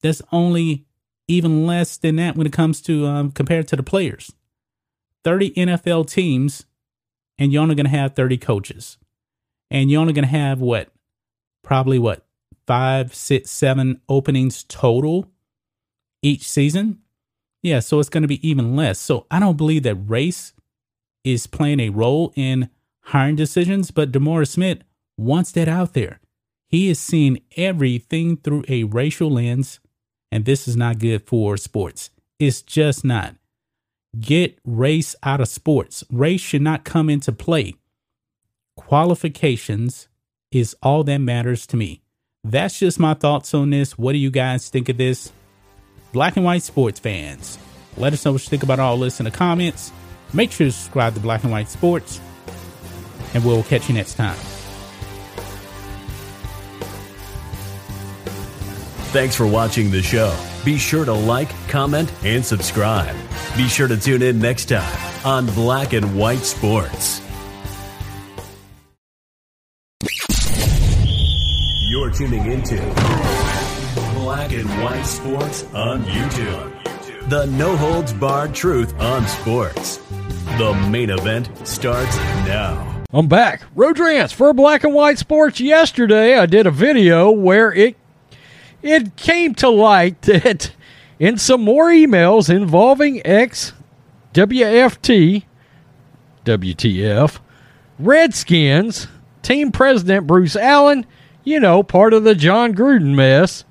that's 0.00 0.22
only 0.32 0.86
even 1.28 1.66
less 1.66 1.96
than 1.96 2.16
that 2.16 2.36
when 2.36 2.46
it 2.46 2.52
comes 2.52 2.80
to 2.82 3.06
um 3.06 3.30
compared 3.32 3.68
to 3.68 3.76
the 3.76 3.82
players. 3.82 4.32
30 5.24 5.52
NFL 5.52 6.08
teams 6.10 6.64
and 7.38 7.52
you're 7.52 7.62
only 7.62 7.74
going 7.74 7.86
to 7.86 7.90
have 7.90 8.14
30 8.14 8.38
coaches. 8.38 8.98
And 9.70 9.90
you're 9.90 10.00
only 10.00 10.12
going 10.12 10.24
to 10.24 10.30
have 10.30 10.60
what? 10.60 10.92
Probably 11.62 11.98
what? 11.98 12.26
Five, 12.66 13.14
six, 13.14 13.50
seven 13.50 14.00
openings 14.08 14.64
total 14.64 15.30
each 16.22 16.48
season. 16.48 17.00
Yeah, 17.62 17.80
so 17.80 18.00
it's 18.00 18.08
going 18.08 18.22
to 18.22 18.28
be 18.28 18.46
even 18.46 18.76
less. 18.76 18.98
So 18.98 19.26
I 19.30 19.40
don't 19.40 19.56
believe 19.56 19.84
that 19.84 19.94
race 19.94 20.52
is 21.24 21.46
playing 21.46 21.80
a 21.80 21.90
role 21.90 22.32
in 22.36 22.68
hiring 23.04 23.36
decisions, 23.36 23.90
but 23.90 24.12
DeMaurice 24.12 24.48
Smith 24.48 24.78
wants 25.16 25.52
that 25.52 25.68
out 25.68 25.94
there. 25.94 26.20
He 26.68 26.88
is 26.88 26.98
seeing 26.98 27.42
everything 27.56 28.38
through 28.38 28.64
a 28.68 28.84
racial 28.84 29.30
lens, 29.30 29.80
and 30.30 30.44
this 30.44 30.66
is 30.66 30.76
not 30.76 30.98
good 30.98 31.26
for 31.26 31.56
sports. 31.56 32.10
It's 32.38 32.62
just 32.62 33.04
not. 33.04 33.36
Get 34.18 34.58
race 34.64 35.14
out 35.22 35.40
of 35.40 35.48
sports. 35.48 36.04
Race 36.10 36.40
should 36.40 36.62
not 36.62 36.84
come 36.84 37.10
into 37.10 37.32
play. 37.32 37.74
Qualifications 38.76 40.08
is 40.50 40.74
all 40.82 41.04
that 41.04 41.18
matters 41.18 41.66
to 41.68 41.76
me. 41.76 42.02
That's 42.44 42.78
just 42.78 42.98
my 42.98 43.14
thoughts 43.14 43.54
on 43.54 43.70
this. 43.70 43.96
What 43.96 44.12
do 44.12 44.18
you 44.18 44.30
guys 44.30 44.68
think 44.68 44.88
of 44.88 44.96
this? 44.96 45.32
Black 46.12 46.36
and 46.36 46.44
white 46.44 46.62
sports 46.62 47.00
fans, 47.00 47.58
let 47.96 48.12
us 48.12 48.24
know 48.24 48.32
what 48.32 48.42
you 48.42 48.50
think 48.50 48.62
about 48.62 48.80
all 48.80 48.98
this 48.98 49.20
in 49.20 49.24
the 49.24 49.30
comments. 49.30 49.92
Make 50.34 50.52
sure 50.52 50.66
to 50.66 50.72
subscribe 50.72 51.14
to 51.14 51.20
Black 51.20 51.42
and 51.42 51.52
White 51.52 51.68
Sports, 51.68 52.20
and 53.34 53.44
we'll 53.44 53.62
catch 53.62 53.88
you 53.88 53.94
next 53.94 54.14
time. 54.14 54.36
Thanks 59.12 59.36
for 59.36 59.46
watching 59.46 59.90
the 59.90 60.02
show. 60.02 60.34
Be 60.64 60.78
sure 60.78 61.04
to 61.04 61.12
like, 61.12 61.50
comment, 61.68 62.10
and 62.24 62.44
subscribe. 62.44 63.14
Be 63.56 63.68
sure 63.68 63.86
to 63.86 63.98
tune 63.98 64.22
in 64.22 64.38
next 64.38 64.66
time 64.66 65.26
on 65.26 65.46
Black 65.46 65.92
and 65.92 66.16
White 66.16 66.38
Sports. 66.38 67.20
You're 71.90 72.10
tuning 72.10 72.50
into 72.50 72.76
Black 74.14 74.52
and 74.52 74.68
White 74.82 75.04
Sports 75.04 75.64
on 75.74 76.04
YouTube. 76.04 77.28
The 77.28 77.46
no 77.46 77.76
holds 77.76 78.14
barred 78.14 78.54
truth 78.54 78.98
on 78.98 79.26
sports. 79.26 79.98
The 80.58 80.88
main 80.90 81.10
event 81.10 81.50
starts 81.68 82.16
now. 82.46 82.91
I'm 83.14 83.28
back. 83.28 83.64
Rodrance 83.76 84.32
for 84.32 84.54
Black 84.54 84.84
and 84.84 84.94
White 84.94 85.18
Sports. 85.18 85.60
Yesterday, 85.60 86.38
I 86.38 86.46
did 86.46 86.66
a 86.66 86.70
video 86.70 87.30
where 87.30 87.70
it 87.70 87.94
it 88.80 89.16
came 89.16 89.54
to 89.56 89.68
light 89.68 90.22
that 90.22 90.72
in 91.18 91.36
some 91.36 91.62
more 91.62 91.88
emails 91.88 92.48
involving 92.48 93.20
ex 93.26 93.74
WFT, 94.32 95.44
WTF, 96.46 97.38
Redskins, 97.98 99.08
team 99.42 99.72
president 99.72 100.26
Bruce 100.26 100.56
Allen, 100.56 101.04
you 101.44 101.60
know, 101.60 101.82
part 101.82 102.14
of 102.14 102.24
the 102.24 102.34
Jon 102.34 102.74
Gruden 102.74 103.14
mess, 103.14 103.66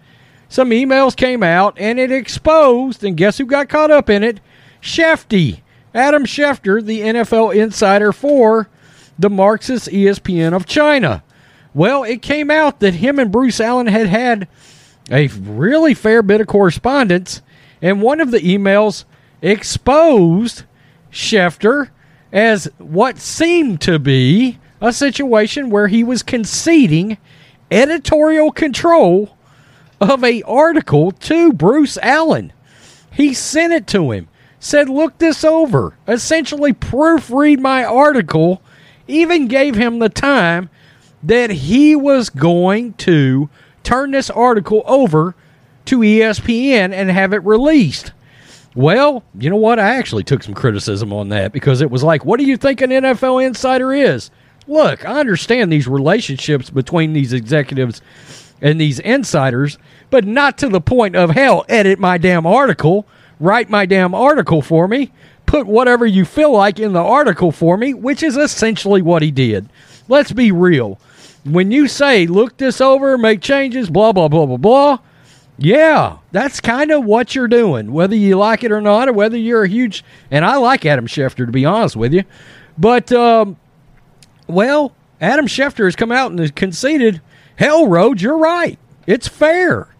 some 0.49 0.69
emails 0.69 1.15
came 1.15 1.41
out 1.41 1.75
and 1.79 1.99
it 1.99 2.11
exposed, 2.11 3.03
and 3.03 3.17
guess 3.17 3.39
who 3.39 3.47
got 3.47 3.69
caught 3.69 3.89
up 3.89 4.07
in 4.07 4.23
it? 4.23 4.39
Shefty, 4.83 5.61
Adam 5.95 6.25
Schefter, 6.25 6.85
the 6.85 6.99
NFL 6.99 7.55
insider 7.55 8.11
for 8.11 8.69
the 9.21 9.29
Marxist 9.29 9.87
ESPN 9.87 10.53
of 10.53 10.65
China. 10.65 11.23
Well, 11.73 12.03
it 12.03 12.21
came 12.21 12.51
out 12.51 12.79
that 12.79 12.95
him 12.95 13.19
and 13.19 13.31
Bruce 13.31 13.59
Allen 13.59 13.87
had 13.87 14.07
had 14.07 14.47
a 15.09 15.27
really 15.27 15.93
fair 15.93 16.21
bit 16.21 16.41
of 16.41 16.47
correspondence, 16.47 17.41
and 17.81 18.01
one 18.01 18.19
of 18.19 18.31
the 18.31 18.39
emails 18.39 19.05
exposed 19.41 20.63
Schefter 21.11 21.89
as 22.31 22.69
what 22.77 23.17
seemed 23.17 23.81
to 23.81 23.99
be 23.99 24.59
a 24.81 24.91
situation 24.91 25.69
where 25.69 25.87
he 25.87 26.03
was 26.03 26.23
conceding 26.23 27.17
editorial 27.69 28.51
control 28.51 29.37
of 29.99 30.23
a 30.23 30.41
article 30.43 31.11
to 31.11 31.53
Bruce 31.53 31.97
Allen. 32.01 32.51
He 33.11 33.33
sent 33.33 33.73
it 33.73 33.87
to 33.87 34.11
him, 34.11 34.27
said, 34.59 34.89
"Look 34.89 35.19
this 35.19 35.43
over." 35.43 35.93
Essentially 36.07 36.73
proofread 36.73 37.59
my 37.59 37.83
article, 37.85 38.61
even 39.11 39.47
gave 39.47 39.75
him 39.75 39.99
the 39.99 40.09
time 40.09 40.69
that 41.23 41.51
he 41.51 41.95
was 41.95 42.29
going 42.29 42.93
to 42.93 43.49
turn 43.83 44.11
this 44.11 44.29
article 44.29 44.83
over 44.85 45.35
to 45.85 45.99
ESPN 45.99 46.93
and 46.93 47.09
have 47.09 47.33
it 47.33 47.43
released. 47.43 48.11
Well, 48.73 49.23
you 49.37 49.49
know 49.49 49.57
what? 49.57 49.79
I 49.79 49.95
actually 49.97 50.23
took 50.23 50.43
some 50.43 50.53
criticism 50.53 51.11
on 51.11 51.29
that 51.29 51.51
because 51.51 51.81
it 51.81 51.91
was 51.91 52.03
like, 52.03 52.23
what 52.23 52.39
do 52.39 52.45
you 52.45 52.55
think 52.55 52.81
an 52.81 52.91
NFL 52.91 53.45
insider 53.45 53.93
is? 53.93 54.31
Look, 54.67 55.05
I 55.05 55.19
understand 55.19 55.71
these 55.71 55.87
relationships 55.87 56.69
between 56.69 57.13
these 57.13 57.33
executives 57.33 58.01
and 58.61 58.79
these 58.79 58.99
insiders, 58.99 59.77
but 60.09 60.23
not 60.23 60.57
to 60.59 60.69
the 60.69 60.79
point 60.79 61.15
of 61.15 61.31
hell, 61.31 61.65
edit 61.67 61.99
my 61.99 62.17
damn 62.17 62.45
article, 62.45 63.05
write 63.39 63.69
my 63.69 63.85
damn 63.85 64.13
article 64.13 64.61
for 64.61 64.87
me, 64.87 65.11
put 65.51 65.67
whatever 65.67 66.05
you 66.05 66.25
feel 66.25 66.51
like 66.51 66.79
in 66.79 66.93
the 66.93 67.01
article 67.01 67.51
for 67.51 67.77
me, 67.77 67.93
which 67.93 68.23
is 68.23 68.37
essentially 68.37 69.01
what 69.01 69.21
he 69.21 69.31
did. 69.31 69.69
Let's 70.07 70.31
be 70.31 70.51
real 70.51 70.99
when 71.43 71.71
you 71.71 71.87
say 71.87 72.27
look 72.27 72.57
this 72.57 72.81
over, 72.81 73.17
make 73.17 73.41
changes, 73.41 73.89
blah 73.89 74.11
blah 74.11 74.27
blah 74.27 74.45
blah 74.45 74.57
blah, 74.57 74.99
yeah, 75.57 76.17
that's 76.31 76.59
kind 76.59 76.91
of 76.91 77.05
what 77.05 77.35
you're 77.35 77.47
doing, 77.47 77.91
whether 77.91 78.15
you 78.15 78.37
like 78.37 78.63
it 78.63 78.71
or 78.71 78.81
not, 78.81 79.09
or 79.09 79.13
whether 79.13 79.37
you're 79.37 79.63
a 79.63 79.69
huge. 79.69 80.03
And 80.29 80.45
I 80.45 80.57
like 80.57 80.85
Adam 80.85 81.07
Schefter 81.07 81.45
to 81.45 81.51
be 81.51 81.65
honest 81.65 81.95
with 81.95 82.13
you, 82.13 82.23
but 82.77 83.11
um, 83.11 83.57
well, 84.47 84.93
Adam 85.19 85.47
Schefter 85.47 85.85
has 85.85 85.95
come 85.95 86.11
out 86.11 86.31
and 86.31 86.55
conceded. 86.55 87.21
Hell, 87.57 87.87
Road, 87.87 88.21
you're 88.21 88.37
right. 88.37 88.79
It's 89.05 89.27
fair, 89.27 89.93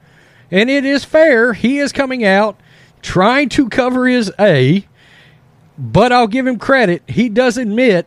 and 0.50 0.70
it 0.70 0.86
is 0.86 1.04
fair. 1.04 1.54
He 1.54 1.80
is 1.80 1.92
coming 1.92 2.24
out 2.24 2.60
trying 3.02 3.50
to 3.50 3.68
cover 3.68 4.08
his 4.08 4.32
A, 4.40 4.86
but 5.82 6.12
I'll 6.12 6.28
give 6.28 6.46
him 6.46 6.60
credit. 6.60 7.02
He 7.08 7.28
does 7.28 7.58
admit 7.58 8.06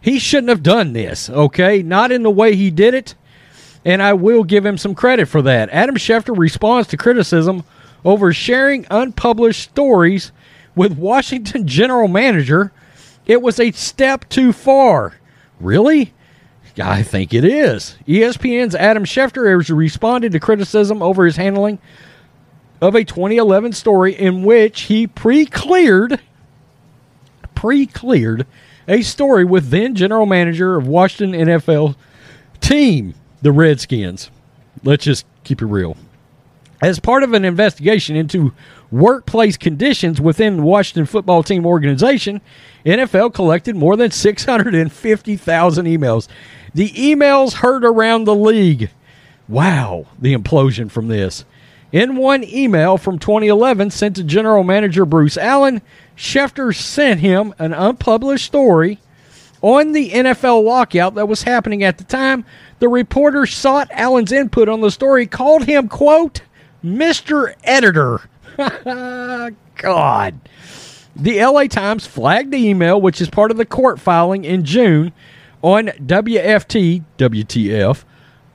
he 0.00 0.18
shouldn't 0.18 0.48
have 0.48 0.64
done 0.64 0.92
this, 0.92 1.30
okay? 1.30 1.80
Not 1.80 2.10
in 2.10 2.24
the 2.24 2.30
way 2.30 2.56
he 2.56 2.70
did 2.70 2.92
it, 2.92 3.14
and 3.84 4.02
I 4.02 4.14
will 4.14 4.42
give 4.42 4.66
him 4.66 4.76
some 4.76 4.96
credit 4.96 5.26
for 5.28 5.40
that. 5.42 5.70
Adam 5.70 5.94
Schefter 5.94 6.36
responds 6.36 6.88
to 6.88 6.96
criticism 6.96 7.62
over 8.04 8.32
sharing 8.32 8.84
unpublished 8.90 9.62
stories 9.62 10.32
with 10.74 10.98
Washington 10.98 11.66
general 11.68 12.08
manager. 12.08 12.72
It 13.26 13.40
was 13.40 13.60
a 13.60 13.70
step 13.70 14.28
too 14.28 14.52
far. 14.52 15.14
Really? 15.60 16.12
I 16.82 17.04
think 17.04 17.32
it 17.32 17.44
is. 17.44 17.96
ESPN's 18.08 18.74
Adam 18.74 19.04
Schefter 19.04 19.56
has 19.56 19.70
responded 19.70 20.32
to 20.32 20.40
criticism 20.40 21.00
over 21.00 21.24
his 21.24 21.36
handling 21.36 21.78
of 22.80 22.96
a 22.96 23.04
2011 23.04 23.72
story 23.72 24.14
in 24.14 24.42
which 24.42 24.82
he 24.82 25.06
pre-cleared 27.64 28.40
pre-cleared 28.44 28.46
a 28.86 29.00
story 29.00 29.42
with 29.42 29.70
then 29.70 29.94
general 29.94 30.26
manager 30.26 30.76
of 30.76 30.86
Washington 30.86 31.48
NFL 31.48 31.96
team, 32.60 33.14
the 33.40 33.52
Redskins. 33.52 34.30
Let's 34.82 35.04
just 35.04 35.24
keep 35.44 35.62
it 35.62 35.66
real. 35.66 35.96
As 36.82 37.00
part 37.00 37.22
of 37.22 37.32
an 37.32 37.46
investigation 37.46 38.16
into 38.16 38.52
workplace 38.90 39.56
conditions 39.56 40.20
within 40.20 40.58
the 40.58 40.62
Washington 40.62 41.06
football 41.06 41.42
team 41.42 41.64
organization, 41.64 42.42
NFL 42.84 43.32
collected 43.32 43.76
more 43.76 43.96
than 43.96 44.10
650,000 44.10 45.86
emails. 45.86 46.28
The 46.74 46.90
emails 46.90 47.54
heard 47.54 47.82
around 47.82 48.24
the 48.24 48.34
league. 48.34 48.90
Wow, 49.48 50.04
the 50.20 50.34
implosion 50.34 50.90
from 50.90 51.08
this. 51.08 51.46
In 51.94 52.16
one 52.16 52.42
email 52.42 52.98
from 52.98 53.20
2011 53.20 53.90
sent 53.92 54.16
to 54.16 54.24
General 54.24 54.64
Manager 54.64 55.06
Bruce 55.06 55.38
Allen, 55.38 55.80
Schefter 56.16 56.74
sent 56.74 57.20
him 57.20 57.54
an 57.58 57.72
unpublished 57.72 58.46
story 58.46 59.00
on 59.62 59.92
the 59.92 60.10
NFL 60.10 60.62
walkout 60.62 61.14
that 61.14 61.28
was 61.28 61.42
happening 61.42 61.82
at 61.82 61.98
the 61.98 62.04
time. 62.04 62.44
The 62.78 62.88
reporter 62.88 63.46
sought 63.46 63.90
Allen's 63.90 64.32
input 64.32 64.68
on 64.68 64.80
the 64.80 64.90
story, 64.90 65.26
called 65.26 65.64
him, 65.64 65.88
quote, 65.88 66.42
Mr. 66.84 67.54
Editor. 67.64 68.20
God. 69.76 70.40
The 71.16 71.44
LA 71.44 71.64
Times 71.64 72.06
flagged 72.06 72.50
the 72.50 72.68
email, 72.68 73.00
which 73.00 73.20
is 73.20 73.30
part 73.30 73.50
of 73.50 73.56
the 73.56 73.64
court 73.64 74.00
filing 74.00 74.44
in 74.44 74.64
June, 74.64 75.12
on 75.62 75.86
WFT, 75.86 77.04
WTF, 77.16 78.04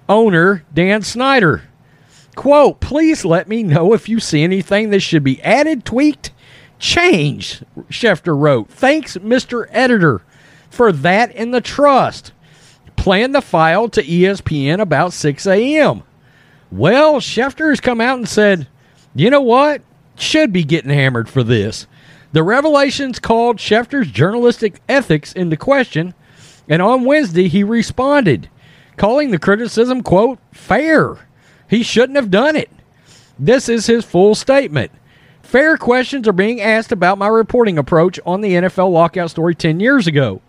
owner 0.07 0.63
Dan 0.73 1.01
Snyder. 1.01 1.63
Quote, 2.35 2.79
please 2.79 3.25
let 3.25 3.47
me 3.47 3.63
know 3.63 3.93
if 3.93 4.07
you 4.07 4.19
see 4.19 4.43
anything 4.43 4.91
that 4.91 4.99
should 4.99 5.23
be 5.23 5.41
added, 5.41 5.85
tweaked, 5.85 6.31
changed, 6.79 7.65
Schefter 7.89 8.37
wrote. 8.37 8.69
Thanks, 8.69 9.17
Mr. 9.17 9.67
Editor, 9.71 10.21
for 10.69 10.91
that 10.91 11.33
in 11.35 11.51
the 11.51 11.61
trust. 11.61 12.31
Plan 12.95 13.31
the 13.31 13.41
file 13.41 13.87
to 13.89 14.03
ESPN 14.03 14.81
about 14.81 15.13
6 15.13 15.45
a.m. 15.47 16.03
Well, 16.71 17.19
Schefter 17.19 17.69
has 17.69 17.79
come 17.79 18.01
out 18.01 18.17
and 18.17 18.27
said, 18.27 18.67
you 19.15 19.29
know 19.29 19.41
what? 19.41 19.81
Should 20.15 20.51
be 20.51 20.63
getting 20.63 20.91
hammered 20.91 21.29
for 21.29 21.43
this. 21.43 21.87
The 22.31 22.43
revelations 22.43 23.19
called 23.19 23.57
Schefter's 23.57 24.11
journalistic 24.11 24.81
ethics 24.87 25.33
into 25.33 25.57
question, 25.57 26.13
and 26.67 26.81
on 26.81 27.05
Wednesday 27.05 27.47
he 27.47 27.63
responded, 27.63 28.49
calling 28.97 29.31
the 29.31 29.39
criticism, 29.39 30.03
quote, 30.03 30.39
fair 30.51 31.19
he 31.69 31.83
shouldn't 31.83 32.15
have 32.15 32.31
done 32.31 32.55
it. 32.55 32.69
This 33.37 33.69
is 33.69 33.85
his 33.85 34.03
full 34.03 34.35
statement. 34.35 34.91
Fair 35.49 35.77
questions 35.77 36.27
are 36.27 36.31
being 36.31 36.61
asked 36.61 36.91
about 36.91 37.17
my 37.17 37.27
reporting 37.27 37.79
approach 37.79 38.19
on 38.23 38.41
the 38.41 38.51
NFL 38.51 38.91
lockout 38.91 39.31
story 39.31 39.55
10 39.55 39.79
years 39.79 40.05
ago. 40.05 40.43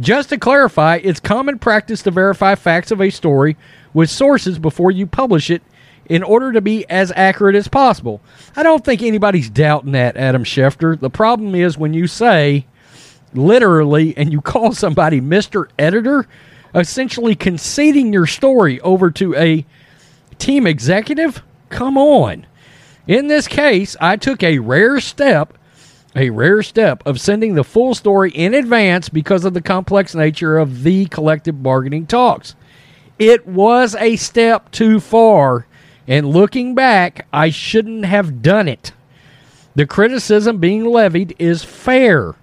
Just 0.00 0.30
to 0.30 0.38
clarify, 0.38 0.98
it's 1.04 1.20
common 1.20 1.58
practice 1.58 2.00
to 2.04 2.10
verify 2.10 2.54
facts 2.54 2.90
of 2.90 3.02
a 3.02 3.10
story 3.10 3.58
with 3.92 4.08
sources 4.08 4.58
before 4.58 4.90
you 4.90 5.06
publish 5.06 5.50
it 5.50 5.60
in 6.08 6.22
order 6.22 6.52
to 6.52 6.62
be 6.62 6.88
as 6.88 7.12
accurate 7.14 7.54
as 7.54 7.68
possible. 7.68 8.22
I 8.56 8.62
don't 8.62 8.82
think 8.82 9.02
anybody's 9.02 9.50
doubting 9.50 9.92
that, 9.92 10.16
Adam 10.16 10.44
Schefter. 10.44 10.98
The 10.98 11.10
problem 11.10 11.54
is 11.54 11.76
when 11.76 11.92
you 11.92 12.06
say 12.06 12.64
literally 13.34 14.16
and 14.16 14.32
you 14.32 14.40
call 14.40 14.72
somebody 14.72 15.20
Mr. 15.20 15.68
Editor, 15.78 16.26
essentially 16.74 17.34
conceding 17.34 18.10
your 18.10 18.26
story 18.26 18.80
over 18.80 19.10
to 19.10 19.34
a 19.34 19.66
team 20.38 20.66
executive? 20.66 21.42
Come 21.68 21.98
on. 21.98 22.46
In 23.10 23.26
this 23.26 23.48
case, 23.48 23.96
I 24.00 24.14
took 24.14 24.40
a 24.40 24.60
rare 24.60 25.00
step, 25.00 25.58
a 26.14 26.30
rare 26.30 26.62
step 26.62 27.02
of 27.04 27.20
sending 27.20 27.56
the 27.56 27.64
full 27.64 27.92
story 27.96 28.30
in 28.30 28.54
advance 28.54 29.08
because 29.08 29.44
of 29.44 29.52
the 29.52 29.60
complex 29.60 30.14
nature 30.14 30.56
of 30.56 30.84
the 30.84 31.06
collective 31.06 31.60
bargaining 31.60 32.06
talks. 32.06 32.54
It 33.18 33.48
was 33.48 33.96
a 33.96 34.14
step 34.14 34.70
too 34.70 35.00
far, 35.00 35.66
and 36.06 36.28
looking 36.28 36.76
back, 36.76 37.26
I 37.32 37.50
shouldn't 37.50 38.04
have 38.04 38.42
done 38.42 38.68
it. 38.68 38.92
The 39.74 39.88
criticism 39.88 40.58
being 40.58 40.84
levied 40.84 41.34
is 41.36 41.64
fair. 41.64 42.36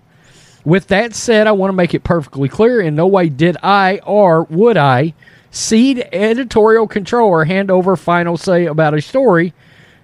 With 0.65 0.87
that 0.87 1.15
said, 1.15 1.47
I 1.47 1.53
want 1.53 1.69
to 1.69 1.77
make 1.77 1.93
it 1.93 2.03
perfectly 2.03 2.49
clear 2.49 2.81
in 2.81 2.93
no 2.93 3.07
way 3.07 3.29
did 3.29 3.55
I 3.63 4.01
or 4.05 4.43
would 4.43 4.75
I 4.75 5.13
cede 5.49 6.09
editorial 6.11 6.89
control 6.89 7.29
or 7.29 7.45
hand 7.45 7.71
over 7.71 7.95
final 7.95 8.35
say 8.35 8.65
about 8.65 8.93
a 8.93 9.01
story 9.01 9.53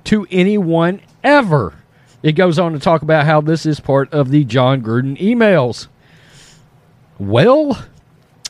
to 0.06 0.28
anyone 0.32 1.02
ever. 1.24 1.74
It 2.22 2.34
goes 2.34 2.58
on 2.58 2.74
to 2.74 2.80
talk 2.80 3.02
about 3.02 3.26
how 3.26 3.42
this 3.42 3.66
is 3.66 3.80
part 3.80 4.12
of 4.14 4.30
the 4.30 4.44
Jon 4.46 4.82
Gruden 4.82 5.20
emails. 5.20 5.88
Well, 7.20 7.86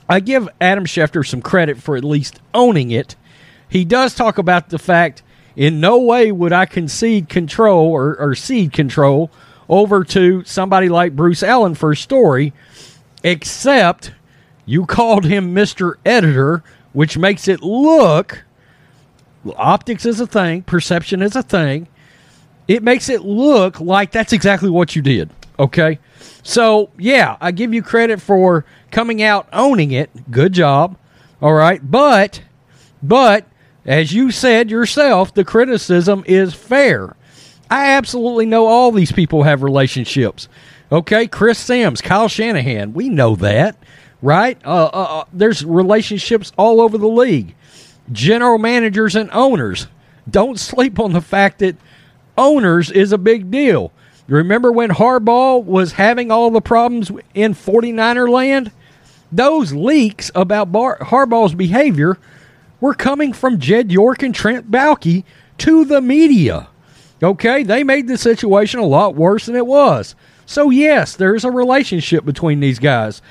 I 0.07 0.19
give 0.19 0.47
Adam 0.61 0.85
Schefter 0.85 1.25
some 1.25 1.41
credit 1.41 1.77
for 1.77 1.95
at 1.95 2.03
least 2.03 2.39
owning 2.53 2.91
it. 2.91 3.15
He 3.67 3.85
does 3.85 4.13
talk 4.13 4.37
about 4.37 4.69
the 4.69 4.77
fact 4.77 5.23
in 5.55 5.79
no 5.79 5.97
way 5.99 6.31
would 6.31 6.53
I 6.53 6.65
concede 6.65 7.29
control 7.29 7.87
or, 7.87 8.15
or 8.19 8.35
cede 8.35 8.73
control 8.73 9.31
over 9.69 10.03
to 10.03 10.43
somebody 10.43 10.89
like 10.89 11.15
Bruce 11.15 11.41
Allen 11.41 11.75
for 11.75 11.91
a 11.91 11.97
story, 11.97 12.53
except 13.23 14.13
you 14.65 14.85
called 14.85 15.25
him 15.25 15.53
Mr. 15.55 15.95
Editor, 16.05 16.63
which 16.91 17.17
makes 17.17 17.47
it 17.47 17.61
look 17.61 18.43
optics 19.55 20.05
is 20.05 20.19
a 20.19 20.27
thing, 20.27 20.63
perception 20.63 21.21
is 21.21 21.35
a 21.35 21.43
thing. 21.43 21.87
It 22.67 22.83
makes 22.83 23.09
it 23.09 23.23
look 23.23 23.79
like 23.79 24.11
that's 24.11 24.33
exactly 24.33 24.69
what 24.69 24.95
you 24.95 25.01
did. 25.01 25.29
Okay. 25.59 25.99
So, 26.43 26.89
yeah, 26.97 27.37
I 27.39 27.51
give 27.51 27.73
you 27.73 27.81
credit 27.81 28.21
for 28.21 28.65
coming 28.91 29.21
out 29.21 29.47
owning 29.53 29.91
it. 29.91 30.31
Good 30.31 30.53
job. 30.53 30.97
All 31.41 31.53
right. 31.53 31.79
But, 31.89 32.41
but, 33.01 33.45
as 33.85 34.13
you 34.13 34.31
said 34.31 34.69
yourself, 34.69 35.33
the 35.33 35.43
criticism 35.43 36.23
is 36.25 36.53
fair. 36.53 37.15
I 37.69 37.91
absolutely 37.91 38.45
know 38.45 38.67
all 38.67 38.91
these 38.91 39.11
people 39.11 39.43
have 39.43 39.63
relationships. 39.63 40.47
Okay, 40.91 41.27
Chris 41.27 41.57
Sims, 41.57 42.01
Kyle 42.01 42.27
Shanahan, 42.27 42.93
we 42.93 43.09
know 43.09 43.35
that, 43.37 43.75
right? 44.21 44.59
Uh, 44.63 44.85
uh, 44.85 44.89
uh, 44.93 45.23
there's 45.33 45.65
relationships 45.65 46.51
all 46.57 46.79
over 46.79 46.97
the 46.97 47.07
league. 47.07 47.55
General 48.11 48.57
managers 48.57 49.15
and 49.15 49.29
owners. 49.31 49.87
Don't 50.29 50.59
sleep 50.59 50.99
on 50.99 51.13
the 51.13 51.21
fact 51.21 51.59
that 51.59 51.77
owners 52.37 52.91
is 52.91 53.11
a 53.11 53.17
big 53.17 53.51
deal. 53.51 53.91
Remember 54.27 54.71
when 54.71 54.89
Harbaugh 54.89 55.63
was 55.63 55.93
having 55.93 56.31
all 56.31 56.49
the 56.49 56.61
problems 56.61 57.11
in 57.33 57.53
49er 57.53 58.29
land? 58.29 58.71
Those 59.31 59.73
leaks 59.73 60.31
about 60.35 60.71
Bar- 60.71 60.99
Harbaugh's 60.99 61.55
behavior 61.55 62.17
were 62.79 62.93
coming 62.93 63.33
from 63.33 63.59
Jed 63.59 63.91
York 63.91 64.23
and 64.23 64.33
Trent 64.33 64.69
Baalke 64.69 65.23
to 65.59 65.85
the 65.85 66.01
media. 66.01 66.67
Okay, 67.21 67.63
they 67.63 67.83
made 67.83 68.07
the 68.07 68.17
situation 68.17 68.79
a 68.79 68.85
lot 68.85 69.15
worse 69.15 69.45
than 69.45 69.55
it 69.55 69.65
was. 69.65 70.15
So, 70.45 70.69
yes, 70.69 71.15
there's 71.15 71.45
a 71.45 71.51
relationship 71.51 72.25
between 72.25 72.59
these 72.59 72.79
guys, 72.79 73.21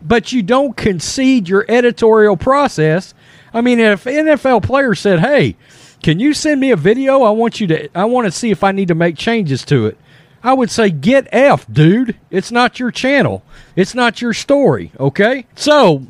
but 0.00 0.32
you 0.32 0.42
don't 0.42 0.76
concede 0.76 1.48
your 1.48 1.66
editorial 1.68 2.36
process. 2.36 3.12
I 3.54 3.60
mean, 3.60 3.78
if 3.80 4.04
NFL 4.04 4.62
player 4.62 4.94
said, 4.94 5.20
"Hey, 5.20 5.56
can 6.02 6.18
you 6.18 6.34
send 6.34 6.60
me 6.60 6.70
a 6.70 6.76
video? 6.76 7.22
I 7.22 7.30
want 7.30 7.60
you 7.60 7.66
to 7.68 7.88
I 7.96 8.04
want 8.04 8.26
to 8.26 8.30
see 8.30 8.50
if 8.50 8.64
I 8.64 8.72
need 8.72 8.88
to 8.88 8.94
make 8.94 9.16
changes 9.16 9.64
to 9.66 9.86
it." 9.86 9.98
I 10.44 10.54
would 10.54 10.70
say, 10.70 10.90
"Get 10.90 11.28
F, 11.30 11.66
dude. 11.70 12.16
It's 12.30 12.50
not 12.50 12.80
your 12.80 12.90
channel. 12.90 13.44
It's 13.76 13.94
not 13.94 14.20
your 14.20 14.32
story, 14.32 14.92
okay?" 14.98 15.46
So, 15.54 16.06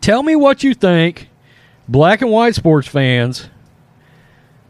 tell 0.00 0.22
me 0.22 0.34
what 0.34 0.64
you 0.64 0.74
think, 0.74 1.28
black 1.88 2.22
and 2.22 2.30
white 2.30 2.54
sports 2.54 2.88
fans 2.88 3.48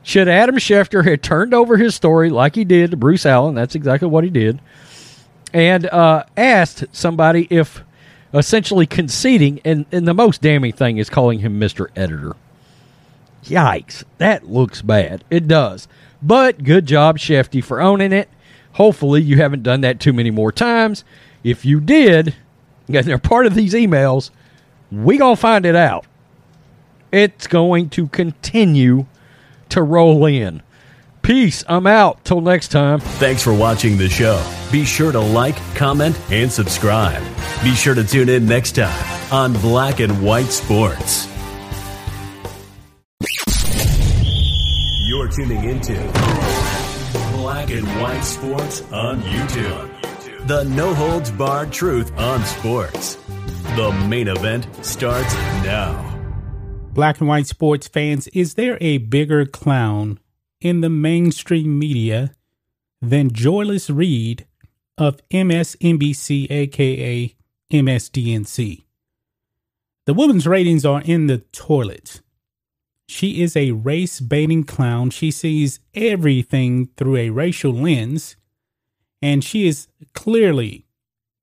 should 0.02 0.28
Adam 0.28 0.56
Schefter 0.56 1.04
had 1.04 1.22
turned 1.22 1.54
over 1.54 1.76
his 1.76 1.94
story 1.94 2.28
like 2.30 2.54
he 2.54 2.64
did 2.64 2.90
to 2.90 2.96
Bruce 2.96 3.24
Allen, 3.24 3.54
that's 3.54 3.74
exactly 3.74 4.08
what 4.08 4.22
he 4.22 4.30
did, 4.30 4.60
and 5.52 5.86
uh, 5.86 6.24
asked 6.36 6.84
somebody 6.92 7.46
if 7.50 7.82
essentially 8.34 8.86
conceding, 8.86 9.60
and, 9.64 9.86
and 9.92 10.06
the 10.06 10.14
most 10.14 10.42
damning 10.42 10.72
thing 10.72 10.98
is 10.98 11.08
calling 11.08 11.38
him 11.38 11.58
Mr. 11.58 11.86
Editor. 11.96 12.34
Yikes, 13.44 14.04
that 14.18 14.48
looks 14.48 14.82
bad. 14.82 15.22
It 15.30 15.46
does. 15.46 15.86
But 16.22 16.64
good 16.64 16.86
job, 16.86 17.18
Shefty, 17.18 17.62
for 17.62 17.80
owning 17.80 18.12
it. 18.12 18.28
Hopefully, 18.72 19.22
you 19.22 19.36
haven't 19.36 19.62
done 19.62 19.82
that 19.82 20.00
too 20.00 20.12
many 20.12 20.30
more 20.30 20.50
times. 20.50 21.04
If 21.44 21.64
you 21.64 21.80
did, 21.80 22.34
and 22.88 23.06
they're 23.06 23.18
part 23.18 23.46
of 23.46 23.54
these 23.54 23.74
emails, 23.74 24.30
we 24.90 25.18
gonna 25.18 25.36
find 25.36 25.64
it 25.64 25.76
out. 25.76 26.06
It's 27.12 27.46
going 27.46 27.90
to 27.90 28.08
continue 28.08 29.06
to 29.68 29.82
roll 29.82 30.26
in. 30.26 30.62
Peace. 31.24 31.64
I'm 31.66 31.86
out. 31.86 32.22
Till 32.24 32.42
next 32.42 32.68
time. 32.68 33.00
Thanks 33.00 33.42
for 33.42 33.54
watching 33.54 33.96
the 33.96 34.10
show. 34.10 34.44
Be 34.70 34.84
sure 34.84 35.10
to 35.10 35.20
like, 35.20 35.56
comment, 35.74 36.20
and 36.30 36.52
subscribe. 36.52 37.22
Be 37.62 37.74
sure 37.74 37.94
to 37.94 38.04
tune 38.04 38.28
in 38.28 38.44
next 38.44 38.72
time 38.72 39.32
on 39.32 39.54
Black 39.54 40.00
and 40.00 40.22
White 40.22 40.48
Sports. 40.48 41.26
You're 45.06 45.28
tuning 45.28 45.64
into 45.64 45.94
Black 47.32 47.70
and 47.70 47.86
White 48.02 48.20
Sports 48.20 48.82
on 48.92 49.22
YouTube. 49.22 50.46
The 50.46 50.64
no 50.64 50.92
holds 50.92 51.30
barred 51.30 51.72
truth 51.72 52.12
on 52.18 52.44
sports. 52.44 53.14
The 53.76 53.90
main 54.10 54.28
event 54.28 54.68
starts 54.84 55.34
now. 55.64 56.10
Black 56.92 57.18
and 57.20 57.28
white 57.28 57.46
sports 57.46 57.88
fans, 57.88 58.28
is 58.28 58.54
there 58.54 58.76
a 58.80 58.98
bigger 58.98 59.46
clown 59.46 60.20
in 60.64 60.80
the 60.80 60.88
mainstream 60.88 61.78
media 61.78 62.34
than 63.00 63.30
Joyless 63.30 63.90
Reid 63.90 64.46
of 64.96 65.20
MSNBC, 65.28 66.50
aka 66.50 67.36
MSDNC? 67.70 68.84
The 70.06 70.14
woman's 70.14 70.46
ratings 70.46 70.84
are 70.86 71.02
in 71.02 71.26
the 71.26 71.38
toilet. 71.52 72.22
She 73.06 73.42
is 73.42 73.56
a 73.56 73.72
race 73.72 74.20
baiting 74.20 74.64
clown. 74.64 75.10
She 75.10 75.30
sees 75.30 75.80
everything 75.94 76.88
through 76.96 77.16
a 77.16 77.30
racial 77.30 77.72
lens, 77.72 78.36
and 79.20 79.44
she 79.44 79.68
is 79.68 79.88
clearly, 80.14 80.86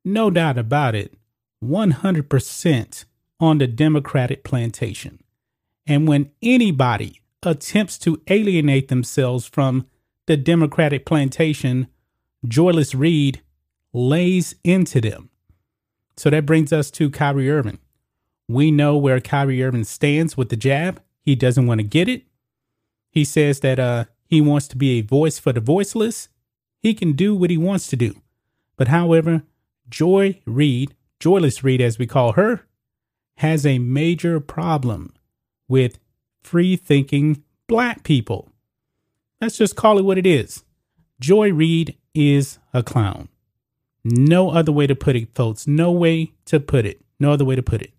no 0.03 0.31
doubt 0.31 0.57
about 0.57 0.95
it, 0.95 1.13
100% 1.63 3.05
on 3.39 3.57
the 3.59 3.67
Democratic 3.67 4.43
plantation. 4.43 5.19
And 5.85 6.07
when 6.07 6.31
anybody 6.41 7.20
attempts 7.43 7.97
to 7.99 8.21
alienate 8.27 8.87
themselves 8.87 9.47
from 9.47 9.87
the 10.27 10.37
Democratic 10.37 11.05
plantation, 11.05 11.87
Joyless 12.47 12.93
Reid 12.95 13.41
lays 13.93 14.55
into 14.63 15.01
them. 15.01 15.29
So 16.15 16.29
that 16.29 16.45
brings 16.45 16.71
us 16.71 16.91
to 16.91 17.09
Kyrie 17.09 17.49
Irving. 17.49 17.79
We 18.47 18.69
know 18.69 18.97
where 18.97 19.19
Kyrie 19.19 19.63
Irving 19.63 19.85
stands 19.85 20.37
with 20.37 20.49
the 20.49 20.55
jab. 20.55 21.01
He 21.23 21.35
doesn't 21.35 21.67
want 21.67 21.79
to 21.79 21.83
get 21.83 22.07
it. 22.07 22.23
He 23.09 23.25
says 23.25 23.59
that 23.61 23.79
uh, 23.79 24.05
he 24.25 24.41
wants 24.41 24.67
to 24.69 24.77
be 24.77 24.99
a 24.99 25.01
voice 25.01 25.39
for 25.39 25.51
the 25.51 25.59
voiceless. 25.59 26.29
He 26.79 26.93
can 26.93 27.13
do 27.13 27.35
what 27.35 27.49
he 27.49 27.57
wants 27.57 27.87
to 27.87 27.95
do. 27.95 28.15
But 28.77 28.87
however, 28.87 29.43
Joy 29.89 30.41
Reid, 30.45 30.95
Joyless 31.19 31.63
Reid 31.63 31.81
as 31.81 31.99
we 31.99 32.07
call 32.07 32.33
her, 32.33 32.65
has 33.37 33.65
a 33.65 33.79
major 33.79 34.39
problem 34.39 35.13
with 35.67 35.99
free 36.43 36.75
thinking 36.75 37.43
black 37.67 38.03
people. 38.03 38.49
Let's 39.39 39.57
just 39.57 39.75
call 39.75 39.97
it 39.97 40.05
what 40.05 40.17
it 40.17 40.25
is. 40.25 40.63
Joy 41.19 41.51
Reid 41.51 41.97
is 42.13 42.59
a 42.73 42.83
clown. 42.83 43.29
No 44.03 44.49
other 44.49 44.71
way 44.71 44.87
to 44.87 44.95
put 44.95 45.15
it, 45.15 45.35
folks. 45.35 45.67
No 45.67 45.91
way 45.91 46.33
to 46.45 46.59
put 46.59 46.85
it. 46.85 47.01
No 47.19 47.31
other 47.31 47.45
way 47.45 47.55
to 47.55 47.63
put 47.63 47.81
it. 47.81 47.91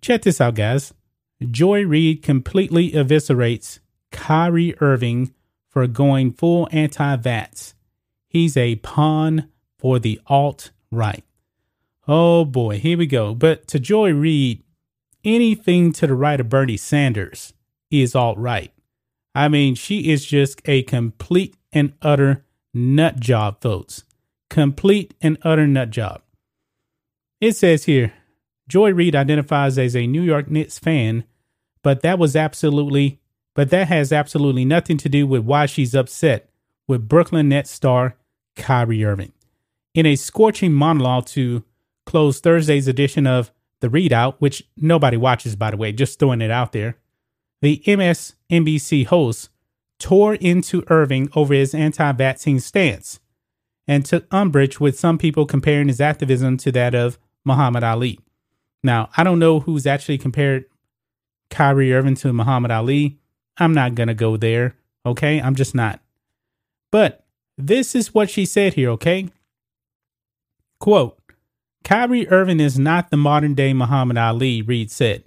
Check 0.00 0.22
this 0.22 0.40
out, 0.40 0.54
guys. 0.54 0.92
Joy 1.50 1.84
Reid 1.84 2.22
completely 2.22 2.90
eviscerates 2.90 3.78
Kyrie 4.10 4.74
Irving 4.80 5.32
for 5.68 5.86
going 5.86 6.32
full 6.32 6.68
anti 6.72 7.16
vax. 7.16 7.74
He's 8.28 8.56
a 8.56 8.76
pawn 8.76 9.48
for 9.78 9.98
the 9.98 10.20
alt 10.26 10.70
right. 10.90 11.24
Oh 12.06 12.44
boy, 12.44 12.78
here 12.78 12.98
we 12.98 13.06
go. 13.06 13.34
But 13.34 13.68
to 13.68 13.78
Joy 13.78 14.12
Reid, 14.12 14.62
anything 15.24 15.92
to 15.92 16.06
the 16.06 16.14
right 16.14 16.40
of 16.40 16.48
Bernie 16.48 16.76
Sanders 16.76 17.52
is 17.90 18.14
all 18.14 18.36
right. 18.36 18.72
I 19.34 19.48
mean, 19.48 19.74
she 19.74 20.10
is 20.10 20.24
just 20.24 20.60
a 20.64 20.82
complete 20.82 21.56
and 21.72 21.92
utter 22.02 22.44
nut 22.74 23.20
job, 23.20 23.60
folks. 23.60 24.04
Complete 24.50 25.14
and 25.20 25.38
utter 25.42 25.66
nut 25.66 25.90
job. 25.90 26.22
It 27.40 27.56
says 27.56 27.84
here 27.84 28.12
Joy 28.68 28.92
Reid 28.92 29.14
identifies 29.14 29.78
as 29.78 29.94
a 29.94 30.06
New 30.06 30.22
York 30.22 30.50
Knicks 30.50 30.78
fan, 30.78 31.24
but 31.82 32.02
that 32.02 32.18
was 32.18 32.34
absolutely, 32.34 33.20
but 33.54 33.70
that 33.70 33.88
has 33.88 34.12
absolutely 34.12 34.64
nothing 34.64 34.96
to 34.98 35.08
do 35.08 35.26
with 35.26 35.42
why 35.42 35.66
she's 35.66 35.94
upset 35.94 36.50
with 36.86 37.08
Brooklyn 37.08 37.48
Nets 37.48 37.70
star 37.70 38.16
Kyrie 38.56 39.04
Irving. 39.04 39.32
In 39.94 40.06
a 40.06 40.16
scorching 40.16 40.72
monologue 40.72 41.26
to 41.26 41.64
close 42.06 42.40
Thursday's 42.40 42.88
edition 42.88 43.26
of 43.26 43.52
The 43.80 43.88
ReidOut, 43.88 44.36
which 44.38 44.64
nobody 44.76 45.16
watches, 45.16 45.54
by 45.56 45.70
the 45.70 45.76
way, 45.76 45.92
just 45.92 46.18
throwing 46.18 46.40
it 46.40 46.50
out 46.50 46.72
there, 46.72 46.96
the 47.62 47.82
MSNBC 47.86 49.06
host 49.06 49.50
tore 49.98 50.34
into 50.34 50.84
Irving 50.88 51.28
over 51.34 51.54
his 51.54 51.74
anti 51.74 52.12
vaccine 52.12 52.60
stance 52.60 53.20
and 53.86 54.04
took 54.04 54.26
umbrage 54.32 54.78
with 54.78 54.98
some 54.98 55.18
people 55.18 55.46
comparing 55.46 55.88
his 55.88 56.00
activism 56.00 56.56
to 56.58 56.72
that 56.72 56.94
of 56.94 57.18
Muhammad 57.44 57.82
Ali. 57.82 58.20
Now, 58.82 59.08
I 59.16 59.24
don't 59.24 59.38
know 59.38 59.60
who's 59.60 59.86
actually 59.86 60.18
compared 60.18 60.66
Kyrie 61.50 61.92
Irving 61.92 62.14
to 62.16 62.32
Muhammad 62.32 62.70
Ali. 62.70 63.18
I'm 63.56 63.72
not 63.72 63.94
going 63.94 64.08
to 64.08 64.14
go 64.14 64.36
there. 64.36 64.76
Okay. 65.04 65.40
I'm 65.40 65.54
just 65.54 65.74
not. 65.74 66.00
But 66.92 67.24
this 67.56 67.94
is 67.94 68.14
what 68.14 68.30
she 68.30 68.44
said 68.44 68.74
here. 68.74 68.90
Okay. 68.90 69.28
Quote 70.78 71.17
Kyrie 71.84 72.28
Irving 72.28 72.60
is 72.60 72.78
not 72.78 73.10
the 73.10 73.16
modern 73.16 73.54
day 73.54 73.72
Muhammad 73.72 74.18
Ali, 74.18 74.62
Reid 74.62 74.90
said. 74.90 75.24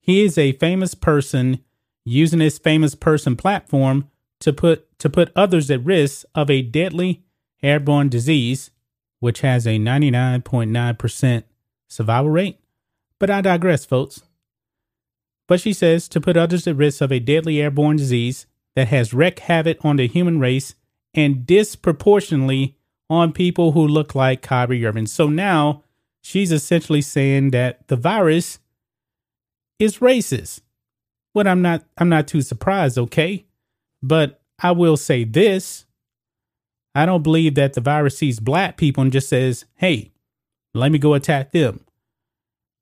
He 0.00 0.22
is 0.22 0.36
a 0.36 0.52
famous 0.52 0.94
person 0.94 1.60
using 2.04 2.40
his 2.40 2.58
famous 2.58 2.94
person 2.94 3.36
platform 3.36 4.10
to 4.40 4.52
put 4.52 4.98
to 4.98 5.08
put 5.08 5.32
others 5.34 5.70
at 5.70 5.84
risk 5.84 6.26
of 6.34 6.50
a 6.50 6.62
deadly 6.62 7.24
airborne 7.62 8.08
disease, 8.08 8.70
which 9.20 9.40
has 9.40 9.66
a 9.66 9.78
99.9% 9.78 11.44
survival 11.88 12.30
rate. 12.30 12.60
But 13.18 13.30
I 13.30 13.40
digress, 13.40 13.84
folks. 13.84 14.22
But 15.46 15.60
she 15.60 15.72
says 15.72 16.08
to 16.08 16.20
put 16.20 16.36
others 16.36 16.66
at 16.66 16.76
risk 16.76 17.00
of 17.00 17.12
a 17.12 17.20
deadly 17.20 17.60
airborne 17.60 17.96
disease 17.96 18.46
that 18.76 18.88
has 18.88 19.14
wreaked 19.14 19.40
havoc 19.40 19.82
on 19.84 19.96
the 19.96 20.08
human 20.08 20.40
race 20.40 20.74
and 21.14 21.46
disproportionately 21.46 22.76
on 23.08 23.32
people 23.32 23.72
who 23.72 23.86
look 23.86 24.14
like 24.14 24.42
Kyrie 24.42 24.84
Irving. 24.84 25.06
So 25.06 25.28
now 25.28 25.83
she's 26.24 26.50
essentially 26.50 27.02
saying 27.02 27.50
that 27.50 27.86
the 27.88 27.96
virus 27.96 28.58
is 29.78 29.98
racist. 29.98 30.62
What 31.34 31.46
I'm 31.46 31.62
not 31.62 31.84
I'm 31.98 32.08
not 32.08 32.26
too 32.26 32.40
surprised, 32.40 32.96
okay? 32.98 33.44
But 34.02 34.40
I 34.60 34.72
will 34.72 34.96
say 34.96 35.24
this. 35.24 35.84
I 36.94 37.06
don't 37.06 37.22
believe 37.22 37.56
that 37.56 37.74
the 37.74 37.80
virus 37.80 38.16
sees 38.18 38.40
black 38.40 38.76
people 38.76 39.02
and 39.02 39.12
just 39.12 39.28
says, 39.28 39.66
"Hey, 39.74 40.12
let 40.72 40.90
me 40.90 40.98
go 40.98 41.14
attack 41.14 41.52
them." 41.52 41.84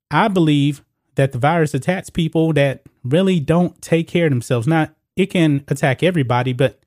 I 0.09 0.27
believe 0.27 0.83
that 1.15 1.31
the 1.31 1.39
virus 1.39 1.73
attacks 1.73 2.09
people 2.09 2.53
that 2.53 2.83
really 3.03 3.39
don't 3.39 3.81
take 3.81 4.07
care 4.07 4.27
of 4.27 4.31
themselves. 4.31 4.67
Not 4.67 4.95
it 5.15 5.27
can 5.27 5.63
attack 5.67 6.01
everybody, 6.01 6.53
but 6.53 6.79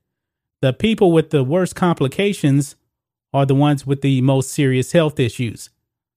the 0.61 0.73
people 0.73 1.11
with 1.11 1.29
the 1.29 1.43
worst 1.43 1.75
complications 1.75 2.75
are 3.33 3.45
the 3.45 3.55
ones 3.55 3.85
with 3.85 4.01
the 4.01 4.21
most 4.21 4.51
serious 4.51 4.93
health 4.93 5.19
issues. 5.19 5.69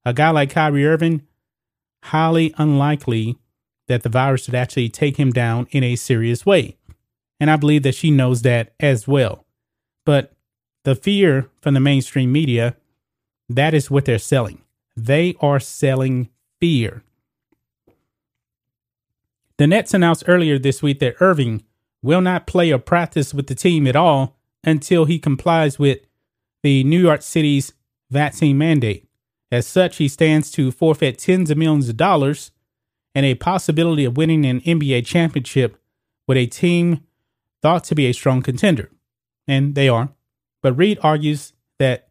A 0.04 0.12
guy 0.12 0.30
like 0.30 0.50
Kyrie 0.50 0.86
Irving, 0.86 1.22
highly 2.04 2.54
unlikely 2.56 3.36
that 3.88 4.02
the 4.02 4.08
virus 4.08 4.46
would 4.46 4.54
actually 4.54 4.88
take 4.88 5.16
him 5.16 5.32
down 5.32 5.66
in 5.70 5.82
a 5.82 5.96
serious 5.96 6.46
way. 6.46 6.76
And 7.38 7.50
I 7.50 7.56
believe 7.56 7.82
that 7.82 7.94
she 7.94 8.10
knows 8.10 8.42
that 8.42 8.72
as 8.78 9.08
well. 9.08 9.46
But 10.06 10.32
the 10.84 10.94
fear 10.94 11.50
from 11.60 11.74
the 11.74 11.80
mainstream 11.80 12.32
media, 12.32 12.76
that 13.48 13.74
is 13.74 13.90
what 13.90 14.04
they're 14.04 14.18
selling. 14.18 14.62
They 14.96 15.34
are 15.40 15.60
selling 15.60 16.30
fear. 16.60 17.02
The 19.58 19.66
Nets 19.66 19.92
announced 19.92 20.24
earlier 20.26 20.58
this 20.58 20.82
week 20.82 21.00
that 21.00 21.16
Irving 21.20 21.64
will 22.02 22.22
not 22.22 22.46
play 22.46 22.72
or 22.72 22.78
practice 22.78 23.34
with 23.34 23.46
the 23.46 23.54
team 23.54 23.86
at 23.86 23.96
all 23.96 24.38
until 24.64 25.04
he 25.04 25.18
complies 25.18 25.78
with 25.78 25.98
the 26.62 26.84
New 26.84 27.00
York 27.00 27.22
City's 27.22 27.72
vaccine 28.10 28.56
mandate. 28.56 29.06
As 29.52 29.66
such, 29.66 29.96
he 29.96 30.08
stands 30.08 30.50
to 30.52 30.70
forfeit 30.70 31.18
tens 31.18 31.50
of 31.50 31.58
millions 31.58 31.88
of 31.88 31.96
dollars 31.96 32.52
and 33.14 33.26
a 33.26 33.34
possibility 33.34 34.04
of 34.04 34.16
winning 34.16 34.46
an 34.46 34.60
NBA 34.60 35.04
championship 35.04 35.76
with 36.28 36.36
a 36.36 36.46
team 36.46 37.00
thought 37.60 37.84
to 37.84 37.94
be 37.94 38.06
a 38.06 38.12
strong 38.12 38.42
contender. 38.42 38.90
And 39.48 39.74
they 39.74 39.88
are. 39.88 40.10
But 40.62 40.74
Reid 40.74 40.98
argues 41.02 41.52
that 41.78 42.08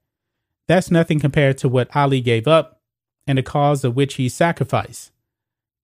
that's 0.67 0.91
nothing 0.91 1.19
compared 1.19 1.57
to 1.59 1.69
what 1.69 1.95
Ali 1.95 2.19
gave 2.19 2.47
up 2.47 2.81
and 3.25 3.37
the 3.37 3.43
cause 3.43 3.83
of 3.83 3.95
which 3.95 4.15
he 4.15 4.27
sacrificed. 4.27 5.11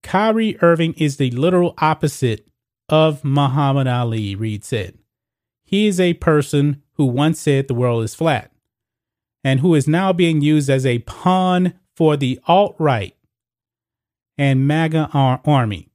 Kyrie 0.03 0.57
Irving 0.61 0.93
is 0.97 1.17
the 1.17 1.31
literal 1.31 1.73
opposite 1.77 2.47
of 2.89 3.23
Muhammad 3.23 3.87
Ali, 3.87 4.35
Reid 4.35 4.63
said. 4.63 4.97
He 5.63 5.87
is 5.87 5.99
a 5.99 6.13
person 6.15 6.83
who 6.93 7.05
once 7.05 7.39
said 7.39 7.67
the 7.67 7.73
world 7.73 8.03
is 8.03 8.13
flat 8.13 8.51
and 9.45 9.59
who 9.59 9.75
is 9.75 9.87
now 9.87 10.11
being 10.11 10.41
used 10.41 10.71
as 10.71 10.87
a 10.87 10.99
pawn 10.99 11.75
for 11.95 12.17
the 12.17 12.39
alt 12.47 12.75
right 12.79 13.15
and 14.39 14.67
MAGA 14.67 15.11
ar- 15.13 15.39
army, 15.45 15.87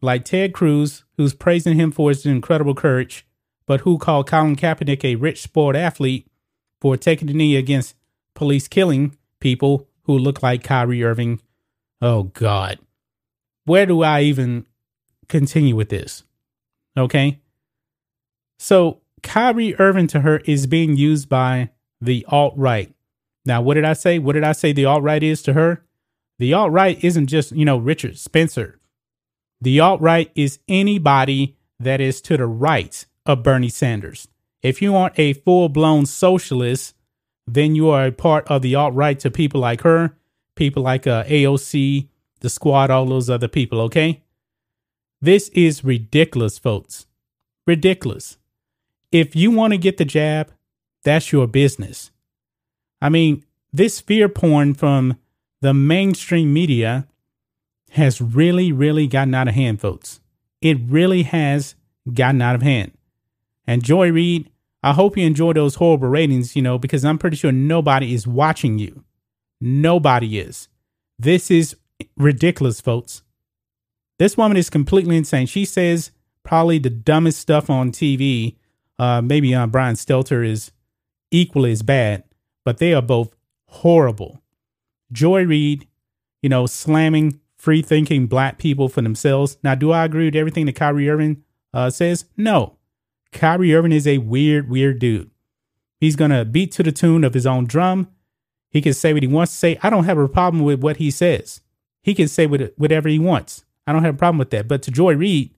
like 0.00 0.24
Ted 0.24 0.54
Cruz, 0.54 1.04
who's 1.18 1.34
praising 1.34 1.76
him 1.76 1.92
for 1.92 2.08
his 2.08 2.24
incredible 2.24 2.74
courage, 2.74 3.26
but 3.66 3.80
who 3.80 3.98
called 3.98 4.26
Colin 4.26 4.56
Kaepernick 4.56 5.04
a 5.04 5.16
rich 5.16 5.42
sport 5.42 5.76
athlete 5.76 6.26
for 6.80 6.96
taking 6.96 7.28
the 7.28 7.34
knee 7.34 7.54
against 7.54 7.94
police 8.34 8.66
killing 8.66 9.14
people 9.40 9.86
who 10.04 10.18
look 10.18 10.42
like 10.42 10.64
Kyrie 10.64 11.04
Irving. 11.04 11.40
Oh, 12.00 12.24
God. 12.24 12.78
Where 13.66 13.84
do 13.84 14.02
I 14.02 14.22
even 14.22 14.64
continue 15.28 15.76
with 15.76 15.90
this? 15.90 16.22
Okay. 16.96 17.40
So, 18.58 19.02
Kyrie 19.22 19.78
Irving 19.78 20.06
to 20.08 20.20
her 20.20 20.38
is 20.46 20.66
being 20.66 20.96
used 20.96 21.28
by 21.28 21.70
the 22.00 22.24
alt 22.28 22.54
right. 22.56 22.94
Now, 23.44 23.62
what 23.62 23.74
did 23.74 23.84
I 23.84 23.92
say? 23.92 24.18
What 24.18 24.32
did 24.32 24.44
I 24.44 24.52
say 24.52 24.72
the 24.72 24.84
alt 24.84 25.02
right 25.02 25.22
is 25.22 25.42
to 25.42 25.52
her? 25.52 25.84
The 26.38 26.52
alt 26.52 26.72
right 26.72 27.02
isn't 27.02 27.28
just, 27.28 27.52
you 27.52 27.64
know, 27.64 27.78
Richard 27.78 28.18
Spencer. 28.18 28.78
The 29.60 29.80
alt 29.80 30.00
right 30.00 30.30
is 30.34 30.58
anybody 30.68 31.56
that 31.78 32.00
is 32.00 32.20
to 32.22 32.36
the 32.36 32.46
right 32.46 33.06
of 33.24 33.42
Bernie 33.42 33.68
Sanders. 33.68 34.28
If 34.62 34.82
you 34.82 34.94
aren't 34.96 35.18
a 35.18 35.32
full 35.32 35.68
blown 35.68 36.06
socialist, 36.06 36.94
then 37.46 37.74
you 37.74 37.88
are 37.88 38.06
a 38.06 38.12
part 38.12 38.46
of 38.48 38.62
the 38.62 38.74
alt 38.74 38.94
right 38.94 39.18
to 39.20 39.30
people 39.30 39.60
like 39.60 39.82
her, 39.82 40.16
people 40.56 40.82
like 40.82 41.06
uh, 41.06 41.24
AOC, 41.24 42.08
the 42.40 42.50
squad, 42.50 42.90
all 42.90 43.06
those 43.06 43.30
other 43.30 43.48
people, 43.48 43.80
okay? 43.82 44.22
This 45.20 45.48
is 45.50 45.84
ridiculous, 45.84 46.58
folks. 46.58 47.06
Ridiculous. 47.66 48.38
If 49.12 49.34
you 49.34 49.50
want 49.50 49.72
to 49.72 49.78
get 49.78 49.96
the 49.96 50.04
jab, 50.04 50.52
that's 51.06 51.30
your 51.30 51.46
business. 51.46 52.10
I 53.00 53.08
mean, 53.10 53.44
this 53.72 54.00
fear 54.00 54.28
porn 54.28 54.74
from 54.74 55.16
the 55.60 55.72
mainstream 55.72 56.52
media 56.52 57.06
has 57.90 58.20
really, 58.20 58.72
really 58.72 59.06
gotten 59.06 59.32
out 59.32 59.46
of 59.46 59.54
hand, 59.54 59.80
folks. 59.80 60.20
It 60.60 60.78
really 60.88 61.22
has 61.22 61.76
gotten 62.12 62.42
out 62.42 62.56
of 62.56 62.62
hand. 62.62 62.90
And 63.68 63.84
Joy 63.84 64.10
Reid, 64.10 64.50
I 64.82 64.94
hope 64.94 65.16
you 65.16 65.24
enjoy 65.24 65.52
those 65.52 65.76
horrible 65.76 66.08
ratings, 66.08 66.56
you 66.56 66.62
know, 66.62 66.76
because 66.76 67.04
I'm 67.04 67.18
pretty 67.18 67.36
sure 67.36 67.52
nobody 67.52 68.12
is 68.12 68.26
watching 68.26 68.80
you. 68.80 69.04
Nobody 69.60 70.40
is. 70.40 70.68
This 71.20 71.52
is 71.52 71.76
ridiculous, 72.16 72.80
folks. 72.80 73.22
This 74.18 74.36
woman 74.36 74.56
is 74.56 74.70
completely 74.70 75.16
insane. 75.16 75.46
She 75.46 75.64
says 75.64 76.10
probably 76.42 76.80
the 76.80 76.90
dumbest 76.90 77.38
stuff 77.38 77.70
on 77.70 77.92
TV. 77.92 78.56
Uh, 78.98 79.22
maybe 79.22 79.54
uh, 79.54 79.68
Brian 79.68 79.94
Stelter 79.94 80.44
is 80.44 80.72
equally 81.30 81.72
as 81.72 81.82
bad, 81.82 82.24
but 82.64 82.78
they 82.78 82.92
are 82.94 83.02
both 83.02 83.34
horrible. 83.66 84.42
Joy 85.12 85.44
Reid, 85.44 85.86
you 86.42 86.48
know, 86.48 86.66
slamming 86.66 87.40
free 87.56 87.82
thinking 87.82 88.26
black 88.26 88.58
people 88.58 88.88
for 88.88 89.02
themselves. 89.02 89.56
Now, 89.62 89.74
do 89.74 89.92
I 89.92 90.04
agree 90.04 90.26
with 90.26 90.36
everything 90.36 90.66
that 90.66 90.76
Kyrie 90.76 91.08
Irving 91.08 91.42
uh, 91.72 91.90
says? 91.90 92.26
No. 92.36 92.76
Kyrie 93.32 93.74
Irving 93.74 93.92
is 93.92 94.06
a 94.06 94.18
weird, 94.18 94.68
weird 94.68 94.98
dude. 94.98 95.30
He's 95.98 96.16
going 96.16 96.30
to 96.30 96.44
beat 96.44 96.72
to 96.72 96.82
the 96.82 96.92
tune 96.92 97.24
of 97.24 97.34
his 97.34 97.46
own 97.46 97.66
drum. 97.66 98.08
He 98.70 98.82
can 98.82 98.94
say 98.94 99.12
what 99.12 99.22
he 99.22 99.28
wants 99.28 99.52
to 99.52 99.58
say. 99.58 99.78
I 99.82 99.90
don't 99.90 100.04
have 100.04 100.18
a 100.18 100.28
problem 100.28 100.62
with 100.62 100.80
what 100.80 100.98
he 100.98 101.10
says. 101.10 101.60
He 102.02 102.14
can 102.14 102.28
say 102.28 102.46
whatever 102.46 103.08
he 103.08 103.18
wants. 103.18 103.64
I 103.86 103.92
don't 103.92 104.04
have 104.04 104.14
a 104.14 104.18
problem 104.18 104.38
with 104.38 104.50
that. 104.50 104.68
But 104.68 104.82
to 104.82 104.90
Joy 104.90 105.14
Reid, 105.14 105.54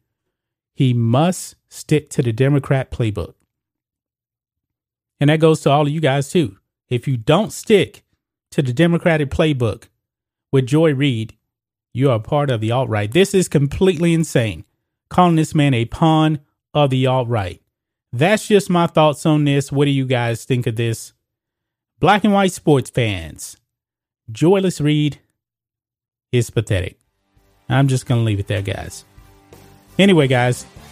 he 0.75 0.95
must 0.95 1.57
stick 1.69 2.09
to 2.11 2.23
the 2.23 2.33
Democrat 2.33 2.91
playbook. 2.91 3.35
And 5.21 5.31
that 5.31 5.41
goes 5.41 5.61
to 5.61 5.71
all 5.71 5.83
of 5.83 5.93
you 5.93 6.01
guys 6.01 6.31
too. 6.31 6.59
If 6.89 7.07
you 7.07 7.17
don't 7.17 7.53
stick 7.53 8.05
to 8.53 8.63
the 8.63 8.73
Democratic 8.73 9.31
playbook 9.31 9.89
with 10.53 10.67
Joy 10.67 10.95
Reid, 10.95 11.37
you 11.93 12.11
are 12.11 12.21
part 12.21 12.51
of 12.51 12.61
the 12.61 12.71
alt 12.71 12.89
right. 12.89 13.11
This 13.11 13.35
is 13.35 13.49
completely 13.49 14.15
insane. 14.15 14.65
Calling 15.09 15.37
this 15.37 15.55
man 15.55 15.75
a 15.75 15.85
pawn 15.87 16.41
of 16.75 16.91
the 16.91 17.07
alt 17.07 17.29
right. 17.29 17.61
That's 18.13 18.47
just 18.47 18.71
my 18.71 18.87
thoughts 18.87 19.27
on 19.27 19.45
this. 19.45 19.73
What 19.73 19.85
do 19.85 19.91
you 19.91 20.07
guys 20.07 20.45
think 20.45 20.67
of 20.67 20.77
this? 20.77 21.13
Black 21.99 22.25
and 22.25 22.33
white 22.33 22.53
sports 22.53 22.91
fans. 22.91 23.57
Joyless 24.31 24.81
Reid 24.81 25.19
is 26.33 26.51
pathetic. 26.51 26.99
I'm 27.69 27.89
just 27.89 28.07
going 28.07 28.21
to 28.21 28.25
leave 28.25 28.39
it 28.39 28.47
there, 28.47 28.63
guys. 28.63 29.05
Anyway, 29.99 30.29
guys, 30.29 30.65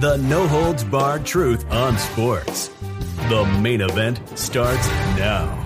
The 0.00 0.16
no 0.16 0.46
holds 0.46 0.84
barred 0.84 1.26
truth 1.26 1.68
on 1.72 1.98
sports. 1.98 2.68
The 3.28 3.44
main 3.60 3.80
event 3.80 4.20
starts 4.38 4.86
now. 5.16 5.58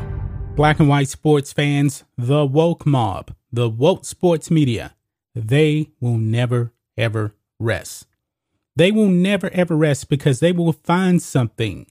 Black 0.56 0.80
and 0.80 0.88
white 0.88 1.08
sports 1.08 1.52
fans, 1.52 2.04
the 2.16 2.46
woke 2.46 2.86
mob, 2.86 3.34
the 3.52 3.68
woke 3.68 4.06
sports 4.06 4.50
media, 4.50 4.94
they 5.34 5.90
will 6.00 6.16
never, 6.16 6.72
ever 6.96 7.34
rest. 7.60 8.06
They 8.74 8.90
will 8.90 9.08
never, 9.08 9.50
ever 9.50 9.76
rest 9.76 10.08
because 10.08 10.40
they 10.40 10.52
will 10.52 10.72
find 10.72 11.20
something 11.20 11.86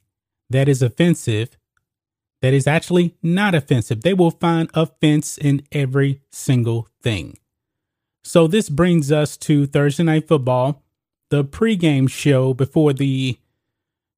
that 0.49 0.67
is 0.67 0.81
offensive 0.81 1.59
that 2.41 2.55
is 2.55 2.65
actually 2.65 3.15
not 3.21 3.53
offensive. 3.53 4.01
They 4.01 4.15
will 4.15 4.31
find 4.31 4.67
offense 4.73 5.37
in 5.37 5.61
every 5.71 6.21
single 6.31 6.87
thing. 7.03 7.37
So 8.23 8.47
this 8.47 8.67
brings 8.69 9.11
us 9.11 9.37
to 9.37 9.67
Thursday 9.67 10.03
night 10.03 10.27
football, 10.27 10.80
the 11.31 11.43
pregame 11.43 12.09
show 12.09 12.53
before 12.53 12.93
the 12.93 13.39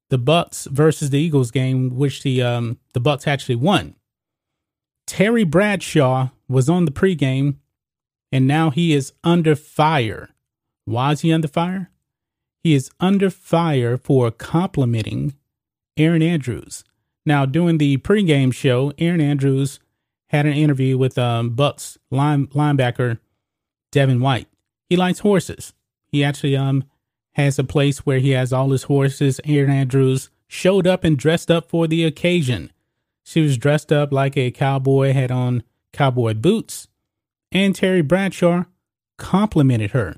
the 0.09 0.20
Bucs 0.20 0.68
versus 0.68 1.11
the 1.11 1.20
Eagles 1.20 1.51
game, 1.51 1.95
which 1.95 2.24
the 2.24 2.41
um 2.43 2.80
the 2.93 2.99
Bucs 2.99 3.26
actually 3.26 3.55
won. 3.55 3.95
Terry 5.07 5.43
Bradshaw 5.43 6.30
was 6.49 6.68
on 6.68 6.86
the 6.86 6.91
pregame, 6.91 7.55
and 8.32 8.47
now 8.47 8.72
he 8.72 8.93
is 8.93 9.14
under 9.24 9.55
fire. 9.55 10.30
Why 10.86 11.11
is 11.11 11.22
he 11.22 11.32
under 11.32 11.47
fire? 11.47 11.91
He 12.64 12.74
is 12.74 12.89
under 12.99 13.30
fire 13.30 13.97
for 13.97 14.32
complimenting 14.32 15.36
Erin 15.97 16.22
Andrews. 16.22 16.84
Now, 17.26 17.45
during 17.45 17.78
the 17.78 17.97
pregame 17.97 18.53
show, 18.53 18.91
Erin 18.97 19.22
Andrews 19.22 19.80
had 20.30 20.45
an 20.45 20.53
interview 20.53 20.97
with 20.97 21.18
um, 21.18 21.55
Bucs 21.55 21.97
line, 22.09 22.47
linebacker 22.47 23.20
Devin 23.91 24.20
White. 24.20 24.47
He 24.89 24.95
likes 24.95 25.20
horses. 25.20 25.74
He 26.11 26.24
actually 26.24 26.55
um 26.55 26.84
has 27.34 27.59
a 27.59 27.63
place 27.63 27.99
where 27.99 28.19
he 28.19 28.31
has 28.31 28.53
all 28.53 28.69
his 28.71 28.84
horses. 28.84 29.39
Erin 29.45 29.69
Andrews 29.69 30.29
showed 30.47 30.88
up 30.88 31.03
and 31.03 31.17
dressed 31.17 31.49
up 31.51 31.69
for 31.69 31.88
the 31.88 32.03
occasion. 32.03 32.71
She 33.23 33.41
was 33.41 33.57
dressed 33.57 33.91
up 33.91 34.11
like 34.11 34.38
a 34.38 34.51
cowboy, 34.51 35.13
had 35.13 35.31
on 35.31 35.63
cowboy 35.91 36.34
boots, 36.34 36.88
and 37.51 37.75
Terry 37.75 38.01
Bradshaw 38.01 38.65
complimented 39.17 39.91
her. 39.91 40.17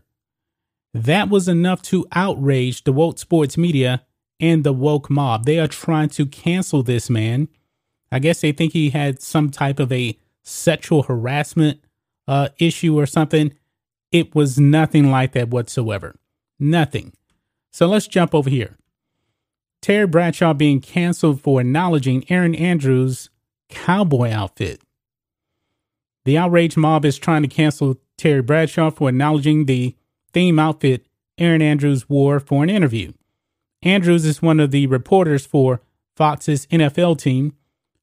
That 0.93 1.29
was 1.29 1.47
enough 1.47 1.81
to 1.83 2.05
outrage 2.13 2.83
the 2.83 2.93
woke 2.93 3.19
sports 3.19 3.57
media 3.57 4.05
and 4.39 4.63
the 4.63 4.73
woke 4.73 5.09
mob. 5.09 5.45
They 5.45 5.59
are 5.59 5.67
trying 5.67 6.09
to 6.09 6.25
cancel 6.25 6.83
this 6.83 7.09
man. 7.09 7.49
I 8.11 8.19
guess 8.19 8.41
they 8.41 8.51
think 8.51 8.73
he 8.73 8.91
had 8.91 9.21
some 9.21 9.49
type 9.49 9.79
of 9.79 9.91
a 9.91 10.17
sexual 10.41 11.03
harassment 11.03 11.81
uh, 12.27 12.49
issue 12.59 12.97
or 12.97 13.05
something. 13.05 13.53
It 14.11 14.33
was 14.33 14.59
nothing 14.59 15.11
like 15.11 15.33
that 15.33 15.49
whatsoever. 15.49 16.15
Nothing. 16.59 17.13
So 17.71 17.87
let's 17.87 18.07
jump 18.07 18.33
over 18.33 18.49
here. 18.49 18.77
Terry 19.81 20.07
Bradshaw 20.07 20.53
being 20.53 20.81
canceled 20.81 21.41
for 21.41 21.61
acknowledging 21.61 22.25
Erin 22.29 22.55
Andrews' 22.55 23.29
cowboy 23.69 24.31
outfit. 24.31 24.81
The 26.23 26.37
outraged 26.37 26.77
mob 26.77 27.05
is 27.05 27.17
trying 27.17 27.43
to 27.43 27.47
cancel 27.47 27.99
Terry 28.17 28.41
Bradshaw 28.41 28.89
for 28.89 29.09
acknowledging 29.09 29.65
the 29.65 29.95
theme 30.33 30.57
outfit 30.57 31.05
Erin 31.37 31.61
Andrews 31.61 32.09
wore 32.09 32.39
for 32.39 32.63
an 32.63 32.69
interview. 32.69 33.13
Andrews 33.83 34.25
is 34.25 34.41
one 34.41 34.59
of 34.59 34.71
the 34.71 34.87
reporters 34.87 35.45
for 35.45 35.81
Fox's 36.15 36.65
NFL 36.67 37.19
team. 37.19 37.53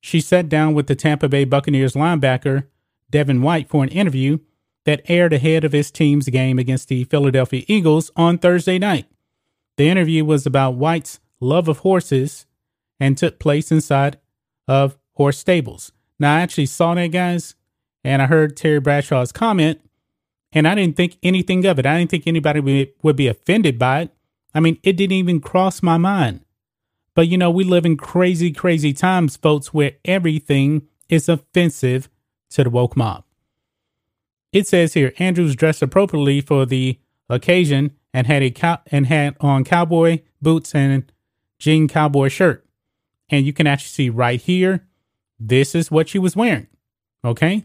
She 0.00 0.20
sat 0.20 0.48
down 0.48 0.74
with 0.74 0.86
the 0.86 0.94
Tampa 0.94 1.28
Bay 1.28 1.44
Buccaneers 1.44 1.94
linebacker 1.94 2.68
Devin 3.10 3.42
White 3.42 3.68
for 3.68 3.82
an 3.82 3.90
interview 3.90 4.38
that 4.84 5.02
aired 5.08 5.32
ahead 5.32 5.64
of 5.64 5.72
his 5.72 5.90
team's 5.90 6.28
game 6.28 6.58
against 6.58 6.88
the 6.88 7.04
Philadelphia 7.04 7.64
Eagles 7.68 8.10
on 8.16 8.38
Thursday 8.38 8.78
night. 8.78 9.06
The 9.76 9.88
interview 9.88 10.24
was 10.24 10.44
about 10.46 10.74
White's 10.74 11.20
love 11.40 11.68
of 11.68 11.78
horses 11.78 12.46
and 13.00 13.16
took 13.16 13.38
place 13.38 13.72
inside 13.72 14.18
of 14.68 14.96
horse 15.12 15.38
stables. 15.38 15.92
Now, 16.18 16.36
I 16.36 16.40
actually 16.40 16.66
saw 16.66 16.94
that, 16.94 17.08
guys, 17.08 17.54
and 18.04 18.22
I 18.22 18.26
heard 18.26 18.56
Terry 18.56 18.80
Bradshaw's 18.80 19.32
comment, 19.32 19.80
and 20.52 20.68
I 20.68 20.74
didn't 20.74 20.96
think 20.96 21.16
anything 21.22 21.64
of 21.64 21.78
it. 21.78 21.86
I 21.86 21.98
didn't 21.98 22.10
think 22.10 22.26
anybody 22.26 22.92
would 23.02 23.16
be 23.16 23.28
offended 23.28 23.78
by 23.78 24.02
it. 24.02 24.10
I 24.54 24.60
mean, 24.60 24.78
it 24.82 24.96
didn't 24.96 25.16
even 25.16 25.40
cross 25.40 25.82
my 25.82 25.96
mind. 25.96 26.44
But 27.14 27.28
you 27.28 27.38
know, 27.38 27.50
we 27.50 27.64
live 27.64 27.86
in 27.86 27.96
crazy, 27.96 28.52
crazy 28.52 28.92
times, 28.92 29.36
folks, 29.36 29.72
where 29.72 29.92
everything 30.04 30.88
is 31.08 31.28
offensive 31.28 32.08
to 32.50 32.64
the 32.64 32.70
woke 32.70 32.96
mob. 32.96 33.24
It 34.52 34.68
says 34.68 34.94
here 34.94 35.12
Andrews 35.18 35.56
dressed 35.56 35.82
appropriately 35.82 36.40
for 36.40 36.66
the 36.66 36.98
occasion 37.28 37.92
and 38.12 38.26
had 38.26 38.42
a 38.42 38.50
cow- 38.50 38.82
and 38.86 39.06
had 39.06 39.36
on 39.40 39.64
cowboy 39.64 40.20
boots 40.40 40.74
and 40.74 41.10
jean 41.58 41.88
cowboy 41.88 42.28
shirt. 42.28 42.66
And 43.30 43.46
you 43.46 43.52
can 43.52 43.66
actually 43.66 43.88
see 43.88 44.10
right 44.10 44.40
here, 44.40 44.86
this 45.40 45.74
is 45.74 45.90
what 45.90 46.08
she 46.08 46.18
was 46.18 46.36
wearing. 46.36 46.66
Okay. 47.24 47.64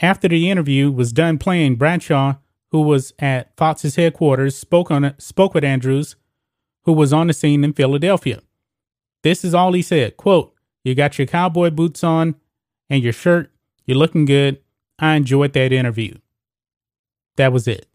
After 0.00 0.28
the 0.28 0.50
interview 0.50 0.90
was 0.90 1.12
done 1.12 1.38
playing, 1.38 1.76
Bradshaw, 1.76 2.34
who 2.70 2.82
was 2.82 3.12
at 3.18 3.56
Fox's 3.56 3.96
headquarters, 3.96 4.56
spoke 4.56 4.90
on 4.90 5.14
spoke 5.18 5.54
with 5.54 5.64
Andrews, 5.64 6.16
who 6.84 6.92
was 6.92 7.12
on 7.12 7.28
the 7.28 7.32
scene 7.32 7.64
in 7.64 7.72
Philadelphia. 7.72 8.42
This 9.22 9.44
is 9.44 9.54
all 9.54 9.72
he 9.72 9.82
said. 9.82 10.16
Quote, 10.16 10.54
you 10.84 10.94
got 10.94 11.18
your 11.18 11.26
cowboy 11.26 11.70
boots 11.70 12.04
on 12.04 12.34
and 12.90 13.02
your 13.02 13.12
shirt. 13.12 13.50
You're 13.86 13.98
looking 13.98 14.24
good. 14.24 14.60
I 14.98 15.14
enjoyed 15.14 15.52
that 15.52 15.72
interview. 15.72 16.14
That 17.36 17.52
was 17.52 17.68
it. 17.68 17.86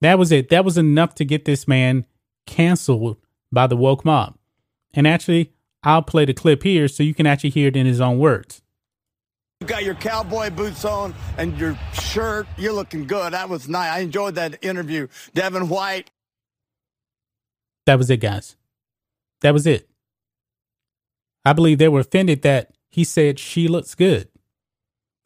That 0.00 0.18
was 0.18 0.30
it. 0.32 0.50
That 0.50 0.64
was 0.64 0.76
enough 0.76 1.14
to 1.16 1.24
get 1.24 1.44
this 1.44 1.66
man 1.66 2.04
canceled 2.46 3.16
by 3.50 3.66
the 3.66 3.76
woke 3.76 4.04
mob. 4.04 4.36
And 4.92 5.06
actually, 5.06 5.52
I'll 5.82 6.02
play 6.02 6.24
the 6.24 6.34
clip 6.34 6.62
here 6.62 6.88
so 6.88 7.02
you 7.02 7.14
can 7.14 7.26
actually 7.26 7.50
hear 7.50 7.68
it 7.68 7.76
in 7.76 7.86
his 7.86 8.00
own 8.00 8.18
words. 8.18 8.62
You 9.60 9.66
got 9.66 9.84
your 9.84 9.94
cowboy 9.94 10.50
boots 10.50 10.84
on 10.84 11.14
and 11.38 11.56
your 11.58 11.78
shirt. 11.94 12.46
You're 12.58 12.74
looking 12.74 13.06
good. 13.06 13.32
That 13.32 13.48
was 13.48 13.68
nice. 13.68 13.90
I 13.90 14.00
enjoyed 14.00 14.34
that 14.34 14.62
interview. 14.62 15.08
Devin 15.32 15.70
White. 15.70 16.10
That 17.86 17.96
was 17.96 18.10
it, 18.10 18.18
guys. 18.18 18.56
That 19.40 19.54
was 19.54 19.66
it. 19.66 19.88
I 21.44 21.52
believe 21.52 21.78
they 21.78 21.88
were 21.88 22.00
offended 22.00 22.42
that 22.42 22.72
he 22.90 23.04
said 23.04 23.38
she 23.38 23.68
looks 23.68 23.94
good. 23.94 24.28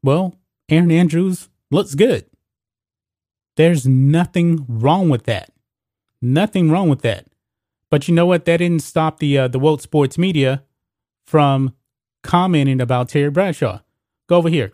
Well, 0.03 0.37
Erin 0.71 0.91
Andrews 0.93 1.49
looks 1.71 1.95
good. 1.95 2.27
There's 3.57 3.87
nothing 3.87 4.65
wrong 4.69 5.09
with 5.09 5.25
that. 5.25 5.53
Nothing 6.23 6.71
wrong 6.71 6.89
with 6.89 7.03
that. 7.03 7.27
But 7.91 8.07
you 8.07 8.15
know 8.15 8.27
what? 8.27 8.45
That 8.45 8.59
didn't 8.59 8.83
stop 8.83 9.19
the 9.19 9.37
uh, 9.37 9.49
the 9.49 9.59
woke 9.59 9.81
sports 9.81 10.17
media 10.17 10.63
from 11.27 11.75
commenting 12.23 12.81
about 12.81 13.09
Terry 13.09 13.31
Bradshaw. 13.31 13.81
Go 14.29 14.37
over 14.37 14.49
here 14.49 14.73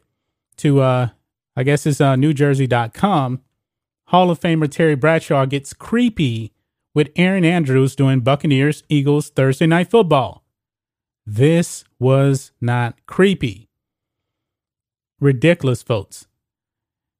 to 0.58 0.80
uh, 0.80 1.08
I 1.56 1.62
guess 1.62 1.86
it's 1.86 2.00
uh, 2.00 2.14
NewJersey.com. 2.14 3.40
Hall 4.08 4.30
of 4.30 4.38
Famer 4.38 4.70
Terry 4.70 4.94
Bradshaw 4.94 5.46
gets 5.46 5.72
creepy 5.72 6.52
with 6.94 7.10
Erin 7.16 7.44
Andrews 7.44 7.96
doing 7.96 8.20
Buccaneers 8.20 8.82
Eagles 8.88 9.30
Thursday 9.30 9.66
Night 9.66 9.90
Football. 9.90 10.44
This 11.24 11.84
was 11.98 12.52
not 12.60 12.94
creepy. 13.06 13.65
Ridiculous, 15.20 15.82
votes. 15.82 16.26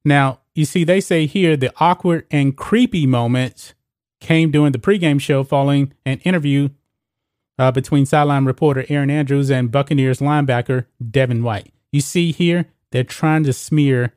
Now, 0.05 0.39
you 0.53 0.65
see, 0.65 0.83
they 0.83 1.01
say 1.01 1.25
here 1.25 1.57
the 1.57 1.73
awkward 1.77 2.25
and 2.31 2.55
creepy 2.55 3.05
moments 3.05 3.73
came 4.19 4.51
during 4.51 4.71
the 4.71 4.79
pregame 4.79 5.21
show 5.21 5.43
following 5.43 5.93
an 6.05 6.19
interview 6.19 6.69
uh, 7.59 7.71
between 7.71 8.05
sideline 8.05 8.45
reporter 8.45 8.85
Erin 8.89 9.09
Andrews 9.09 9.49
and 9.49 9.71
Buccaneers 9.71 10.19
linebacker 10.19 10.85
Devin 11.11 11.43
White. 11.43 11.73
You 11.91 12.01
see 12.01 12.31
here, 12.31 12.65
they're 12.91 13.03
trying 13.03 13.43
to 13.43 13.53
smear 13.53 14.13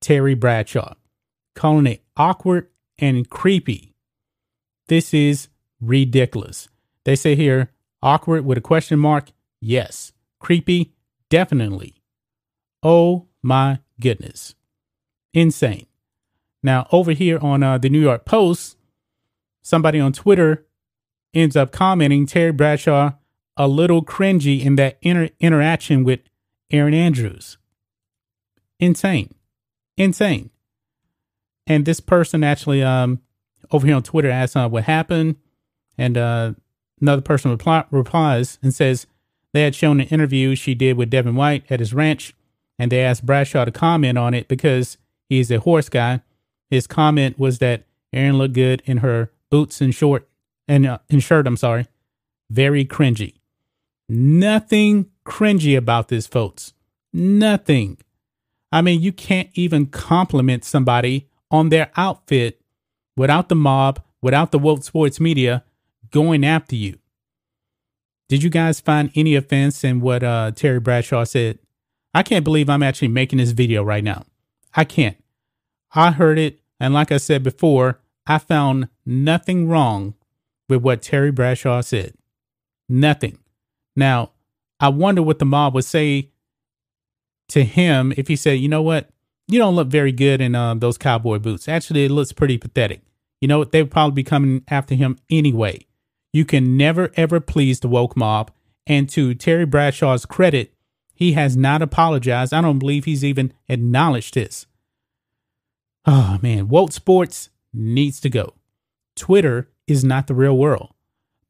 Terry 0.00 0.34
Bradshaw, 0.34 0.94
calling 1.54 1.86
it 1.86 2.02
awkward 2.16 2.68
and 2.98 3.28
creepy. 3.28 3.94
This 4.88 5.14
is 5.14 5.48
ridiculous. 5.80 6.68
They 7.04 7.16
say 7.16 7.34
here, 7.34 7.70
awkward 8.02 8.44
with 8.44 8.58
a 8.58 8.62
question 8.62 8.98
mark? 8.98 9.30
Yes. 9.60 10.12
Creepy? 10.38 10.94
Definitely. 11.28 11.99
Oh 12.82 13.26
my 13.42 13.80
goodness. 14.00 14.54
Insane. 15.32 15.86
Now, 16.62 16.86
over 16.92 17.12
here 17.12 17.38
on 17.38 17.62
uh, 17.62 17.78
the 17.78 17.88
New 17.88 18.00
York 18.00 18.24
Post, 18.24 18.76
somebody 19.62 19.98
on 20.00 20.12
Twitter 20.12 20.66
ends 21.32 21.56
up 21.56 21.72
commenting 21.72 22.26
Terry 22.26 22.52
Bradshaw 22.52 23.12
a 23.56 23.68
little 23.68 24.04
cringy 24.04 24.64
in 24.64 24.76
that 24.76 24.98
inter- 25.02 25.30
interaction 25.38 26.04
with 26.04 26.20
Erin 26.70 26.94
Andrews. 26.94 27.58
Insane. 28.78 29.34
Insane. 29.96 30.50
And 31.66 31.84
this 31.84 32.00
person 32.00 32.42
actually 32.42 32.82
um 32.82 33.20
over 33.70 33.86
here 33.86 33.96
on 33.96 34.02
Twitter 34.02 34.30
asks 34.30 34.56
uh, 34.56 34.68
what 34.68 34.84
happened. 34.84 35.36
And 35.98 36.16
uh, 36.16 36.54
another 37.00 37.22
person 37.22 37.50
reply- 37.50 37.84
replies 37.90 38.58
and 38.62 38.74
says 38.74 39.06
they 39.52 39.62
had 39.62 39.74
shown 39.74 40.00
an 40.00 40.06
interview 40.08 40.54
she 40.54 40.74
did 40.74 40.96
with 40.96 41.10
Devin 41.10 41.36
White 41.36 41.64
at 41.70 41.80
his 41.80 41.92
ranch. 41.92 42.34
And 42.80 42.90
they 42.90 43.02
asked 43.02 43.26
Bradshaw 43.26 43.66
to 43.66 43.70
comment 43.70 44.16
on 44.16 44.32
it 44.32 44.48
because 44.48 44.96
he's 45.28 45.50
a 45.50 45.60
horse 45.60 45.90
guy. 45.90 46.22
His 46.70 46.86
comment 46.86 47.38
was 47.38 47.58
that 47.58 47.84
Erin 48.10 48.38
looked 48.38 48.54
good 48.54 48.82
in 48.86 48.98
her 48.98 49.30
boots 49.50 49.82
and 49.82 49.94
short 49.94 50.26
and 50.66 50.86
uh, 50.86 50.98
in 51.10 51.20
shirt. 51.20 51.46
I'm 51.46 51.58
sorry, 51.58 51.88
very 52.48 52.86
cringy. 52.86 53.34
Nothing 54.08 55.10
cringy 55.26 55.76
about 55.76 56.08
this, 56.08 56.26
folks. 56.26 56.72
Nothing. 57.12 57.98
I 58.72 58.80
mean, 58.80 59.02
you 59.02 59.12
can't 59.12 59.50
even 59.52 59.84
compliment 59.84 60.64
somebody 60.64 61.28
on 61.50 61.68
their 61.68 61.90
outfit 61.98 62.62
without 63.14 63.50
the 63.50 63.56
mob, 63.56 64.02
without 64.22 64.52
the 64.52 64.58
woke 64.58 64.84
sports 64.84 65.20
media 65.20 65.64
going 66.10 66.46
after 66.46 66.76
you. 66.76 66.98
Did 68.30 68.42
you 68.42 68.48
guys 68.48 68.80
find 68.80 69.10
any 69.14 69.34
offense 69.34 69.84
in 69.84 70.00
what 70.00 70.22
uh, 70.22 70.52
Terry 70.52 70.80
Bradshaw 70.80 71.24
said? 71.24 71.58
I 72.12 72.22
can't 72.22 72.44
believe 72.44 72.68
I'm 72.68 72.82
actually 72.82 73.08
making 73.08 73.38
this 73.38 73.52
video 73.52 73.82
right 73.82 74.04
now. 74.04 74.24
I 74.74 74.84
can't. 74.84 75.16
I 75.94 76.12
heard 76.12 76.38
it, 76.38 76.60
and 76.78 76.94
like 76.94 77.12
I 77.12 77.16
said 77.16 77.42
before, 77.42 78.00
I 78.26 78.38
found 78.38 78.88
nothing 79.04 79.68
wrong 79.68 80.14
with 80.68 80.82
what 80.82 81.02
Terry 81.02 81.30
Bradshaw 81.30 81.80
said. 81.80 82.14
Nothing. 82.88 83.38
Now, 83.96 84.30
I 84.78 84.88
wonder 84.88 85.22
what 85.22 85.38
the 85.38 85.44
mob 85.44 85.74
would 85.74 85.84
say 85.84 86.30
to 87.48 87.64
him 87.64 88.12
if 88.16 88.28
he 88.28 88.36
said, 88.36 88.58
you 88.60 88.68
know 88.68 88.82
what? 88.82 89.10
You 89.48 89.58
don't 89.58 89.74
look 89.74 89.88
very 89.88 90.12
good 90.12 90.40
in 90.40 90.54
uh, 90.54 90.74
those 90.74 90.96
cowboy 90.96 91.38
boots. 91.38 91.68
Actually, 91.68 92.04
it 92.04 92.10
looks 92.10 92.32
pretty 92.32 92.56
pathetic. 92.56 93.02
You 93.40 93.48
know 93.48 93.58
what? 93.58 93.72
They 93.72 93.82
would 93.82 93.90
probably 93.90 94.14
be 94.14 94.24
coming 94.24 94.62
after 94.68 94.94
him 94.94 95.18
anyway. 95.28 95.86
You 96.32 96.44
can 96.44 96.76
never, 96.76 97.10
ever 97.16 97.40
please 97.40 97.80
the 97.80 97.88
woke 97.88 98.16
mob. 98.16 98.52
And 98.86 99.08
to 99.10 99.34
Terry 99.34 99.66
Bradshaw's 99.66 100.24
credit, 100.24 100.72
he 101.20 101.34
has 101.34 101.54
not 101.54 101.82
apologized. 101.82 102.54
I 102.54 102.62
don't 102.62 102.78
believe 102.78 103.04
he's 103.04 103.22
even 103.22 103.52
acknowledged 103.68 104.32
this. 104.32 104.64
Oh, 106.06 106.38
man. 106.40 106.68
Woke 106.68 106.92
sports 106.92 107.50
needs 107.74 108.20
to 108.20 108.30
go. 108.30 108.54
Twitter 109.14 109.68
is 109.86 110.02
not 110.02 110.28
the 110.28 110.34
real 110.34 110.56
world. 110.56 110.94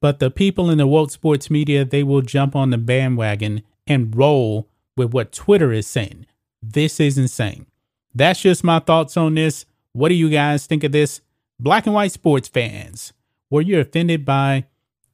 But 0.01 0.19
the 0.19 0.29
people 0.29 0.71
in 0.71 0.79
the 0.79 0.89
woke 0.89 1.13
sports 1.13 1.51
media, 1.51 1.85
they 1.85 2.03
will 2.03 2.21
jump 2.21 2.57
on 2.57 2.71
the 2.71 2.79
bandwagon 2.79 3.63
and 3.87 4.15
roll 4.17 4.69
with 4.97 5.13
what 5.13 5.31
Twitter 5.31 5.73
is 5.73 5.87
saying. 5.87 6.27
This 6.61 6.99
is 6.99 7.17
insane. 7.17 7.67
That's 8.13 8.41
just 8.41 8.65
my 8.65 8.81
thoughts 8.81 9.17
on 9.17 9.37
this. 9.37 9.67
What 9.93 10.09
do 10.09 10.17
you 10.17 10.31
guys 10.31 10.67
think 10.67 10.83
of 10.83 10.91
this? 10.91 11.21
Black 11.61 11.87
and 11.87 11.95
white 11.95 12.11
sports 12.11 12.49
fans, 12.49 13.13
were 13.51 13.63
you 13.63 13.79
offended 13.79 14.25
by 14.25 14.65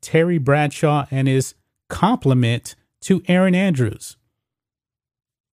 Terry 0.01 0.39
Bradshaw 0.39 1.07
and 1.11 1.29
his 1.29 1.55
compliment 1.91 2.75
to 3.03 3.23
Erin 3.29 3.55
Andrews? 3.55 4.17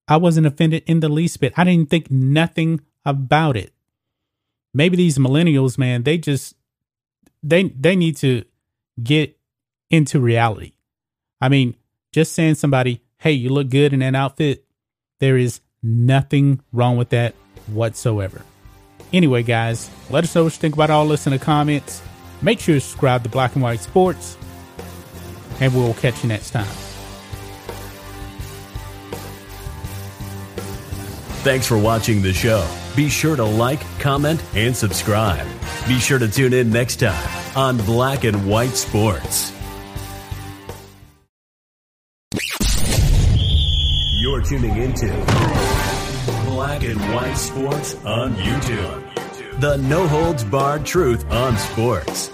I 0.06 0.16
wasn't 0.16 0.46
offended 0.46 0.82
in 0.86 1.00
the 1.00 1.08
least 1.08 1.40
bit. 1.40 1.52
I 1.56 1.64
didn't 1.64 1.90
think 1.90 2.10
nothing 2.10 2.80
about 3.04 3.56
it. 3.56 3.72
Maybe 4.72 4.96
these 4.96 5.18
millennials, 5.18 5.78
man, 5.78 6.02
they 6.02 6.18
just 6.18 6.54
they 7.42 7.64
they 7.64 7.96
need 7.96 8.16
to 8.18 8.44
get 9.02 9.38
into 9.90 10.20
reality. 10.20 10.72
I 11.40 11.48
mean, 11.48 11.76
just 12.12 12.32
saying 12.32 12.56
somebody, 12.56 13.02
"Hey, 13.18 13.32
you 13.32 13.50
look 13.50 13.68
good 13.68 13.92
in 13.92 14.00
that 14.00 14.14
outfit." 14.14 14.64
There 15.20 15.38
is 15.38 15.60
nothing 15.82 16.60
wrong 16.72 16.96
with 16.96 17.10
that 17.10 17.34
whatsoever. 17.68 18.42
Anyway, 19.12 19.42
guys, 19.42 19.88
let 20.10 20.24
us 20.24 20.34
know 20.34 20.44
what 20.44 20.54
you 20.54 20.58
think 20.58 20.74
about 20.74 20.90
all 20.90 21.06
this 21.06 21.26
in 21.26 21.32
the 21.32 21.38
comments. 21.38 22.02
Make 22.42 22.60
sure 22.60 22.74
to 22.74 22.80
subscribe 22.80 23.22
to 23.22 23.28
Black 23.28 23.54
and 23.54 23.62
White 23.62 23.80
Sports, 23.80 24.36
and 25.60 25.72
we'll 25.74 25.94
catch 25.94 26.22
you 26.22 26.28
next 26.28 26.50
time. 26.50 26.93
Thanks 31.44 31.66
for 31.66 31.76
watching 31.76 32.22
the 32.22 32.32
show. 32.32 32.66
Be 32.96 33.10
sure 33.10 33.36
to 33.36 33.44
like, 33.44 33.80
comment, 33.98 34.42
and 34.54 34.74
subscribe. 34.74 35.46
Be 35.86 35.98
sure 35.98 36.18
to 36.18 36.26
tune 36.26 36.54
in 36.54 36.70
next 36.70 37.00
time 37.00 37.54
on 37.54 37.76
Black 37.76 38.24
and 38.24 38.48
White 38.48 38.70
Sports. 38.70 39.52
You're 44.22 44.40
tuning 44.40 44.74
into 44.74 45.08
Black 46.46 46.82
and 46.82 46.98
White 47.14 47.34
Sports 47.34 47.94
on 48.06 48.34
YouTube. 48.36 49.60
The 49.60 49.76
no 49.76 50.08
holds 50.08 50.44
barred 50.44 50.86
truth 50.86 51.30
on 51.30 51.58
sports. 51.58 52.28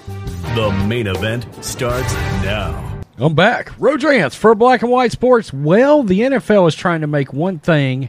The 0.55 0.71
main 0.87 1.09
event 1.09 1.49
starts 1.65 2.15
now. 2.45 3.03
I'm 3.19 3.35
back. 3.35 3.73
Rodrance 3.77 4.37
for 4.37 4.55
Black 4.55 4.83
and 4.83 4.91
White 4.93 5.11
Sports. 5.11 5.53
Well, 5.53 6.05
the 6.05 6.21
NFL 6.21 6.69
is 6.69 6.77
trying 6.77 7.01
to 7.01 7.09
make 7.09 7.33
one 7.33 7.59
thing 7.59 8.09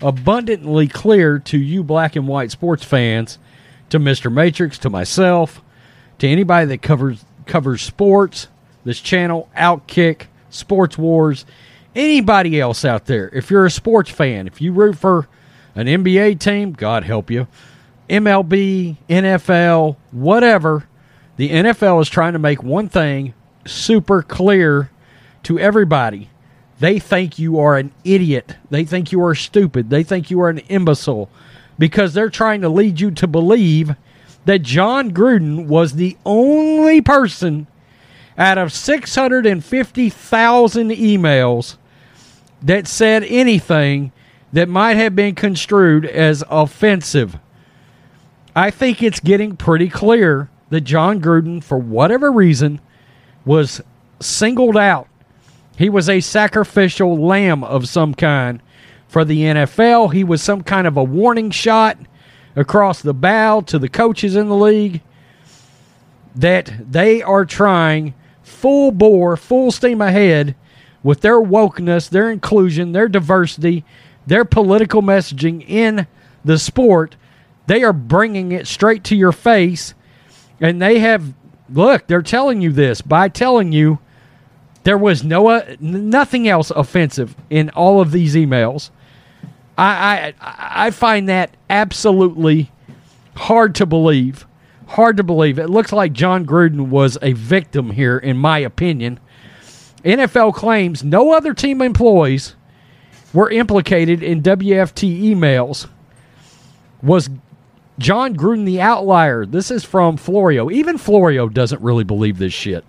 abundantly 0.00 0.88
clear 0.88 1.38
to 1.40 1.58
you 1.58 1.82
black 1.82 2.16
and 2.16 2.28
white 2.28 2.50
sports 2.50 2.84
fans, 2.84 3.38
to 3.90 3.98
Mr. 3.98 4.32
Matrix, 4.32 4.78
to 4.78 4.90
myself, 4.90 5.62
to 6.18 6.28
anybody 6.28 6.66
that 6.66 6.82
covers 6.82 7.24
covers 7.46 7.82
sports, 7.82 8.48
this 8.84 9.00
channel, 9.00 9.48
Outkick, 9.56 10.26
Sports 10.50 10.96
Wars, 10.96 11.44
anybody 11.94 12.60
else 12.60 12.84
out 12.84 13.06
there. 13.06 13.28
If 13.32 13.50
you're 13.50 13.66
a 13.66 13.70
sports 13.70 14.10
fan, 14.10 14.46
if 14.46 14.60
you 14.60 14.72
root 14.72 14.96
for 14.96 15.28
an 15.74 15.86
NBA 15.86 16.40
team, 16.40 16.72
God 16.72 17.04
help 17.04 17.30
you, 17.30 17.46
MLB, 18.08 18.96
NFL, 19.08 19.96
whatever, 20.10 20.86
the 21.36 21.50
NFL 21.50 22.00
is 22.00 22.08
trying 22.08 22.32
to 22.34 22.38
make 22.38 22.62
one 22.62 22.88
thing 22.88 23.34
super 23.66 24.22
clear 24.22 24.90
to 25.42 25.58
everybody 25.58 26.30
they 26.84 26.98
think 26.98 27.38
you 27.38 27.58
are 27.58 27.78
an 27.78 27.92
idiot. 28.04 28.56
They 28.68 28.84
think 28.84 29.10
you 29.10 29.24
are 29.24 29.34
stupid. 29.34 29.88
They 29.88 30.02
think 30.02 30.30
you 30.30 30.42
are 30.42 30.50
an 30.50 30.58
imbecile 30.58 31.30
because 31.78 32.12
they're 32.12 32.28
trying 32.28 32.60
to 32.60 32.68
lead 32.68 33.00
you 33.00 33.10
to 33.12 33.26
believe 33.26 33.96
that 34.44 34.58
Jon 34.58 35.10
Gruden 35.10 35.66
was 35.66 35.94
the 35.94 36.18
only 36.26 37.00
person 37.00 37.68
out 38.36 38.58
of 38.58 38.70
650,000 38.70 40.90
emails 40.90 41.78
that 42.60 42.86
said 42.86 43.24
anything 43.24 44.12
that 44.52 44.68
might 44.68 44.98
have 44.98 45.16
been 45.16 45.34
construed 45.34 46.04
as 46.04 46.44
offensive. 46.50 47.38
I 48.54 48.70
think 48.70 49.02
it's 49.02 49.20
getting 49.20 49.56
pretty 49.56 49.88
clear 49.88 50.50
that 50.68 50.82
Jon 50.82 51.22
Gruden, 51.22 51.64
for 51.64 51.78
whatever 51.78 52.30
reason, 52.30 52.82
was 53.46 53.80
singled 54.20 54.76
out 54.76 55.08
he 55.76 55.88
was 55.88 56.08
a 56.08 56.20
sacrificial 56.20 57.16
lamb 57.16 57.64
of 57.64 57.88
some 57.88 58.14
kind 58.14 58.60
for 59.08 59.24
the 59.24 59.40
NFL. 59.40 60.12
He 60.12 60.24
was 60.24 60.42
some 60.42 60.62
kind 60.62 60.86
of 60.86 60.96
a 60.96 61.04
warning 61.04 61.50
shot 61.50 61.98
across 62.56 63.02
the 63.02 63.14
bow 63.14 63.60
to 63.62 63.78
the 63.78 63.88
coaches 63.88 64.36
in 64.36 64.48
the 64.48 64.56
league 64.56 65.02
that 66.34 66.72
they 66.90 67.22
are 67.22 67.44
trying 67.44 68.14
full 68.42 68.90
bore, 68.90 69.36
full 69.36 69.70
steam 69.70 70.00
ahead 70.00 70.54
with 71.02 71.20
their 71.20 71.40
wokeness, 71.40 72.08
their 72.08 72.30
inclusion, 72.30 72.92
their 72.92 73.08
diversity, 73.08 73.84
their 74.26 74.44
political 74.44 75.02
messaging 75.02 75.64
in 75.68 76.06
the 76.44 76.58
sport. 76.58 77.16
They 77.66 77.82
are 77.82 77.92
bringing 77.92 78.52
it 78.52 78.66
straight 78.66 79.04
to 79.04 79.16
your 79.16 79.32
face. 79.32 79.94
And 80.60 80.80
they 80.80 80.98
have, 81.00 81.34
look, 81.68 82.06
they're 82.06 82.22
telling 82.22 82.60
you 82.60 82.72
this 82.72 83.00
by 83.00 83.28
telling 83.28 83.72
you 83.72 83.98
there 84.84 84.98
was 84.98 85.24
no 85.24 85.48
uh, 85.48 85.76
nothing 85.80 86.46
else 86.46 86.70
offensive 86.70 87.34
in 87.50 87.70
all 87.70 88.00
of 88.00 88.12
these 88.12 88.34
emails. 88.34 88.90
I, 89.76 90.34
I 90.40 90.86
I 90.86 90.90
find 90.90 91.28
that 91.28 91.56
absolutely 91.68 92.70
hard 93.34 93.74
to 93.76 93.86
believe. 93.86 94.46
Hard 94.86 95.16
to 95.16 95.22
believe. 95.22 95.58
It 95.58 95.70
looks 95.70 95.92
like 95.92 96.12
Jon 96.12 96.46
Gruden 96.46 96.88
was 96.88 97.18
a 97.22 97.32
victim 97.32 97.90
here, 97.90 98.18
in 98.18 98.36
my 98.36 98.58
opinion. 98.58 99.18
NFL 100.04 100.54
claims 100.54 101.02
no 101.02 101.32
other 101.32 101.54
team 101.54 101.80
employees 101.80 102.54
were 103.32 103.50
implicated 103.50 104.22
in 104.22 104.42
WFT 104.42 105.22
emails. 105.22 105.88
Was 107.02 107.30
Jon 107.98 108.36
Gruden 108.36 108.66
the 108.66 108.82
outlier? 108.82 109.46
This 109.46 109.70
is 109.70 109.82
from 109.82 110.18
Florio. 110.18 110.70
Even 110.70 110.98
Florio 110.98 111.48
doesn't 111.48 111.80
really 111.80 112.04
believe 112.04 112.38
this 112.38 112.52
shit. 112.52 112.84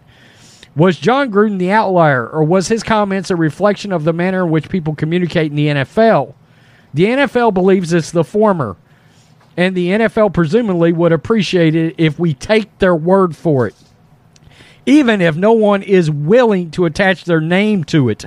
Was 0.76 0.98
Jon 0.98 1.32
Gruden 1.32 1.58
the 1.58 1.72
outlier, 1.72 2.28
or 2.28 2.44
was 2.44 2.68
his 2.68 2.84
comments 2.84 3.30
a 3.30 3.36
reflection 3.36 3.94
of 3.94 4.04
the 4.04 4.12
manner 4.12 4.44
in 4.44 4.52
which 4.52 4.70
people 4.70 4.94
communicate 4.94 5.52
in 5.52 5.56
the 5.56 5.68
NFL? 5.68 6.34
The 6.94 7.06
NFL 7.06 7.54
believes 7.54 7.94
it's 7.94 8.12
the 8.12 8.26
former, 8.26 8.76
and 9.56 9.76
the 9.76 9.90
NFL 9.90 10.34
presumably 10.34 10.92
would 10.92 11.14
appreciate 11.14 11.76
it 11.76 11.96
if 11.98 12.20
we 12.20 12.34
take 12.34 12.78
their 12.80 12.96
word 12.96 13.38
for 13.38 13.68
it, 13.68 13.76
even 14.86 15.22
if 15.22 15.38
no 15.38 15.54
one 15.54 15.82
is 15.82 16.12
willing 16.12 16.72
to 16.72 16.86
attach 16.86 17.24
their 17.24 17.42
name 17.42 17.86
to 17.86 18.10
it. 18.10 18.26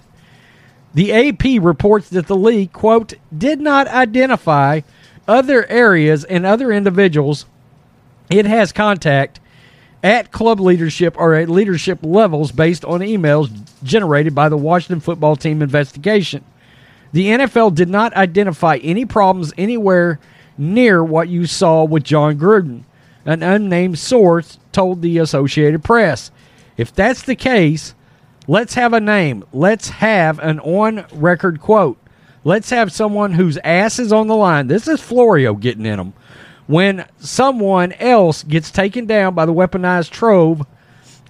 The 0.95 1.13
AP 1.13 1.63
reports 1.63 2.09
that 2.09 2.29
the 2.29 2.37
league, 2.37 2.73
quote, 2.73 3.13
did 3.37 3.61
not 3.61 3.89
identify 3.89 4.81
other 5.27 5.67
areas 5.67 6.25
and 6.25 6.47
other 6.47 6.73
individuals 6.73 7.45
it 8.31 8.47
has 8.47 8.73
contact 8.73 9.41
at 10.03 10.31
club 10.31 10.61
leadership 10.61 11.15
or 11.19 11.35
at 11.35 11.49
leadership 11.49 11.99
levels 12.03 12.53
based 12.53 12.85
on 12.85 13.01
emails 13.01 13.51
generated 13.83 14.35
by 14.35 14.49
the 14.49 14.57
Washington 14.57 15.01
football 15.01 15.37
team 15.37 15.63
investigation. 15.63 16.45
The 17.13 17.27
NFL 17.27 17.75
did 17.75 17.89
not 17.89 18.15
identify 18.15 18.77
any 18.77 19.05
problems 19.05 19.53
anywhere 19.57 20.21
near 20.57 21.03
what 21.03 21.29
you 21.29 21.47
saw 21.47 21.85
with 21.85 22.05
Jon 22.05 22.39
Gruden, 22.39 22.83
an 23.25 23.43
unnamed 23.43 23.99
source 23.99 24.59
told 24.73 25.03
the 25.03 25.19
Associated 25.19 25.83
Press. 25.83 26.31
If 26.77 26.95
that's 26.95 27.23
the 27.23 27.37
case, 27.37 27.95
let's 28.47 28.75
have 28.75 28.93
a 28.93 29.01
name. 29.01 29.45
Let's 29.53 29.89
have 29.89 30.39
an 30.39 30.61
on 30.61 31.07
record 31.13 31.61
quote. 31.61 31.99
Let's 32.45 32.71
have 32.71 32.93
someone 32.93 33.33
whose 33.33 33.59
ass 33.65 33.99
is 33.99 34.13
on 34.13 34.27
the 34.29 34.37
line. 34.37 34.69
This 34.69 34.87
is 34.87 35.01
Florio 35.01 35.55
getting 35.55 35.87
in 35.87 35.97
them 35.97 36.13
when 36.69 37.07
someone 37.19 37.93
else 37.95 38.45
gets 38.45 38.71
taken 38.71 39.07
down 39.07 39.35
by 39.35 39.47
the 39.47 39.55
weaponized 39.55 40.11
trove 40.11 40.64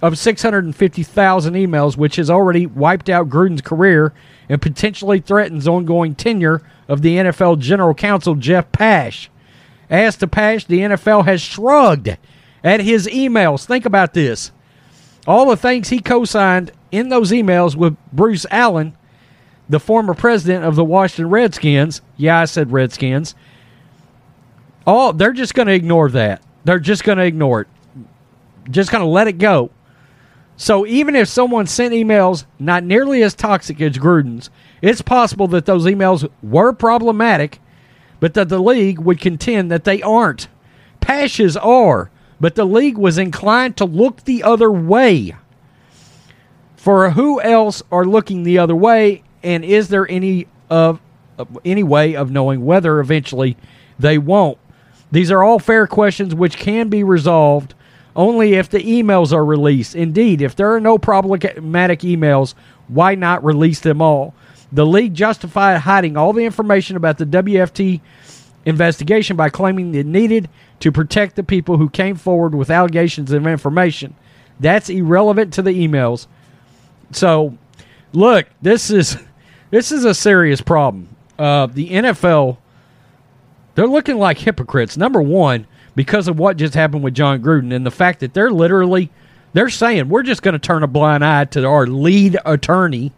of 0.01 0.17
650,000 0.17 1.53
emails, 1.53 1.97
which 1.97 2.17
has 2.17 2.29
already 2.29 2.65
wiped 2.65 3.09
out 3.09 3.29
Gruden's 3.29 3.61
career 3.61 4.13
and 4.49 4.61
potentially 4.61 5.19
threatens 5.19 5.67
ongoing 5.67 6.13
tenure 6.13 6.61
of 6.89 7.01
the 7.01 7.15
NFL 7.15 7.59
general 7.59 7.93
counsel, 7.93 8.35
Jeff 8.35 8.71
Pash. 8.73 9.31
As 9.89 10.17
to 10.17 10.27
Pash, 10.27 10.65
the 10.65 10.79
NFL 10.79 11.25
has 11.25 11.41
shrugged 11.41 12.17
at 12.61 12.81
his 12.81 13.07
emails. 13.07 13.65
Think 13.65 13.85
about 13.85 14.13
this. 14.13 14.51
All 15.25 15.49
the 15.49 15.57
things 15.57 15.87
he 15.87 15.99
co 15.99 16.25
signed 16.25 16.71
in 16.91 17.09
those 17.09 17.31
emails 17.31 17.75
with 17.75 17.95
Bruce 18.11 18.45
Allen, 18.51 18.95
the 19.69 19.79
former 19.79 20.13
president 20.13 20.65
of 20.65 20.75
the 20.75 20.83
Washington 20.83 21.29
Redskins. 21.29 22.01
Yeah, 22.17 22.39
I 22.39 22.45
said 22.45 22.73
Redskins 22.73 23.35
Oh, 24.91 25.11
they're 25.11 25.33
just 25.33 25.53
going 25.53 25.67
to 25.67 25.73
ignore 25.73 26.09
that. 26.09 26.41
They're 26.63 26.79
just 26.79 27.03
going 27.03 27.19
to 27.19 27.23
ignore 27.23 27.61
it. 27.61 27.67
Just 28.71 28.89
going 28.89 29.03
to 29.03 29.07
let 29.07 29.27
it 29.27 29.37
go. 29.37 29.69
So 30.57 30.83
even 30.87 31.15
if 31.15 31.27
someone 31.27 31.67
sent 31.67 31.93
emails 31.93 32.45
not 32.57 32.83
nearly 32.83 33.21
as 33.21 33.35
toxic 33.35 33.79
as 33.81 33.99
Gruden's, 33.99 34.49
it's 34.81 35.03
possible 35.03 35.47
that 35.49 35.67
those 35.67 35.85
emails 35.85 36.27
were 36.41 36.73
problematic, 36.73 37.61
but 38.19 38.33
that 38.33 38.49
the 38.49 38.57
league 38.57 38.97
would 38.97 39.21
contend 39.21 39.69
that 39.69 39.83
they 39.83 40.01
aren't. 40.01 40.47
Pashes 41.01 41.55
are, 41.55 42.09
but 42.39 42.55
the 42.55 42.65
league 42.65 42.97
was 42.97 43.19
inclined 43.19 43.77
to 43.77 43.85
look 43.85 44.23
the 44.23 44.41
other 44.41 44.71
way. 44.71 45.35
For 46.77 47.11
who 47.11 47.39
else 47.41 47.83
are 47.91 48.05
looking 48.05 48.41
the 48.41 48.57
other 48.57 48.75
way, 48.75 49.21
and 49.43 49.63
is 49.63 49.89
there 49.89 50.09
any 50.09 50.47
of 50.67 50.99
uh, 51.37 51.45
any 51.63 51.83
way 51.83 52.15
of 52.15 52.31
knowing 52.31 52.65
whether 52.65 52.99
eventually 52.99 53.55
they 53.99 54.17
won't? 54.17 54.57
These 55.11 55.31
are 55.31 55.43
all 55.43 55.59
fair 55.59 55.87
questions 55.87 56.35
which 56.35 56.57
can 56.57 56.89
be 56.89 57.03
resolved 57.03 57.73
only 58.15 58.55
if 58.55 58.69
the 58.69 58.79
emails 58.79 59.31
are 59.31 59.45
released. 59.45 59.95
Indeed, 59.95 60.41
if 60.41 60.55
there 60.55 60.73
are 60.73 60.79
no 60.79 60.97
problematic 60.97 62.01
emails, 62.01 62.53
why 62.87 63.15
not 63.15 63.43
release 63.43 63.79
them 63.79 64.01
all? 64.01 64.33
The 64.71 64.85
league 64.85 65.13
justified 65.13 65.79
hiding 65.79 66.17
all 66.17 66.33
the 66.33 66.45
information 66.45 66.95
about 66.95 67.17
the 67.17 67.25
WFT 67.25 68.01
investigation 68.65 69.35
by 69.35 69.49
claiming 69.49 69.95
it 69.95 70.05
needed 70.05 70.49
to 70.81 70.91
protect 70.91 71.35
the 71.35 71.43
people 71.43 71.77
who 71.77 71.89
came 71.89 72.15
forward 72.15 72.53
with 72.53 72.69
allegations 72.69 73.31
of 73.31 73.47
information. 73.47 74.15
That's 74.59 74.89
irrelevant 74.89 75.53
to 75.53 75.61
the 75.61 75.71
emails. 75.71 76.27
So, 77.11 77.57
look, 78.13 78.47
this 78.61 78.91
is 78.91 79.17
this 79.71 79.91
is 79.91 80.05
a 80.05 80.13
serious 80.13 80.61
problem. 80.61 81.15
Uh, 81.37 81.67
the 81.67 81.89
NFL 81.89 82.57
they're 83.79 83.87
looking 83.87 84.17
like 84.17 84.37
hypocrites. 84.37 84.97
Number 84.97 85.21
one, 85.21 85.65
because 85.95 86.27
of 86.27 86.37
what 86.37 86.57
just 86.57 86.73
happened 86.73 87.01
with 87.01 87.13
Jon 87.13 87.41
Gruden 87.41 87.73
and 87.73 87.85
the 87.85 87.91
fact 87.91 88.19
that 88.19 88.33
they're 88.33 88.51
literally 88.51 89.09
they're 89.53 89.69
saying 89.69 90.09
we're 90.09 90.23
just 90.23 90.41
going 90.41 90.51
to 90.51 90.59
turn 90.59 90.83
a 90.83 90.87
blind 90.87 91.23
eye 91.23 91.45
to 91.45 91.65
our 91.65 91.87
lead 91.87 92.37
attorney 92.43 93.13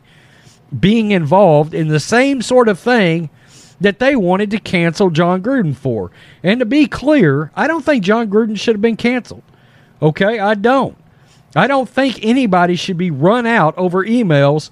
being 0.79 1.09
involved 1.09 1.73
in 1.73 1.87
the 1.87 1.99
same 1.99 2.43
sort 2.43 2.69
of 2.69 2.77
thing 2.77 3.31
that 3.79 3.97
they 3.97 4.15
wanted 4.15 4.51
to 4.51 4.59
cancel 4.59 5.09
Jon 5.09 5.41
Gruden 5.41 5.75
for. 5.75 6.11
And 6.43 6.59
to 6.59 6.65
be 6.67 6.85
clear, 6.85 7.49
I 7.55 7.65
don't 7.65 7.83
think 7.83 8.03
Jon 8.03 8.29
Gruden 8.29 8.55
should 8.55 8.75
have 8.75 8.83
been 8.83 8.97
canceled. 8.97 9.41
Okay, 9.99 10.37
I 10.37 10.53
don't. 10.53 10.95
I 11.55 11.65
don't 11.65 11.89
think 11.89 12.19
anybody 12.21 12.75
should 12.75 12.97
be 12.99 13.09
run 13.09 13.47
out 13.47 13.75
over 13.79 14.05
emails 14.05 14.69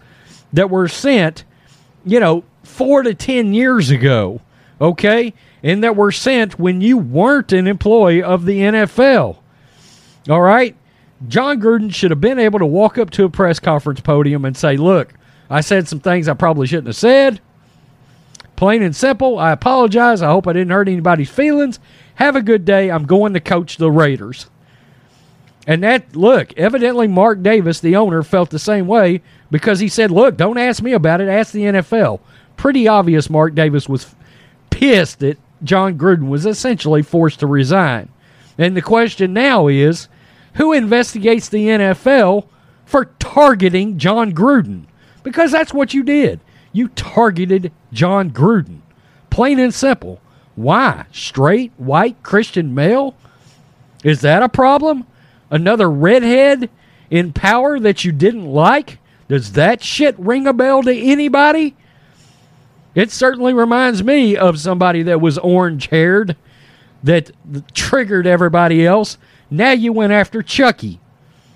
that 0.54 0.70
were 0.70 0.88
sent, 0.88 1.46
you 2.06 2.20
know, 2.20 2.44
4 2.62 3.02
to 3.02 3.16
10 3.16 3.56
years 3.56 3.90
ago. 3.90 4.42
Okay? 4.80 5.34
And 5.62 5.84
that 5.84 5.96
were 5.96 6.12
sent 6.12 6.58
when 6.58 6.82
you 6.82 6.98
weren't 6.98 7.52
an 7.52 7.68
employee 7.68 8.24
of 8.24 8.46
the 8.46 8.60
NFL. 8.60 9.38
All 10.30 10.42
right? 10.42 10.76
Jon 11.28 11.60
Gruden 11.60 11.94
should 11.94 12.12
have 12.12 12.22
been 12.22 12.40
able 12.40 12.60
to 12.60 12.66
walk 12.66 12.98
up 12.98 13.10
to 13.12 13.26
a 13.26 13.30
press 13.30 13.60
conference 13.60 14.00
podium 14.00 14.46
and 14.46 14.56
say, 14.56 14.78
Look, 14.78 15.14
I 15.50 15.62
said 15.62 15.88
some 15.88 16.00
things 16.00 16.28
I 16.28 16.34
probably 16.34 16.68
shouldn't 16.68 16.88
have 16.88 16.96
said. 16.96 17.42
Plain 18.56 18.84
and 18.84 18.96
simple. 18.96 19.40
I 19.40 19.52
apologize. 19.52 20.22
I 20.22 20.28
hope 20.28 20.48
I 20.48 20.54
didn't 20.54 20.72
hurt 20.72 20.88
anybody's 20.88 21.30
feelings. 21.30 21.80
Have 22.16 22.36
a 22.36 22.42
good 22.42 22.66
day. 22.66 22.92
I'm 22.92 23.06
going 23.06 23.34
to 23.34 23.40
coach 23.40 23.78
the 23.78 23.92
Raiders. 23.92 24.48
And 25.66 25.84
that, 25.84 26.16
look, 26.16 26.52
evidently 26.58 27.08
Mark 27.08 27.42
Davis, 27.44 27.80
the 27.80 27.96
owner, 27.96 28.24
felt 28.24 28.50
the 28.50 28.60
same 28.60 28.88
way 28.88 29.22
because 29.52 29.80
he 29.80 29.88
said, 29.88 30.12
Look, 30.12 30.38
don't 30.38 30.58
ask 30.58 30.82
me 30.82 30.94
about 30.94 31.22
it. 31.22 31.30
Ask 31.30 31.52
the 31.52 31.64
NFL. 31.64 32.20
Pretty 32.58 32.88
obvious 32.88 33.30
Mark 33.30 33.56
Davis 33.56 33.88
was 33.88 34.16
pissed 34.70 35.20
that 35.20 35.38
Jon 35.64 35.98
Gruden 35.98 36.30
was 36.30 36.46
essentially 36.46 37.02
forced 37.02 37.40
to 37.40 37.48
resign. 37.48 38.10
And 38.58 38.76
the 38.76 38.82
question 38.82 39.34
now 39.34 39.68
is 39.68 40.08
who 40.56 40.74
investigates 40.74 41.50
the 41.50 41.68
NFL 41.68 42.48
for 42.86 43.06
targeting 43.20 43.98
Jon 43.98 44.34
Gruden? 44.34 44.86
Because 45.24 45.52
that's 45.52 45.74
what 45.74 45.94
you 45.94 46.04
did. 46.04 46.40
You 46.72 46.90
targeted 46.90 47.72
Jon 47.92 48.32
Gruden. 48.32 48.82
Plain 49.30 49.60
and 49.60 49.74
simple. 49.74 50.20
Why? 50.56 51.06
Straight, 51.12 51.72
white, 51.78 52.22
Christian 52.24 52.76
male? 52.76 53.16
Is 54.04 54.22
that 54.22 54.44
a 54.44 54.50
problem? 54.50 55.06
Another 55.50 55.90
redhead 55.90 56.70
in 57.10 57.34
power 57.34 57.80
that 57.80 58.04
you 58.04 58.12
didn't 58.12 58.46
like? 58.46 59.00
Does 59.28 59.54
that 59.54 59.84
shit 59.84 60.18
ring 60.20 60.48
a 60.48 60.54
bell 60.54 60.84
to 60.84 60.94
anybody? 60.94 61.76
It 62.96 63.12
certainly 63.12 63.54
reminds 63.54 64.04
me 64.04 64.36
of 64.36 64.60
somebody 64.60 65.04
that 65.04 65.22
was 65.22 65.38
orange 65.38 65.88
haired 65.88 66.36
that 67.04 67.32
triggered 67.74 68.28
everybody 68.28 68.86
else. 68.86 69.18
Now 69.50 69.72
you 69.72 69.94
went 69.94 70.12
after 70.12 70.42
Chucky. 70.42 71.00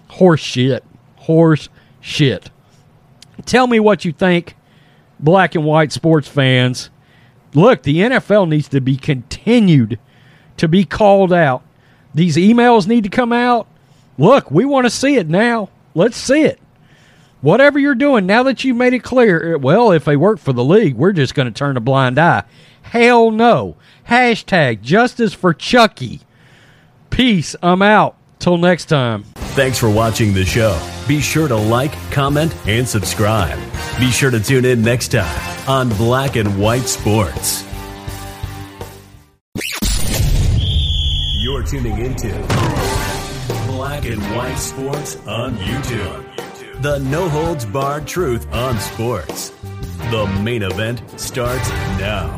Horse 0.09 0.41
shit. 0.41 0.83
Horse 1.17 1.69
shit. 1.99 2.49
Tell 3.45 3.67
me 3.67 3.79
what 3.79 4.05
you 4.05 4.11
think, 4.11 4.55
black 5.19 5.55
and 5.55 5.65
white 5.65 5.91
sports 5.91 6.27
fans. 6.27 6.89
Look, 7.53 7.83
the 7.83 7.97
NFL 7.97 8.47
needs 8.47 8.67
to 8.69 8.79
be 8.79 8.95
continued 8.95 9.99
to 10.57 10.67
be 10.67 10.85
called 10.85 11.33
out. 11.33 11.63
These 12.13 12.37
emails 12.37 12.87
need 12.87 13.03
to 13.03 13.09
come 13.09 13.33
out. 13.33 13.67
Look, 14.17 14.51
we 14.51 14.65
want 14.65 14.85
to 14.85 14.91
see 14.91 15.15
it 15.15 15.27
now. 15.27 15.69
Let's 15.95 16.17
see 16.17 16.43
it 16.43 16.59
whatever 17.43 17.77
you're 17.77 17.93
doing, 17.93 18.25
now 18.25 18.41
that 18.43 18.63
you've 18.63 18.77
made 18.77 18.93
it 18.93 19.03
clear, 19.03 19.53
eh, 19.53 19.57
well, 19.57 19.91
if 19.91 20.05
they 20.05 20.15
work 20.15 20.39
for 20.39 20.53
the 20.53 20.63
league, 20.63 20.95
we're 20.95 21.11
just 21.11 21.35
going 21.35 21.45
to 21.45 21.51
turn 21.51 21.77
a 21.77 21.81
blind 21.81 22.17
eye. 22.17 22.43
Hell 22.81 23.29
no. 23.29 23.75
Hashtag 24.09 24.81
justice 24.81 25.33
for 25.33 25.53
Chucky. 25.53 26.21
Peace. 27.11 27.55
I'm 27.61 27.81
out. 27.83 28.17
Till 28.39 28.57
next 28.57 28.85
time. 28.85 29.23
Thanks 29.55 29.77
for 29.77 29.89
watching 29.89 30.33
the 30.33 30.43
show. 30.43 30.77
Be 31.07 31.21
sure 31.21 31.47
to 31.47 31.55
like, 31.55 31.93
comment, 32.11 32.53
and 32.67 32.85
subscribe. 32.85 33.57
Be 33.99 34.11
sure 34.11 34.31
to 34.31 34.39
tune 34.41 34.65
in 34.65 34.81
next 34.81 35.09
time 35.13 35.69
on 35.69 35.87
Black 35.89 36.35
and 36.35 36.59
White 36.59 36.81
Sports. 36.81 37.63
You're 41.39 41.63
tuning 41.63 41.99
into 41.99 42.31
Black 43.67 44.03
and 44.05 44.21
White 44.35 44.55
Sports 44.55 45.15
on 45.25 45.55
YouTube. 45.55 46.32
The 46.83 46.99
no 46.99 47.29
holds 47.29 47.63
barred 47.63 48.05
truth 48.05 48.45
on 48.51 48.77
sports. 48.77 49.51
The 50.11 50.27
main 50.43 50.63
event 50.63 51.01
starts 51.17 51.69
now. 51.97 52.37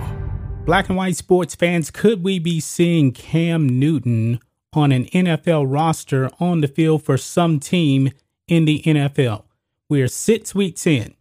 Black 0.68 0.88
and 0.88 0.96
white 0.96 1.16
sports 1.16 1.56
fans, 1.56 1.90
could 1.90 2.24
we 2.24 2.38
be 2.38 2.60
seeing 2.60 3.12
Cam 3.12 3.80
Newton 3.80 4.40
on 4.72 4.92
an 4.92 5.06
NFL 5.06 5.66
roster 5.68 6.30
on 6.40 6.62
the 6.62 6.68
field 6.68 7.02
for 7.02 7.18
some 7.18 7.60
team 7.60 8.12
in 8.48 8.66
the 8.66 8.84
NFL? 8.84 9.46
We 9.90 10.04
are 10.04 10.08
six 10.08 10.54
weeks 10.54 10.86
in. 10.86 11.16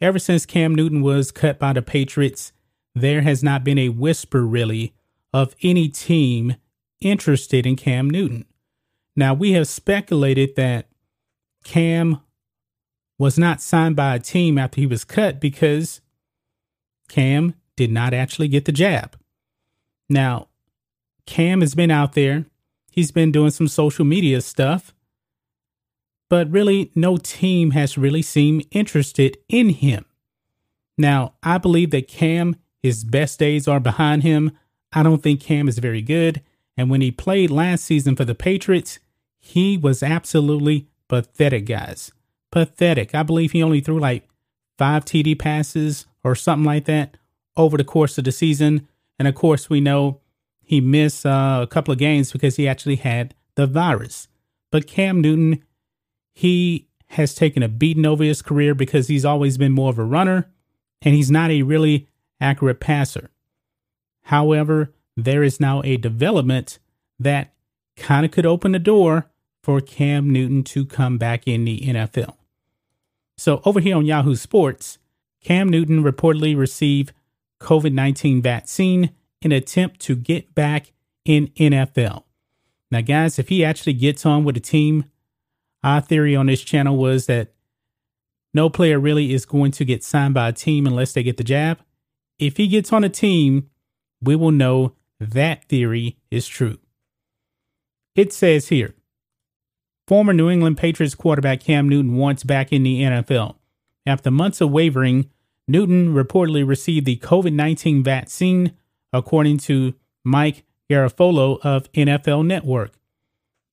Ever 0.00 0.18
since 0.18 0.46
Cam 0.46 0.74
Newton 0.74 1.02
was 1.02 1.30
cut 1.30 1.58
by 1.58 1.74
the 1.74 1.82
Patriots, 1.82 2.54
there 2.94 3.20
has 3.20 3.42
not 3.42 3.64
been 3.64 3.78
a 3.78 3.90
whisper 3.90 4.46
really 4.46 4.94
of 5.30 5.54
any 5.62 5.90
team 5.90 6.56
interested 7.02 7.66
in 7.66 7.76
Cam 7.76 8.08
Newton. 8.08 8.46
Now, 9.14 9.34
we 9.34 9.52
have 9.52 9.68
speculated 9.68 10.56
that 10.56 10.88
Cam 11.62 12.22
was 13.18 13.38
not 13.38 13.60
signed 13.60 13.96
by 13.96 14.14
a 14.14 14.20
team 14.20 14.58
after 14.58 14.80
he 14.80 14.86
was 14.86 15.04
cut 15.04 15.40
because 15.40 16.00
Cam 17.08 17.54
did 17.76 17.90
not 17.90 18.12
actually 18.12 18.48
get 18.48 18.64
the 18.64 18.72
jab. 18.72 19.18
Now, 20.08 20.48
Cam 21.26 21.60
has 21.60 21.74
been 21.74 21.90
out 21.90 22.12
there, 22.12 22.46
he's 22.90 23.10
been 23.10 23.32
doing 23.32 23.50
some 23.50 23.68
social 23.68 24.04
media 24.04 24.40
stuff, 24.40 24.94
but 26.28 26.50
really 26.50 26.90
no 26.94 27.16
team 27.16 27.72
has 27.72 27.98
really 27.98 28.22
seemed 28.22 28.66
interested 28.70 29.38
in 29.48 29.70
him. 29.70 30.04
Now, 30.98 31.34
I 31.42 31.58
believe 31.58 31.90
that 31.90 32.08
Cam, 32.08 32.56
his 32.82 33.04
best 33.04 33.38
days 33.38 33.68
are 33.68 33.80
behind 33.80 34.22
him. 34.22 34.52
I 34.92 35.02
don't 35.02 35.22
think 35.22 35.40
Cam 35.40 35.68
is 35.68 35.78
very 35.78 36.02
good. 36.02 36.42
And 36.76 36.90
when 36.90 37.00
he 37.00 37.10
played 37.10 37.50
last 37.50 37.84
season 37.84 38.16
for 38.16 38.24
the 38.24 38.34
Patriots, 38.34 38.98
he 39.38 39.76
was 39.76 40.02
absolutely 40.02 40.88
pathetic, 41.08 41.66
guys. 41.66 42.12
Pathetic. 42.56 43.14
I 43.14 43.22
believe 43.22 43.52
he 43.52 43.62
only 43.62 43.82
threw 43.82 44.00
like 44.00 44.26
five 44.78 45.04
TD 45.04 45.38
passes 45.38 46.06
or 46.24 46.34
something 46.34 46.64
like 46.64 46.86
that 46.86 47.18
over 47.54 47.76
the 47.76 47.84
course 47.84 48.16
of 48.16 48.24
the 48.24 48.32
season. 48.32 48.88
And 49.18 49.28
of 49.28 49.34
course, 49.34 49.68
we 49.68 49.78
know 49.78 50.22
he 50.62 50.80
missed 50.80 51.26
uh, 51.26 51.58
a 51.62 51.66
couple 51.66 51.92
of 51.92 51.98
games 51.98 52.32
because 52.32 52.56
he 52.56 52.66
actually 52.66 52.96
had 52.96 53.34
the 53.56 53.66
virus. 53.66 54.28
But 54.72 54.86
Cam 54.86 55.20
Newton, 55.20 55.64
he 56.32 56.88
has 57.08 57.34
taken 57.34 57.62
a 57.62 57.68
beating 57.68 58.06
over 58.06 58.24
his 58.24 58.40
career 58.40 58.74
because 58.74 59.08
he's 59.08 59.26
always 59.26 59.58
been 59.58 59.72
more 59.72 59.90
of 59.90 59.98
a 59.98 60.04
runner 60.04 60.50
and 61.02 61.14
he's 61.14 61.30
not 61.30 61.50
a 61.50 61.60
really 61.60 62.08
accurate 62.40 62.80
passer. 62.80 63.28
However, 64.22 64.94
there 65.14 65.42
is 65.42 65.60
now 65.60 65.82
a 65.84 65.98
development 65.98 66.78
that 67.18 67.52
kind 67.98 68.24
of 68.24 68.32
could 68.32 68.46
open 68.46 68.72
the 68.72 68.78
door 68.78 69.26
for 69.62 69.82
Cam 69.82 70.30
Newton 70.30 70.64
to 70.64 70.86
come 70.86 71.18
back 71.18 71.46
in 71.46 71.66
the 71.66 71.80
NFL. 71.80 72.35
So, 73.38 73.60
over 73.64 73.80
here 73.80 73.96
on 73.96 74.06
Yahoo 74.06 74.34
Sports, 74.34 74.98
Cam 75.42 75.68
Newton 75.68 76.02
reportedly 76.02 76.56
received 76.56 77.12
COVID 77.60 77.92
19 77.92 78.42
vaccine 78.42 79.10
in 79.42 79.52
attempt 79.52 80.00
to 80.00 80.16
get 80.16 80.54
back 80.54 80.92
in 81.24 81.48
NFL. 81.56 82.24
Now, 82.90 83.00
guys, 83.00 83.38
if 83.38 83.48
he 83.48 83.64
actually 83.64 83.92
gets 83.94 84.24
on 84.24 84.44
with 84.44 84.56
a 84.56 84.60
team, 84.60 85.04
our 85.82 86.00
theory 86.00 86.34
on 86.34 86.46
this 86.46 86.62
channel 86.62 86.96
was 86.96 87.26
that 87.26 87.52
no 88.54 88.70
player 88.70 88.98
really 88.98 89.34
is 89.34 89.44
going 89.44 89.72
to 89.72 89.84
get 89.84 90.02
signed 90.02 90.34
by 90.34 90.48
a 90.48 90.52
team 90.52 90.86
unless 90.86 91.12
they 91.12 91.22
get 91.22 91.36
the 91.36 91.44
jab. 91.44 91.80
If 92.38 92.56
he 92.56 92.68
gets 92.68 92.92
on 92.92 93.04
a 93.04 93.08
team, 93.08 93.68
we 94.22 94.34
will 94.34 94.50
know 94.50 94.94
that 95.20 95.64
theory 95.64 96.16
is 96.30 96.46
true. 96.46 96.78
It 98.14 98.32
says 98.32 98.68
here 98.68 98.94
former 100.06 100.32
New 100.32 100.50
England 100.50 100.78
Patriots 100.78 101.14
quarterback 101.14 101.60
Cam 101.60 101.88
Newton 101.88 102.16
wants 102.16 102.44
back 102.44 102.72
in 102.72 102.82
the 102.82 103.02
NFL. 103.02 103.56
After 104.04 104.30
months 104.30 104.60
of 104.60 104.70
wavering, 104.70 105.30
Newton 105.66 106.14
reportedly 106.14 106.66
received 106.66 107.06
the 107.06 107.16
COVID 107.16 107.52
19 107.52 108.02
vaccine, 108.02 108.72
according 109.12 109.58
to 109.58 109.94
Mike 110.24 110.64
Garafolo 110.88 111.58
of 111.62 111.90
NFL 111.92 112.46
Network. 112.46 112.92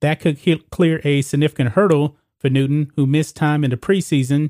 That 0.01 0.19
could 0.19 0.69
clear 0.69 0.99
a 1.03 1.22
significant 1.22 1.72
hurdle 1.72 2.18
for 2.39 2.49
Newton, 2.49 2.91
who 2.95 3.07
missed 3.07 3.35
time 3.38 3.64
in 3.64 3.69
the 3.69 3.77
preseason 3.77 4.49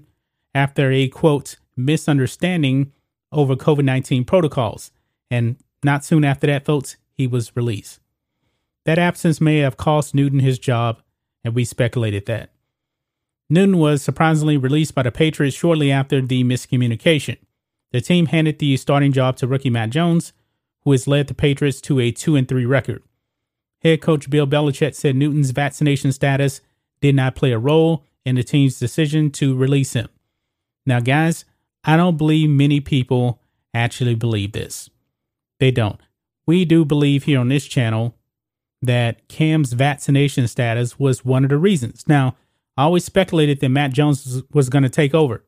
after 0.56 0.92
a 0.92 1.08
quote 1.10 1.58
misunderstanding 1.76 2.92
over 3.32 3.56
COVID 3.56 3.84
19 3.84 4.26
protocols. 4.26 4.92
And 5.30 5.58
not 5.84 6.04
soon 6.06 6.24
after 6.24 6.48
that, 6.48 6.66
folks, 6.66 6.98
he 7.14 7.28
was 7.28 7.56
released. 7.56 8.00
That 8.86 8.98
absence 8.98 9.40
may 9.40 9.60
have 9.60 9.78
cost 9.78 10.16
Newton 10.16 10.40
his 10.40 10.58
job, 10.58 11.03
and 11.44 11.56
we 11.56 11.66
speculated 11.66 12.26
that. 12.26 12.52
Newton 13.50 13.78
was 13.78 14.02
surprisingly 14.02 14.58
released 14.58 14.96
by 14.96 15.04
the 15.04 15.12
Patriots 15.12 15.56
shortly 15.56 15.92
after 15.92 16.22
the 16.22 16.44
miscommunication. 16.44 17.38
The 17.92 18.02
team 18.02 18.28
handed 18.28 18.60
the 18.60 18.76
starting 18.78 19.12
job 19.12 19.38
to 19.38 19.48
rookie 19.48 19.70
Mac 19.70 19.92
Jones, 19.92 20.34
who 20.84 20.92
has 20.92 21.08
led 21.08 21.28
the 21.28 21.34
Patriots 21.34 21.82
to 21.82 22.00
a 22.00 22.12
2 22.12 22.36
and 22.36 22.48
3 22.48 22.66
record. 22.66 23.04
Head 23.84 24.02
coach 24.02 24.30
Bill 24.30 24.48
Belichick 24.48 24.96
said 24.96 25.16
Newton's 25.16 25.52
vaccination 25.52 26.12
status 26.12 26.62
did 27.02 27.16
not 27.16 27.36
play 27.36 27.52
a 27.52 27.60
role 27.60 28.06
in 28.26 28.36
the 28.36 28.44
team's 28.44 28.80
decision 28.80 29.30
to 29.32 29.56
release 29.56 29.94
him. 29.94 30.08
Now, 30.86 31.02
guys, 31.02 31.46
I 31.84 31.98
don't 31.98 32.18
believe 32.18 32.50
many 32.50 32.80
people 32.80 33.42
actually 33.74 34.16
believe 34.16 34.54
this. 34.54 34.90
They 35.60 35.72
don't. 35.72 36.00
We 36.46 36.66
do 36.66 36.86
believe 36.86 37.24
here 37.24 37.40
on 37.40 37.50
this 37.50 37.66
channel 37.66 38.16
that 38.84 39.28
Cam's 39.30 39.74
vaccination 39.74 40.48
status 40.48 41.00
was 41.00 41.24
one 41.24 41.44
of 41.44 41.50
the 41.50 41.58
reasons. 41.58 42.04
Now, 42.08 42.36
I 42.78 42.84
always 42.84 43.06
speculated 43.06 43.60
that 43.62 43.70
Mac 43.70 43.92
Jones 43.92 44.44
was 44.52 44.70
going 44.70 44.84
to 44.84 44.90
take 44.90 45.14
over. 45.14 45.44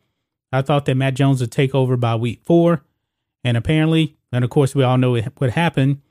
I 0.51 0.61
thought 0.61 0.85
that 0.85 0.95
Mac 0.95 1.15
Jones 1.15 1.41
would 1.41 1.51
take 1.51 1.75
over 1.75 1.97
by 1.97 2.15
week 2.15 2.41
four. 2.43 2.83
And 3.43 3.57
apparently, 3.57 4.17
and 4.31 4.43
of 4.43 4.49
course, 4.49 4.73
we 4.73 4.83
all 4.83 4.97
know 4.97 5.19
what 5.37 5.51
happened. 5.51 6.01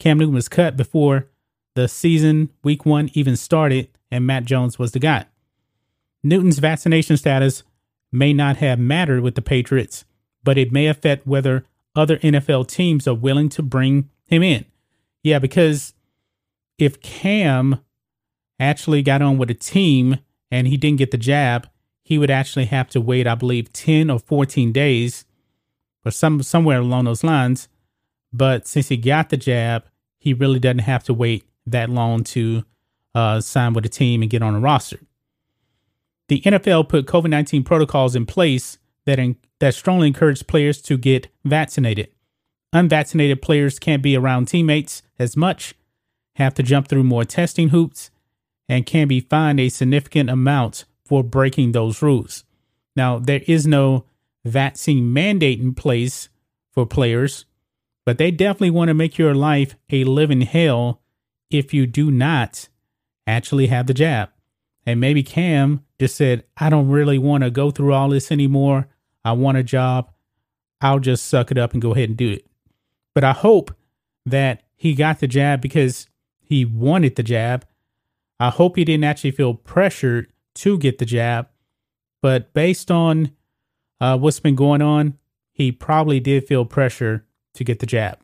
Cam 0.00 0.18
Newton 0.18 0.34
was 0.34 0.48
cut 0.48 0.76
before 0.76 1.28
the 1.74 1.88
season, 1.88 2.50
week 2.62 2.84
one, 2.84 3.10
even 3.14 3.36
started, 3.36 3.88
and 4.10 4.26
Mac 4.26 4.44
Jones 4.44 4.78
was 4.78 4.92
the 4.92 4.98
guy. 4.98 5.26
Newton's 6.22 6.58
vaccination 6.58 7.16
status 7.16 7.62
may 8.10 8.32
not 8.32 8.56
have 8.58 8.78
mattered 8.78 9.22
with 9.22 9.34
the 9.34 9.42
Patriots, 9.42 10.04
but 10.42 10.58
it 10.58 10.72
may 10.72 10.86
affect 10.86 11.26
whether 11.26 11.64
other 11.94 12.18
NFL 12.18 12.66
teams 12.68 13.06
are 13.06 13.14
willing 13.14 13.48
to 13.50 13.62
bring 13.62 14.10
him 14.26 14.42
in. 14.42 14.64
Yeah, 15.24 15.40
because 15.40 15.94
if 16.78 17.00
Cam 17.00 17.80
actually 18.60 19.02
got 19.02 19.22
on 19.22 19.38
with 19.38 19.50
a 19.50 19.54
team 19.54 20.18
and 20.50 20.68
he 20.68 20.76
didn't 20.76 20.98
get 20.98 21.10
the 21.10 21.18
jab, 21.18 21.68
he 22.04 22.18
would 22.18 22.30
actually 22.30 22.66
have 22.66 22.90
to 22.90 23.00
wait, 23.00 23.26
I 23.26 23.34
believe, 23.34 23.72
10 23.72 24.10
or 24.10 24.18
14 24.18 24.70
days 24.70 25.24
or 26.04 26.10
some 26.10 26.42
somewhere 26.42 26.78
along 26.78 27.06
those 27.06 27.24
lines. 27.24 27.68
But 28.32 28.68
since 28.68 28.88
he 28.88 28.98
got 28.98 29.30
the 29.30 29.38
jab, 29.38 29.84
he 30.18 30.34
really 30.34 30.60
doesn't 30.60 30.80
have 30.80 31.04
to 31.04 31.14
wait 31.14 31.44
that 31.66 31.88
long 31.88 32.22
to 32.24 32.64
uh, 33.14 33.40
sign 33.40 33.72
with 33.72 33.86
a 33.86 33.88
team 33.88 34.20
and 34.20 34.30
get 34.30 34.42
on 34.42 34.54
a 34.54 34.60
roster. 34.60 34.98
The 36.28 36.42
NFL 36.42 36.88
put 36.88 37.06
COVID 37.06 37.30
19 37.30 37.64
protocols 37.64 38.14
in 38.14 38.26
place 38.26 38.78
that 39.06 39.18
in, 39.18 39.36
that 39.60 39.74
strongly 39.74 40.08
encourage 40.08 40.46
players 40.46 40.82
to 40.82 40.98
get 40.98 41.28
vaccinated. 41.44 42.13
Unvaccinated 42.74 43.40
players 43.40 43.78
can't 43.78 44.02
be 44.02 44.16
around 44.16 44.48
teammates 44.48 45.02
as 45.16 45.36
much, 45.36 45.74
have 46.34 46.54
to 46.54 46.62
jump 46.62 46.88
through 46.88 47.04
more 47.04 47.24
testing 47.24 47.68
hoops, 47.68 48.10
and 48.68 48.84
can 48.84 49.06
be 49.06 49.20
fined 49.20 49.60
a 49.60 49.68
significant 49.68 50.28
amount 50.28 50.84
for 51.06 51.22
breaking 51.22 51.70
those 51.70 52.02
rules. 52.02 52.42
Now, 52.96 53.20
there 53.20 53.42
is 53.46 53.64
no 53.64 54.06
vaccine 54.44 55.12
mandate 55.12 55.60
in 55.60 55.72
place 55.74 56.28
for 56.72 56.84
players, 56.84 57.44
but 58.04 58.18
they 58.18 58.32
definitely 58.32 58.70
want 58.70 58.88
to 58.88 58.94
make 58.94 59.18
your 59.18 59.36
life 59.36 59.76
a 59.90 60.02
living 60.02 60.40
hell 60.40 61.00
if 61.50 61.72
you 61.72 61.86
do 61.86 62.10
not 62.10 62.68
actually 63.24 63.68
have 63.68 63.86
the 63.86 63.94
jab. 63.94 64.30
And 64.84 65.00
maybe 65.00 65.22
Cam 65.22 65.84
just 66.00 66.16
said, 66.16 66.44
I 66.56 66.70
don't 66.70 66.88
really 66.88 67.18
want 67.18 67.44
to 67.44 67.50
go 67.50 67.70
through 67.70 67.94
all 67.94 68.08
this 68.08 68.32
anymore. 68.32 68.88
I 69.24 69.32
want 69.32 69.58
a 69.58 69.62
job. 69.62 70.10
I'll 70.80 70.98
just 70.98 71.26
suck 71.28 71.52
it 71.52 71.56
up 71.56 71.72
and 71.72 71.80
go 71.80 71.92
ahead 71.92 72.08
and 72.08 72.18
do 72.18 72.32
it. 72.32 72.46
But 73.14 73.24
I 73.24 73.32
hope 73.32 73.74
that 74.26 74.62
he 74.74 74.94
got 74.94 75.20
the 75.20 75.26
jab 75.26 75.60
because 75.60 76.08
he 76.40 76.64
wanted 76.64 77.16
the 77.16 77.22
jab. 77.22 77.66
I 78.38 78.50
hope 78.50 78.76
he 78.76 78.84
didn't 78.84 79.04
actually 79.04 79.30
feel 79.30 79.54
pressured 79.54 80.32
to 80.56 80.78
get 80.78 80.98
the 80.98 81.06
jab. 81.06 81.48
But 82.20 82.52
based 82.52 82.90
on 82.90 83.32
uh, 84.00 84.18
what's 84.18 84.40
been 84.40 84.56
going 84.56 84.82
on, 84.82 85.18
he 85.52 85.70
probably 85.70 86.20
did 86.20 86.46
feel 86.46 86.64
pressure 86.64 87.24
to 87.54 87.64
get 87.64 87.78
the 87.78 87.86
jab. 87.86 88.18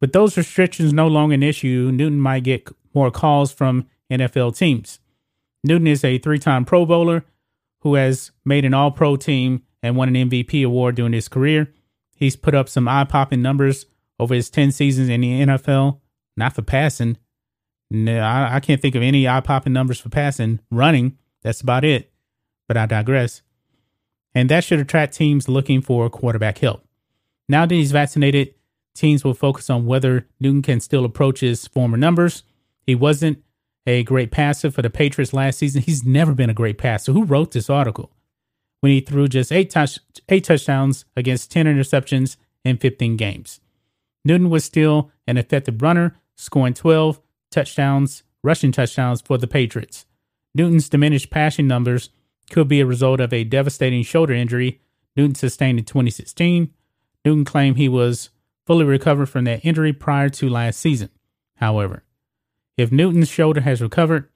With 0.00 0.12
those 0.12 0.36
restrictions 0.36 0.92
no 0.92 1.08
longer 1.08 1.34
an 1.34 1.42
issue, 1.42 1.90
Newton 1.92 2.20
might 2.20 2.44
get 2.44 2.68
more 2.94 3.10
calls 3.10 3.52
from 3.52 3.86
NFL 4.10 4.56
teams. 4.56 5.00
Newton 5.64 5.88
is 5.88 6.04
a 6.04 6.18
three 6.18 6.38
time 6.38 6.64
Pro 6.64 6.86
Bowler 6.86 7.24
who 7.80 7.94
has 7.94 8.30
made 8.44 8.64
an 8.64 8.74
All 8.74 8.90
Pro 8.90 9.16
team 9.16 9.62
and 9.82 9.96
won 9.96 10.14
an 10.14 10.30
MVP 10.30 10.64
award 10.64 10.96
during 10.96 11.12
his 11.12 11.28
career. 11.28 11.72
He's 12.18 12.36
put 12.36 12.54
up 12.54 12.68
some 12.68 12.88
eye 12.88 13.04
popping 13.04 13.42
numbers 13.42 13.86
over 14.18 14.34
his 14.34 14.50
10 14.50 14.72
seasons 14.72 15.08
in 15.08 15.20
the 15.20 15.40
NFL, 15.42 16.00
not 16.36 16.54
for 16.54 16.62
passing. 16.62 17.16
No, 17.90 18.18
I, 18.18 18.56
I 18.56 18.60
can't 18.60 18.82
think 18.82 18.96
of 18.96 19.02
any 19.02 19.28
eye 19.28 19.40
popping 19.40 19.72
numbers 19.72 20.00
for 20.00 20.08
passing. 20.08 20.58
Running, 20.70 21.16
That's 21.42 21.60
about 21.60 21.84
it. 21.84 22.10
But 22.66 22.76
I 22.76 22.86
digress. 22.86 23.42
And 24.34 24.48
that 24.50 24.64
should 24.64 24.80
attract 24.80 25.14
teams 25.14 25.48
looking 25.48 25.80
for 25.80 26.10
quarterback 26.10 26.58
help. 26.58 26.84
Now 27.48 27.64
that 27.64 27.74
he's 27.74 27.92
vaccinated, 27.92 28.54
teams 28.94 29.24
will 29.24 29.32
focus 29.32 29.70
on 29.70 29.86
whether 29.86 30.26
Newton 30.40 30.62
can 30.62 30.80
still 30.80 31.04
approach 31.04 31.40
his 31.40 31.66
former 31.68 31.96
numbers. 31.96 32.42
He 32.82 32.94
wasn't 32.94 33.42
a 33.86 34.02
great 34.02 34.30
passer 34.32 34.70
for 34.70 34.82
the 34.82 34.90
Patriots 34.90 35.32
last 35.32 35.58
season. 35.58 35.82
He's 35.82 36.04
never 36.04 36.34
been 36.34 36.50
a 36.50 36.54
great 36.54 36.78
passer. 36.78 37.12
Who 37.12 37.24
wrote 37.24 37.52
this 37.52 37.70
article? 37.70 38.10
When 38.80 38.92
he 38.92 39.00
threw 39.00 39.28
just 39.28 39.50
eight, 39.50 39.70
touch, 39.70 39.98
eight 40.28 40.44
touchdowns 40.44 41.04
against 41.16 41.50
10 41.50 41.66
interceptions 41.66 42.36
in 42.64 42.78
15 42.78 43.16
games. 43.16 43.60
Newton 44.24 44.50
was 44.50 44.64
still 44.64 45.10
an 45.26 45.36
effective 45.36 45.82
runner, 45.82 46.16
scoring 46.36 46.74
12 46.74 47.20
touchdowns, 47.50 48.22
rushing 48.42 48.72
touchdowns 48.72 49.20
for 49.20 49.38
the 49.38 49.46
Patriots. 49.46 50.06
Newton's 50.54 50.88
diminished 50.88 51.30
passing 51.30 51.66
numbers 51.66 52.10
could 52.50 52.68
be 52.68 52.80
a 52.80 52.86
result 52.86 53.20
of 53.20 53.32
a 53.32 53.44
devastating 53.44 54.02
shoulder 54.02 54.34
injury 54.34 54.80
Newton 55.18 55.34
sustained 55.34 55.80
in 55.80 55.84
2016. 55.84 56.72
Newton 57.24 57.44
claimed 57.44 57.76
he 57.76 57.88
was 57.88 58.30
fully 58.64 58.84
recovered 58.84 59.26
from 59.26 59.44
that 59.44 59.64
injury 59.64 59.92
prior 59.92 60.28
to 60.28 60.48
last 60.48 60.78
season. 60.78 61.10
However, 61.56 62.04
if 62.76 62.92
Newton's 62.92 63.28
shoulder 63.28 63.62
has 63.62 63.82
recovered, 63.82 64.28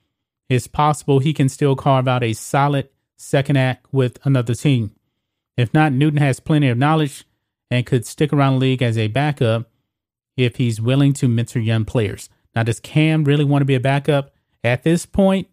it's 0.48 0.66
possible 0.66 1.20
he 1.20 1.32
can 1.32 1.48
still 1.48 1.76
carve 1.76 2.08
out 2.08 2.24
a 2.24 2.32
solid 2.32 2.88
second 3.22 3.56
act 3.56 3.86
with 3.92 4.18
another 4.24 4.54
team. 4.54 4.92
If 5.56 5.72
not, 5.72 5.92
Newton 5.92 6.18
has 6.18 6.40
plenty 6.40 6.68
of 6.68 6.78
knowledge 6.78 7.24
and 7.70 7.86
could 7.86 8.04
stick 8.04 8.32
around 8.32 8.54
the 8.54 8.60
league 8.60 8.82
as 8.82 8.98
a 8.98 9.08
backup 9.08 9.70
if 10.36 10.56
he's 10.56 10.80
willing 10.80 11.12
to 11.14 11.28
mentor 11.28 11.60
young 11.60 11.84
players. 11.84 12.28
Now, 12.54 12.62
does 12.62 12.80
Cam 12.80 13.24
really 13.24 13.44
want 13.44 13.62
to 13.62 13.66
be 13.66 13.74
a 13.74 13.80
backup? 13.80 14.34
At 14.64 14.82
this 14.82 15.06
point, 15.06 15.48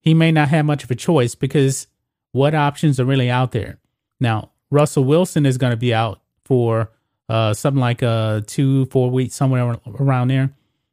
he 0.00 0.14
may 0.14 0.30
not 0.30 0.48
have 0.48 0.64
much 0.64 0.84
of 0.84 0.90
a 0.90 0.94
choice 0.94 1.34
because 1.34 1.86
what 2.32 2.54
options 2.54 3.00
are 3.00 3.04
really 3.04 3.30
out 3.30 3.52
there? 3.52 3.78
Now, 4.20 4.52
Russell 4.70 5.04
Wilson 5.04 5.46
is 5.46 5.58
going 5.58 5.72
to 5.72 5.76
be 5.76 5.92
out 5.94 6.20
for 6.44 6.92
uh, 7.28 7.54
something 7.54 7.80
like 7.80 8.02
uh, 8.02 8.42
two, 8.46 8.86
four 8.86 9.10
weeks, 9.10 9.34
somewhere 9.34 9.76
around 9.98 10.28
there. 10.28 10.52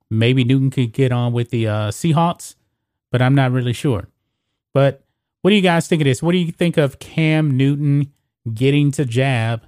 Maybe 0.10 0.44
Newton 0.44 0.72
could 0.72 0.94
get 0.94 1.12
on 1.12 1.34
with 1.34 1.50
the 1.50 1.68
uh, 1.68 1.92
Seahawks, 1.92 2.56
but 3.12 3.22
I'm 3.22 3.36
not 3.36 3.52
really 3.52 3.74
sure. 3.74 4.08
But 4.74 5.03
what 5.44 5.50
do 5.50 5.58
you 5.58 5.62
guys 5.62 5.88
think 5.90 6.02
of 6.02 6.06
this? 6.06 6.24
What 6.24 6.32
do 6.32 6.38
you 6.38 6.54
think 6.54 6.78
of 6.78 7.00
Cam 7.00 7.56
Newton 7.58 8.14
getting 8.54 8.92
to 8.94 9.04
jab, 9.04 9.68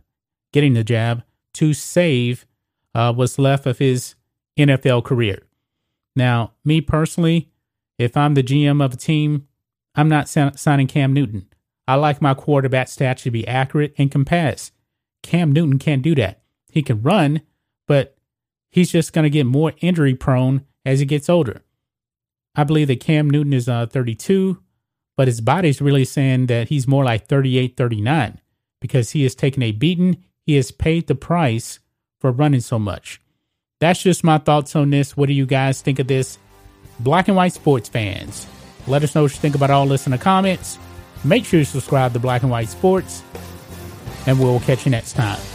getting 0.53 0.73
the 0.73 0.85
jab 0.85 1.23
to 1.55 1.73
save 1.73 2.45
uh, 2.93 3.11
what's 3.11 3.37
left 3.37 3.65
of 3.65 3.77
his 3.77 4.15
NFL 4.57 5.03
career? 5.03 5.43
Now, 6.15 6.53
me 6.63 6.79
personally, 6.79 7.49
if 7.99 8.15
I'm 8.15 8.35
the 8.35 8.43
GM 8.43 8.83
of 8.83 8.93
a 8.93 8.95
team, 8.95 9.49
I'm 9.95 10.07
not 10.07 10.29
signing 10.29 10.87
Cam 10.87 11.11
Newton. 11.11 11.47
I 11.89 11.95
like 11.95 12.21
my 12.21 12.33
quarterback 12.33 12.87
stats 12.87 13.23
to 13.23 13.31
be 13.31 13.45
accurate 13.45 13.93
and 13.97 14.09
can. 14.09 14.71
Cam 15.23 15.51
Newton 15.51 15.77
can't 15.77 16.01
do 16.01 16.15
that. 16.15 16.41
He 16.71 16.83
can 16.83 17.01
run, 17.01 17.41
but 17.85 18.15
he's 18.71 18.93
just 18.93 19.11
going 19.11 19.23
to 19.23 19.29
get 19.29 19.45
more 19.45 19.73
injury 19.81 20.15
prone 20.15 20.65
as 20.85 21.01
he 21.01 21.05
gets 21.05 21.27
older. 21.27 21.63
I 22.55 22.63
believe 22.63 22.87
that 22.87 23.01
Cam 23.01 23.29
Newton 23.29 23.51
is 23.51 23.67
uh, 23.67 23.87
32, 23.87 24.61
but 25.17 25.27
his 25.27 25.41
body's 25.41 25.81
really 25.81 26.05
saying 26.05 26.47
that 26.47 26.69
he's 26.69 26.87
more 26.87 27.03
like 27.03 27.27
38, 27.27 27.77
39 27.77 28.39
because 28.81 29.11
he 29.11 29.23
has 29.23 29.35
taken 29.35 29.63
a 29.63 29.71
beating. 29.71 30.23
He 30.45 30.55
has 30.55 30.71
paid 30.71 31.07
the 31.07 31.15
price 31.15 31.79
for 32.19 32.31
running 32.31 32.61
so 32.61 32.77
much. 32.77 33.21
That's 33.79 34.01
just 34.01 34.23
my 34.23 34.37
thoughts 34.37 34.75
on 34.75 34.89
this. 34.89 35.17
What 35.17 35.27
do 35.27 35.33
you 35.33 35.45
guys 35.45 35.81
think 35.81 35.99
of 35.99 36.07
this? 36.07 36.37
Black 36.99 37.27
and 37.27 37.35
white 37.35 37.53
sports 37.53 37.89
fans, 37.89 38.47
let 38.87 39.03
us 39.03 39.15
know 39.15 39.23
what 39.23 39.33
you 39.33 39.39
think 39.39 39.55
about 39.55 39.69
all 39.69 39.85
this 39.85 40.05
in 40.05 40.11
the 40.11 40.17
comments. 40.17 40.77
Make 41.23 41.45
sure 41.45 41.59
you 41.59 41.65
subscribe 41.65 42.13
to 42.13 42.19
Black 42.19 42.43
and 42.43 42.51
White 42.51 42.69
Sports, 42.69 43.23
and 44.27 44.39
we'll 44.39 44.59
catch 44.61 44.85
you 44.85 44.91
next 44.91 45.13
time. 45.13 45.54